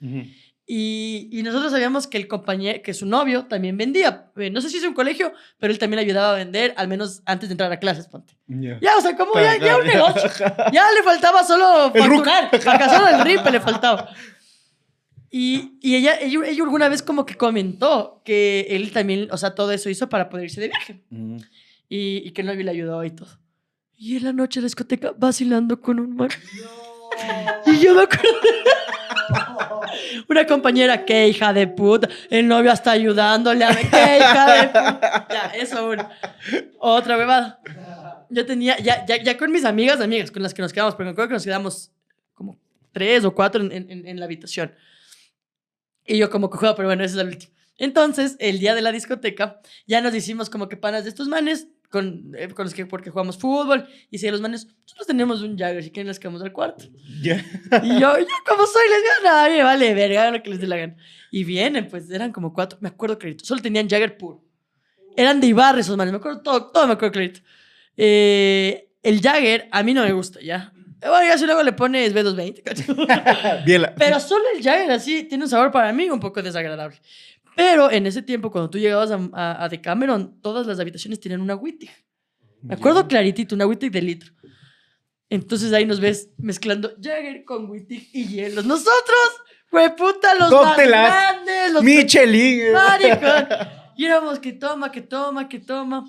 [0.65, 4.31] Y, y nosotros sabíamos que el compañero, que su novio también vendía.
[4.37, 6.87] Eh, no sé si es un colegio, pero él también le ayudaba a vender, al
[6.87, 8.37] menos antes de entrar a clases, ponte.
[8.47, 8.79] Ya.
[8.81, 10.21] Ya, o sea, como ya, ya un negocio.
[10.71, 12.49] Ya le faltaba solo facturar.
[12.89, 14.09] Solo el RIP le faltaba.
[15.29, 19.55] Y, y ella, ella, ella alguna vez como que comentó que él también, o sea,
[19.55, 21.03] todo eso hizo para poder irse de viaje.
[21.89, 23.29] Y, y que el novio le ayudó y todo.
[23.97, 26.29] Y en la noche en la discoteca vacilando con un man.
[27.65, 28.29] Y yo me acuerdo.
[30.29, 32.09] Una compañera, qué hija de puta.
[32.29, 35.27] El novio hasta ayudándole a mí, qué hija de puta.
[35.29, 36.09] Ya, eso una.
[36.79, 37.61] Otra bebada.
[38.29, 41.05] Yo tenía, ya, ya, ya con mis amigas, amigas, con las que nos quedamos, porque
[41.05, 41.91] me acuerdo que nos quedamos
[42.33, 42.59] como
[42.91, 44.73] tres o cuatro en, en, la habitación.
[46.05, 47.53] Y yo como cojudo, pero bueno, ese es el último.
[47.77, 51.67] Entonces, el día de la discoteca, ya nos hicimos como que panas de estos manes,
[51.93, 55.55] con, eh, con los que, porque jugamos fútbol, y si los manes, nosotros tenemos un
[55.55, 56.85] Jagger, si quieren les quedamos al cuarto.
[57.21, 57.35] Ya.
[57.83, 60.95] Y yo, yo como soy lesbiana, me vale verga, lo que les dé la gana.
[61.29, 64.43] Y vienen, pues eran como cuatro, me acuerdo clarito, solo tenían Jagger puro.
[65.15, 67.41] Eran de Ibarra esos manes, me acuerdo todo, todo me acuerdo clarito.
[67.95, 70.73] Eh, el Jagger a mí no me gusta, ya.
[70.99, 73.63] Bueno, ya si luego le pones B220, ¿cachai?
[73.65, 73.93] Biela.
[73.95, 76.97] Pero solo el Jagger así tiene un sabor para mí un poco desagradable.
[77.55, 81.41] Pero en ese tiempo, cuando tú llegabas a, a, a Decameron, todas las habitaciones tenían
[81.41, 81.91] una Wittig.
[82.61, 84.33] Me acuerdo claritito, una Wittig de litro.
[85.29, 88.65] Entonces ahí nos ves mezclando Jagger con Wittig y hielos.
[88.65, 89.41] Nosotros,
[89.71, 91.07] güey, puta, los más Cóctelas.
[91.07, 92.73] grandes, los Michelin.
[92.73, 93.47] Maricón.
[93.95, 96.05] Y éramos que toma, que toma, que toma.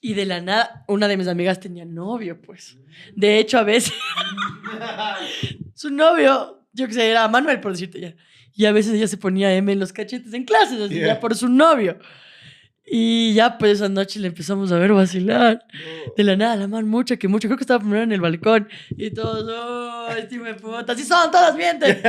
[0.00, 2.78] Y de la nada, una de mis amigas tenía novio, pues.
[3.16, 3.92] De hecho, a veces.
[5.74, 8.14] su novio, yo que sé, era Manuel, por decirte ya.
[8.58, 11.06] Y a veces ella se ponía M en los cachetes en clases, así, Yeah.
[11.14, 11.96] ya por su novio.
[12.90, 15.64] Y ya, pues esa noche le empezamos a ver vacilar.
[16.16, 17.46] De la nada, la man, mucha que mucho.
[17.46, 18.66] Creo que estaba primero en el balcón.
[18.96, 20.92] Y todos, oh, este hijo de puta.
[20.92, 22.00] Así son, todas mienten.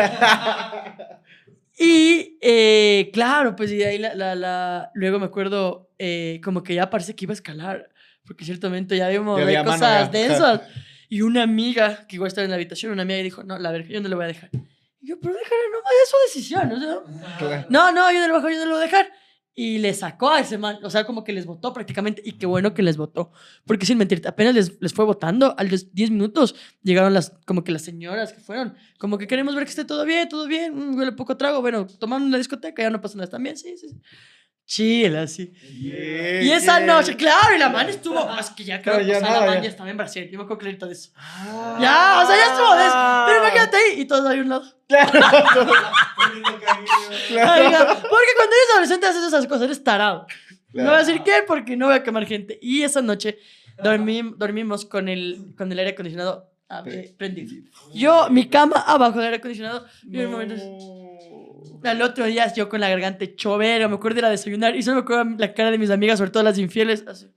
[1.81, 6.61] Y eh, claro, pues y de ahí la, la, la- luego me acuerdo eh, como
[6.61, 7.89] que ya parece que iba a escalar,
[8.25, 10.61] porque en cierto momento ya vimos cosas densas.
[11.07, 13.71] Y una amiga que igual estaba en la habitación, una amiga y dijo, no, la
[13.71, 14.49] verga, yo no le voy a dejar.
[15.01, 17.67] Y yo, pero déjala nomás, es su decisión, o sea, Claro.
[17.69, 19.11] no, no, yo no lo voy a dejar, yo no lo voy a dejar.
[19.55, 22.45] Y le sacó a ese man, o sea, como que les votó prácticamente, y qué
[22.45, 23.31] bueno que les votó,
[23.65, 27.63] porque sin mentirte, apenas les, les fue votando, a los 10 minutos llegaron las, como
[27.65, 30.73] que las señoras que fueron, como que queremos ver que esté todo bien, todo bien,
[30.75, 33.57] mm, huele poco trago, bueno, tomando en la discoteca, ya no pasa nada, ¿están bien?
[33.57, 33.99] Sí, sí, sí.
[34.69, 35.51] Chill, así.
[35.81, 36.85] Yeah, Y esa yeah.
[36.85, 39.39] noche, claro, y la man estuvo, es que ya creo Claro, que ya o sea,
[39.39, 39.61] la man ya.
[39.63, 41.09] ya estaba en Brasil, yo me acuerdo clarito de eso.
[41.15, 41.79] Ah.
[41.81, 42.95] Ya, o sea, ya estuvo de eso,
[43.25, 44.63] pero imagínate ahí, y todos ahí a un lado.
[44.87, 45.11] Claro.
[47.31, 50.27] Oiga, porque cuando eres adolescente haces esas cosas, eres tarado.
[50.71, 52.59] No voy a decir qué porque no voy a quemar gente.
[52.61, 53.39] Y esa noche
[53.83, 57.63] dormí, dormimos con el, con el aire acondicionado a ver, prendido.
[57.95, 59.87] Yo, mi cama abajo del aire acondicionado.
[60.07, 60.55] Y en un momento,
[61.83, 64.75] al otro día yo con la garganta hecho verga, me acuerdo de ir a desayunar
[64.75, 67.03] y solo me acuerdo la cara de mis amigas, sobre todo las infieles.
[67.07, 67.27] Así.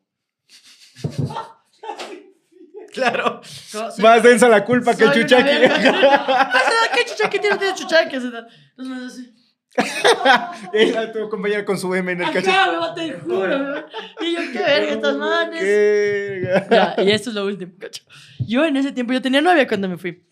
[2.93, 3.41] Claro.
[3.45, 5.59] Soy- Más densa la culpa que el soy una chuchaqui.
[5.59, 6.53] verga.
[6.95, 7.57] ¿Qué chuchaqui tiene?
[7.57, 8.17] Tiene chuchaqui.
[8.17, 8.31] así,
[8.77, 9.33] Los manes así.
[10.75, 12.51] Era tu compañera con su M en el cachete.
[12.51, 13.59] Ajá, me te juro.
[13.59, 15.61] me- Y yo, qué verga, estas manes.
[15.61, 16.95] Qué verga.
[16.97, 18.03] Ya, y esto es lo último, cacho.
[18.41, 20.23] Yo en ese tiempo, yo tenía novia cuando me fui.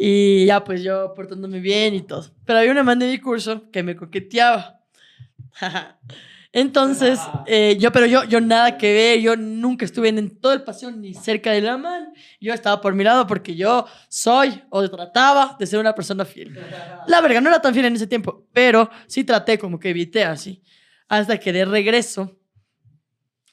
[0.00, 2.24] Y ya, pues yo portándome bien y todo.
[2.44, 4.80] Pero había una man de mi curso que me coqueteaba.
[6.52, 10.52] Entonces, eh, yo, pero yo, yo nada que ver, yo nunca estuve en, en todo
[10.52, 12.12] el paseo ni cerca de la man.
[12.40, 16.58] Yo estaba por mi lado porque yo soy o trataba de ser una persona fiel.
[17.06, 20.24] La verga, no era tan fiel en ese tiempo, pero sí traté como que evité
[20.24, 20.62] así.
[21.08, 22.37] Hasta que de regreso,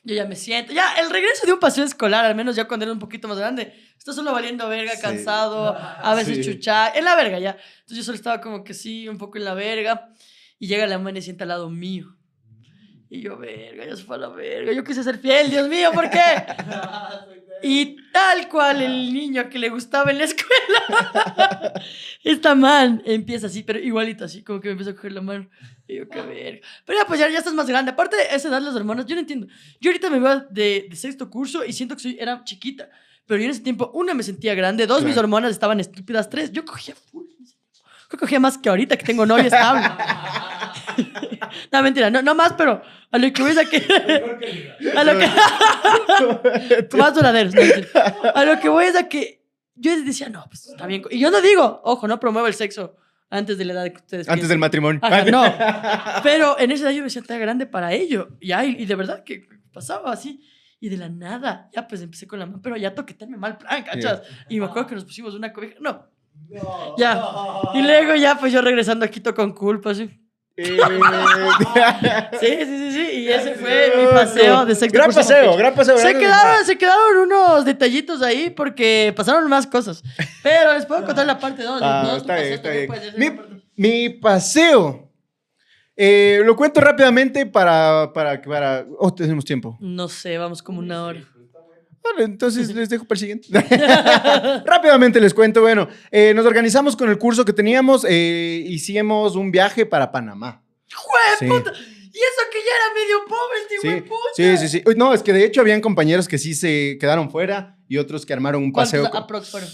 [0.06, 0.72] yo ya me siento.
[0.72, 3.38] Ya, el regreso de un paseo escolar, al menos ya cuando era un poquito más
[3.38, 5.02] grande, está solo valiendo verga, Sí.
[5.02, 6.44] cansado, a veces Sí.
[6.54, 7.52] chuchá, en la verga ya.
[7.80, 10.10] Entonces yo solo estaba como que sí, un poco en la verga.
[10.60, 12.16] Y llega la man y se sienta al lado mío.
[13.10, 14.72] Y yo, verga, ya se fue a la verga.
[14.74, 16.20] Yo quise ser fiel, Dios mío, ¿por qué?
[17.64, 21.74] Y tal cual el niño que le gustaba en la escuela.
[22.24, 25.50] Esta man empieza así, pero igualito así, como que me empieza a coger la mano.
[25.88, 26.68] Y yo, qué verga.
[26.86, 27.92] Pero ya, pues ya, ya estás más grande.
[27.92, 29.48] Aparte de esa edad, las hermanas, yo no entiendo.
[29.80, 32.90] Yo ahorita me veo de, de sexto curso y siento que soy, era chiquita.
[33.28, 34.88] Pero yo en ese tiempo, una, me sentía grande.
[34.88, 35.26] Dos, mis Claro.
[35.26, 36.30] hormonas estaban estúpidas.
[36.30, 37.26] Tres, yo cogía full.
[38.12, 39.82] Yo cogía más que ahorita que tengo novia estable.
[41.72, 42.82] no, mentira, no, no más, pero
[43.12, 43.78] a lo que voy es a que.
[44.96, 45.28] a lo que.
[46.98, 47.54] más duraderos.
[47.54, 47.62] no,
[48.34, 49.44] a lo que voy es a que.
[49.76, 51.04] Yo decía, no, pues está bien.
[51.10, 52.96] Y yo no digo, ojo, no promuevo el sexo
[53.38, 55.00] antes de la edad que ustedes Antes del matrimonio.
[55.04, 55.44] Ajá, no.
[56.24, 58.30] Pero en esa edad yo me sentía grande para ello.
[58.40, 60.42] Y, ay, y de verdad que pasaba así.
[60.80, 63.82] Y de la nada, ya pues empecé con la mano, pero ya toquetearme mal plan,
[63.84, 64.22] ¿cachas?
[64.50, 65.76] Y me acuerdo que nos pusimos una cobija.
[65.80, 66.06] No.
[66.98, 67.24] Ya.
[67.74, 70.10] Y luego ya, pues yo regresando a Quito con culpa, así.
[70.58, 70.78] Eh,
[72.40, 73.15] Sí, sí, sí, sí.
[73.26, 75.98] Y ese fue mi paseo de sexto Gran curso paseo, gran paseo.
[75.98, 80.04] Se gran- quedaron, se quedaron unos detallitos ahí porque pasaron más cosas.
[80.44, 81.82] Pero les puedo contar la parte 2.
[81.84, 82.90] Ah, está bien, está bien.
[83.18, 83.32] Mi,
[83.76, 85.12] mi paseo.
[85.96, 88.86] eh, lo cuento rápidamente para, para, para...
[89.00, 89.78] Oh, tenemos tiempo.
[89.80, 91.22] No sé, vamos como una hora.
[92.04, 93.48] Vale, entonces les dejo para el siguiente.
[94.66, 95.62] Rápidamente les cuento.
[95.62, 98.06] Bueno, eh, nos organizamos con el curso que teníamos.
[98.08, 100.62] eh, hicimos un viaje para Panamá.
[100.94, 101.48] ¡Jue Sí.
[101.48, 101.72] puta!
[102.16, 104.20] Y eso que ya era medio pobre, este Sí, de puta.
[104.36, 104.84] sí, sí, sí.
[104.88, 108.26] Uy, No, es que de hecho habían compañeros que sí se quedaron fuera y otros
[108.26, 109.12] que armaron un ¿Cuántos paseo.
[109.12, 109.70] con- aprox fueron?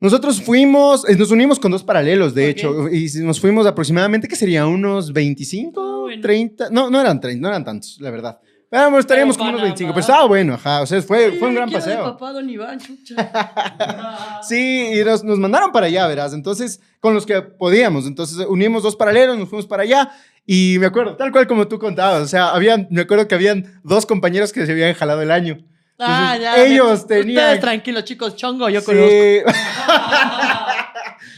[0.00, 2.48] Nosotros fuimos, eh, nos unimos con dos paralelos, de Ok.
[2.50, 4.66] hecho, y nos fuimos aproximadamente, ¿qué sería?
[4.66, 5.80] ¿Unos 25?
[5.80, 6.22] Ah, bueno.
[6.22, 6.68] 30?
[6.70, 8.38] No, no eran 30, no eran tantos, la verdad.
[8.70, 9.74] Pero estaríamos como unos Panamá.
[9.74, 12.04] 25, pero estaba bueno, ajá, o sea, fue, fue un gran paseo.
[12.04, 13.16] papá, don Iván, chucha.
[14.46, 16.32] Sí, y nos, nos mandaron para allá, verás.
[16.32, 18.06] Entonces, con los que podíamos.
[18.06, 20.10] Entonces, unimos dos paralelos, nos fuimos para allá.
[20.50, 22.22] Y me acuerdo, tal cual como tú contabas.
[22.22, 25.58] O sea, habían, me acuerdo que habían dos compañeros que se habían jalado el año.
[25.98, 26.64] Ah, Entonces, ya.
[26.64, 27.60] ellos Ustedes tenían.
[27.60, 28.86] tranquilos, chicos, chongo, yo Sí.
[28.86, 29.08] conozco.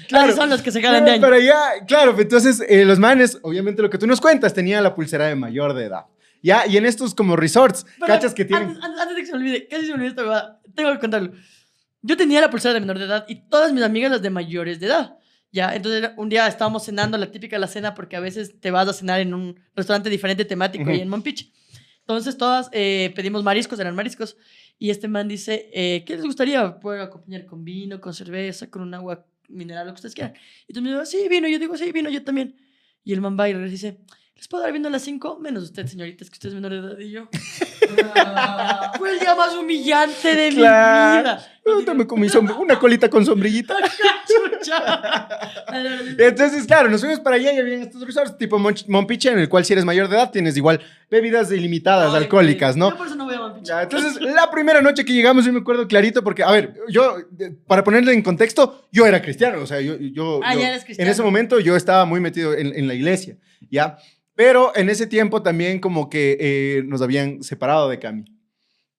[0.08, 0.26] Claro.
[0.26, 1.22] Claro, son los que se ganan de Pero año.
[1.22, 4.94] para allá, claro, entonces eh, los manes, obviamente lo que tú nos cuentas, tenían la
[4.94, 6.06] pulsera de mayor de edad.
[6.42, 8.70] Ya, y en estos como resorts, Pero cachas que tienen.
[8.70, 10.92] Antes, antes- antes de que se me olvide, casi se me olvide esta huevada, Tengo
[10.92, 11.32] que contarlo.
[12.02, 14.80] Yo tenía la pulsera de menor de edad y todas mis amigas las de mayores
[14.80, 15.14] de edad.
[15.52, 18.88] Ya, entonces un día estábamos cenando, la típica la cena, porque a veces te vas
[18.88, 21.52] a cenar en un restaurante diferente temático y en Monpiche.
[22.00, 24.36] Entonces todas eh, pedimos mariscos, eran mariscos.
[24.78, 26.80] Y este man dice, eh, ¿qué les gustaría?
[26.80, 30.34] Poder acompañar con vino, con cerveza, con un agua mineral, lo que ustedes quieran.
[30.66, 31.46] Y tú me dices, sí, vino.
[31.48, 32.56] Yo digo, sí, vino, yo también.
[33.04, 33.98] Y el man va y y dice,
[34.36, 35.38] ¿les puedo dar vino a las 5?
[35.38, 36.98] Menos usted, señorita, es que usted es menor de edad.
[36.98, 37.28] Y yo,
[38.98, 41.16] fue el día más humillante de Claro.
[41.16, 41.46] mi vida.
[41.62, 43.76] Puta, me comí sombr- una colita con sombrillita.
[46.18, 49.48] Entonces, claro, nos fuimos para allá y habían estos resorts tipo Mon- Monpiche, en el
[49.48, 50.80] cual si eres mayor de edad tienes igual
[51.10, 52.76] bebidas ilimitadas, Ay, alcohólicas.
[52.76, 52.90] ¿no?
[52.90, 53.68] Yo por eso no voy a Mampiche.
[53.68, 57.16] Ya, entonces, la primera noche que llegamos, yo me acuerdo clarito, porque, a ver, yo,
[57.66, 60.80] para ponerle en contexto, yo era cristiano, o sea, yo, yo, Ah, yo- ya eres
[60.80, 61.10] en cristiano.
[61.10, 63.36] ese momento yo estaba muy metido en, en la iglesia,
[63.70, 63.98] ¿ya?
[64.40, 68.24] Pero en ese tiempo también como que eh, nos habían separado de Cami.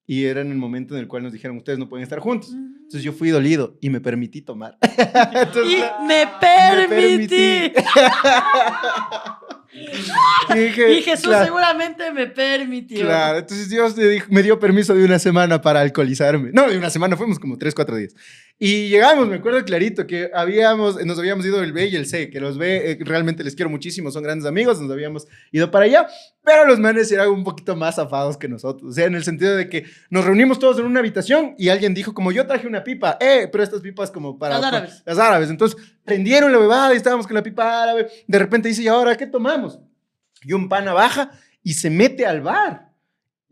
[0.05, 2.51] Y era en el momento en el cual nos dijeron, ustedes no pueden estar juntos.
[2.51, 4.77] Entonces yo fui dolido y me permití tomar.
[5.33, 7.73] Entonces, Y me me permití.
[9.73, 13.01] y dije, Y Jesús claro, seguramente me permitió.
[13.01, 16.51] Claro, entonces Dios me, dijo- me dio permiso de una semana para alcoholizarme.
[16.53, 18.13] No, de una semana, fuimos como tres, cuatro días.
[18.59, 22.29] Y llegamos, me acuerdo clarito que habíamos, nos habíamos ido el B y el C,
[22.29, 25.85] que los B eh, realmente les quiero muchísimo, son grandes amigos, nos habíamos ido para
[25.85, 26.07] allá,
[26.43, 29.55] pero los manes eran un poquito más afados que nosotros, o sea, en el sentido
[29.55, 32.83] de que nos reunimos todos en una habitación y alguien dijo como yo traje una
[32.83, 34.57] pipa, eh, pero estas pipas como para...
[34.57, 35.03] Las árabes.
[35.05, 38.83] Las árabes, entonces prendieron la bebada y estábamos con la pipa árabe, de repente dice,
[38.83, 39.79] ¿y ahora qué tomamos?
[40.43, 41.31] Y un pana baja
[41.63, 42.90] y se mete al bar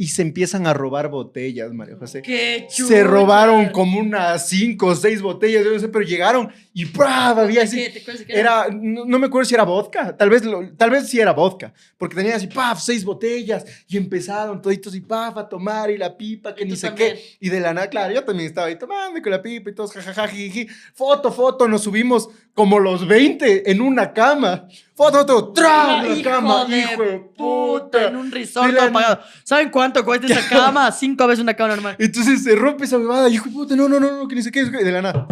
[0.02, 2.22] y se empiezan a robar botellas, María José.
[2.22, 3.04] Qué Se chucha.
[3.04, 7.32] robaron como unas cinco o seis botellas, yo no sé, pero llegaron y ¡brah!
[7.32, 7.76] había así.
[7.91, 10.72] ¿Te acuerdas de qué Era, no, no me acuerdo si era vodka, tal vez, lo-
[10.78, 15.02] tal vez sí era vodka, porque tenían así, paf, seis botellas, y empezaron toditos y
[15.02, 17.18] paf a tomar, y la pipa, que ni sé también.
[17.18, 19.76] qué, y de la nada, claro, yo también estaba ahí tomando con la pipa y
[19.76, 24.66] todos, jajaja, jiji, foto, foto, nos subimos como los 20 en una cama,
[25.00, 26.02] foto, foto, ¡tra!
[26.04, 29.20] la Hijo cama, de hijo de puta, en un resort Y la- todo pagado.
[29.45, 30.91] ¿Saben cuánto cuesta esa cama?
[30.91, 31.95] Cinco veces una cama normal.
[31.97, 34.41] Entonces se rompe esa bebada, y hijo de puta, no, no, no, no, que ni
[34.41, 35.26] sé qué, de la nada,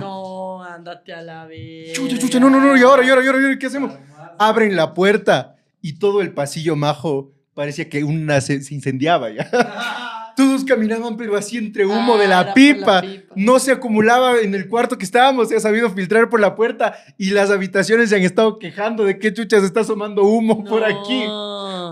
[0.00, 1.92] No, ándate a la vez.
[1.92, 3.92] chucha, chucha, no, no, no, y ahora, y ahora, y ahora, y ahora, ¿qué hacemos?
[4.38, 9.48] abren la puerta y todo el pasillo majo parecía que una se, se incendiaba ya.
[10.66, 12.94] Caminaban, pero así entre humo Ah, de la por pipa.
[12.96, 13.34] la pipa.
[13.36, 16.96] No se acumulaba en el cuarto que estábamos, se ha sabido filtrar por la puerta
[17.16, 21.24] y las habitaciones se han estado quejando de qué chuchas está asomando humo por aquí.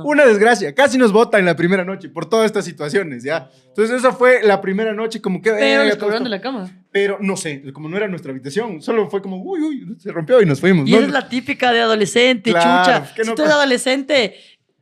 [0.05, 0.75] Una desgracia.
[0.75, 3.49] Casi nos votan en la primera noche por todas estas situaciones, ¿ya?
[3.69, 5.51] Entonces, esa fue la primera noche, como que.
[5.51, 6.71] Pero de la cama.
[6.91, 10.41] Pero no sé, como no era nuestra habitación, solo fue como, uy, uy, se rompió
[10.41, 10.89] y nos fuimos.
[10.89, 13.13] Y No, es la típica de adolescente, Claro, chucha.
[13.25, 14.37] si no- tú eres adolescente,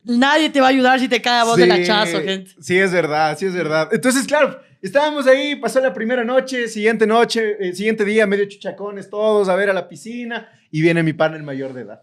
[0.05, 2.51] nadie te va a ayudar si te cae a vos del Sí, hachazo, gente.
[2.61, 3.89] Sí, es verdad, sí es verdad.
[3.91, 9.09] Entonces, claro, estábamos ahí, pasó la primera noche, siguiente noche, eh, siguiente día, medio chuchacones
[9.09, 12.01] todos, a ver a la piscina, y viene mi el mayor de edad.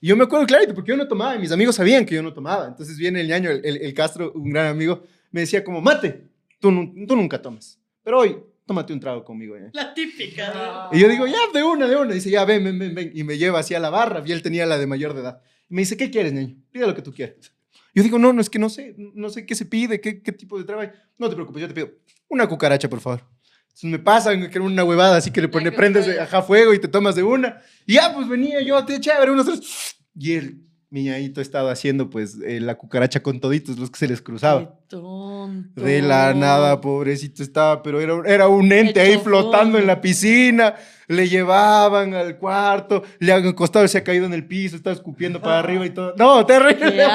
[0.00, 2.22] Y yo me acuerdo clarito, porque yo no tomaba, y mis amigos sabían que yo
[2.22, 2.66] no tomaba.
[2.66, 6.24] Entonces viene el ñaño, el, el- el Castro, un gran amigo, me decía como, mate,
[6.58, 6.70] tú,
[7.06, 8.36] tú nunca tomas, pero hoy
[8.66, 9.56] tómate un trago conmigo.
[9.56, 9.70] ñaño".
[9.74, 10.88] La típica.
[10.92, 12.12] Y yo digo, ya, de una, de una.
[12.14, 13.12] Dice, ya, ven, ven, ven, ven.
[13.14, 14.22] Y me lleva hacia la barra.
[14.26, 15.40] Y él tenía la de mayor de edad.
[15.72, 16.54] Me dice, ¿qué quieres, niño?
[16.70, 17.50] Pide lo que tú quieras.
[17.94, 18.94] Yo digo, no, no, es que no sé.
[18.96, 20.92] No sé qué se pide, qué, qué tipo de trabajo.
[21.16, 21.90] No te preocupes, yo te pido
[22.28, 23.24] una cucaracha, por favor.
[23.68, 26.74] Entonces me pasan que era una huevada, así que le pone, prendes de ajá fuego
[26.74, 27.62] y te tomas de una.
[27.86, 29.96] Y ya, pues venía yo, te chévere, unos tres.
[30.14, 30.60] Y el
[30.92, 34.60] miñadito estaba haciendo, pues, eh, la cucaracha con toditos, los que se les cruzaba.
[34.60, 35.80] Qué tonto.
[35.80, 40.74] De la nada, pobrecito estaba, pero era, era un ente ahí flotando en la piscina.
[41.08, 45.40] Le llevaban al cuarto, le han acostado, se ha caído en el piso, estaba escupiendo
[45.40, 46.14] para arriba y todo.
[46.18, 47.06] No, terrible.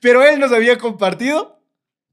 [0.00, 1.54] Pero él nos había compartido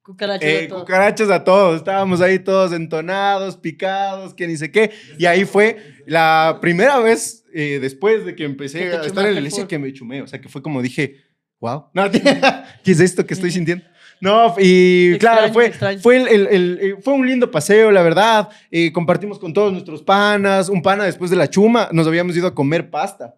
[0.04, 0.80] Cucaracha eh, de todo.
[0.80, 1.78] cucarachas a todos.
[1.78, 4.92] Estábamos ahí todos entonados, picados, que ni sé qué.
[5.20, 5.78] Y ahí fue
[6.08, 9.70] la primera vez eh, después de que empecé a estar en la iglesia full.
[9.70, 10.22] que me chumé.
[10.22, 11.18] O sea, que fue como dije,
[11.60, 12.10] wow, no,
[12.84, 13.84] ¿qué es esto que estoy sintiendo?
[14.20, 16.00] No, y Extraño, claro, fue, extraño.
[16.00, 18.50] fue, el, el- el- eh, fue un lindo paseo, la verdad.
[18.70, 20.70] Eh, compartimos con todos nuestros panas.
[20.70, 23.36] Un pana después de la chuma, nos habíamos ido a comer pasta.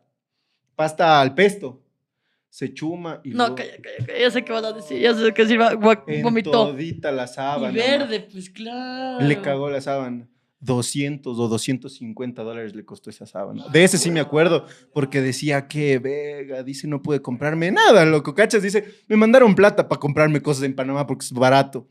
[0.75, 1.79] Pasta al pesto.
[2.49, 4.19] Se chuma y No, calla, calla, calla.
[4.19, 4.99] Ya sé qué vas a decir.
[4.99, 5.59] Ya sé que decir.
[6.07, 6.51] en Vomitó.
[6.51, 7.71] todita la sábana.
[7.71, 9.25] Y verde, pues claro.
[9.25, 10.27] Le cagó la sábana.
[10.63, 13.67] 200 o 250 dólares le costó esa sábana.
[13.69, 18.33] De ese sí me acuerdo, porque decía que, vega, dice, no pude comprarme nada, loco,
[18.33, 21.87] cachas, dice, me mandaron plata para comprarme cosas en Panamá porque es barato.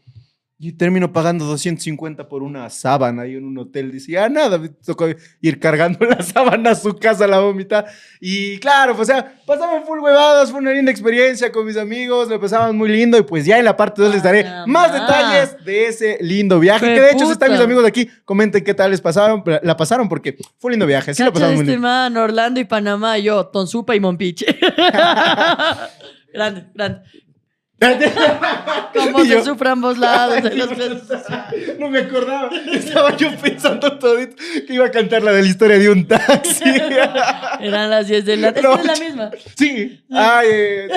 [0.64, 3.90] Y termino pagando 250 por una sábana ahí en un hotel.
[3.90, 5.08] Dice, ya nada, me tocó
[5.40, 7.84] ir cargando la sábana a su casa la vomita.
[8.20, 12.28] Y claro, pues, o sea, pasaban full huevadas, fue una linda experiencia con mis amigos,
[12.28, 13.18] me pasaban muy lindo.
[13.18, 16.60] Y pues ya en la parte 2 les daré Ah, más detalles de ese lindo
[16.60, 16.86] viaje.
[16.94, 19.76] Que de hecho, si están mis amigos de aquí, comenten qué tal les pasaron, la
[19.76, 21.12] pasaron, porque fue un lindo viaje.
[21.12, 21.88] Sí, lo Cacha pasamos muy este lindo.
[21.88, 24.46] man, Orlando y Panamá, yo, Tonsupa y Mompiche.
[26.32, 27.00] grande, grande.
[28.94, 30.42] Como se a ambos lados.
[30.42, 30.70] de los
[31.78, 32.50] No me acordaba.
[32.72, 34.36] Estaba yo pensando todito
[34.66, 36.62] que iba a cantar la de la historia de un taxi.
[37.60, 39.30] Eran las 10 de la Es No, es la misma.
[39.56, 40.00] Sí.
[40.10, 40.88] Ay, eh,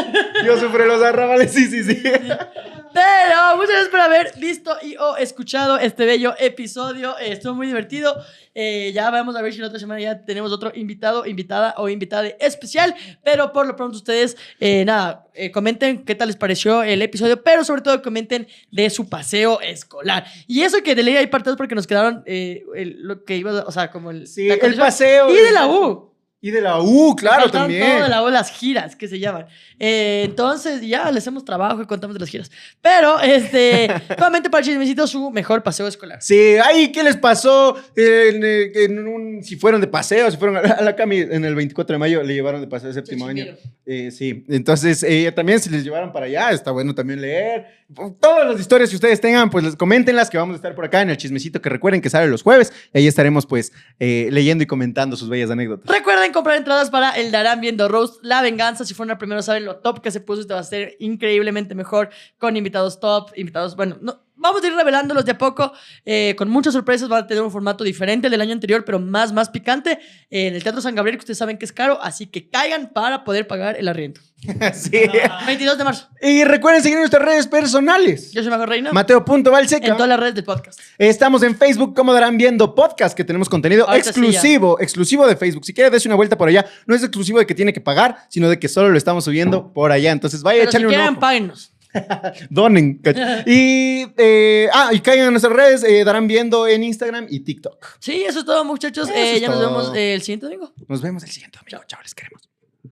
[0.45, 1.51] yo sufrí los arrabales.
[1.51, 2.01] Sí, sí, sí.
[2.03, 7.17] Pero muchas gracias por haber visto y o escuchado este bello episodio.
[7.17, 8.15] Estuvo muy divertido.
[8.55, 11.89] Eh, ya vamos a ver si la otra semana ya tenemos otro invitado, invitada o
[11.89, 12.95] invitada especial.
[13.23, 17.43] Pero por lo pronto ustedes, eh, nada, eh, comenten qué tal les pareció el episodio,
[17.43, 20.25] pero sobre todo comenten de su paseo escolar.
[20.47, 23.71] Y eso que de ley hay partes porque nos quedaron el- lo que iba, o
[23.71, 24.25] sea, como el...
[24.25, 25.29] Sí, la el paseo.
[25.29, 26.14] Y de la U.
[26.45, 27.81] Y de la U, claro, también.
[27.89, 29.47] Todo de la U, las giras que se llaman.
[29.79, 32.51] Eh, entonces, ya le hacemos trabajo y contamos de las giras.
[32.83, 36.21] Pero, este, nuevamente para el chismecito, su mejor paseo escolar.
[36.21, 37.75] Sí, ay, ¿qué les pasó?
[37.95, 41.17] En, eh, en un- si fueron de paseo, si fueron a la, a la Cami
[41.17, 43.45] en el 24 de mayo, le llevaron de paseo de séptimo año.
[43.87, 47.84] Eh, sí, entonces eh, también si les llevaron para allá, está bueno también leer.
[48.19, 51.01] Todas las historias que ustedes tengan, pues les- coméntenlas que vamos a estar por acá
[51.03, 54.63] en el chismecito que recuerden que sale los jueves y ahí estaremos pues eh, leyendo
[54.63, 55.95] y comentando sus bellas anécdotas.
[55.95, 58.85] Recuerden comprar entradas para el Darán Viendo Roast, La Venganza.
[58.85, 60.41] Si fueron primero, saben lo top que se puso.
[60.41, 62.09] Este va a ser increíblemente mejor
[62.39, 65.73] con invitados top, invitados, bueno, no, vamos a ir revelándolos de a poco
[66.05, 67.09] eh, con muchas sorpresas.
[67.09, 69.99] Van a tener un formato diferente del año anterior, pero más, más picante
[70.29, 72.91] eh, en el Teatro San Gabriel, que ustedes saben que es caro, así que caigan
[72.93, 74.21] para poder pagar el arriendo.
[74.73, 75.01] Sí.
[75.47, 76.07] 22 de marzo.
[76.21, 78.31] Y recuerden seguir nuestras redes personales.
[78.31, 78.91] Yo soy Majo Reina.
[78.91, 79.87] Mateo.valseca.
[79.87, 80.79] En todas las redes del podcast.
[80.99, 85.35] Estamos en Facebook, como darán viendo podcast, que tenemos contenido Ahorita sí, exclusivo, exclusivo de
[85.35, 85.65] Facebook.
[85.65, 86.65] Si quiere, dése una vuelta por allá.
[86.85, 89.73] No es exclusivo de que tiene que pagar, sino de que solo lo estamos subiendo
[89.73, 90.11] por allá.
[90.11, 91.19] Entonces vaya a Pero si echarle un quieren, ojo.
[91.19, 91.71] páguenos.
[92.49, 93.01] Donen.
[93.45, 97.85] y, eh, ah, y caigan en nuestras redes, eh, darán viendo en Instagram y TikTok.
[97.99, 99.09] Sí, eso es todo, muchachos.
[99.09, 99.69] Eh, es ya nos todo.
[99.69, 100.73] vemos eh, el siguiente domingo.
[100.87, 101.83] Nos vemos el siguiente domingo.
[101.87, 102.49] Chao, les queremos.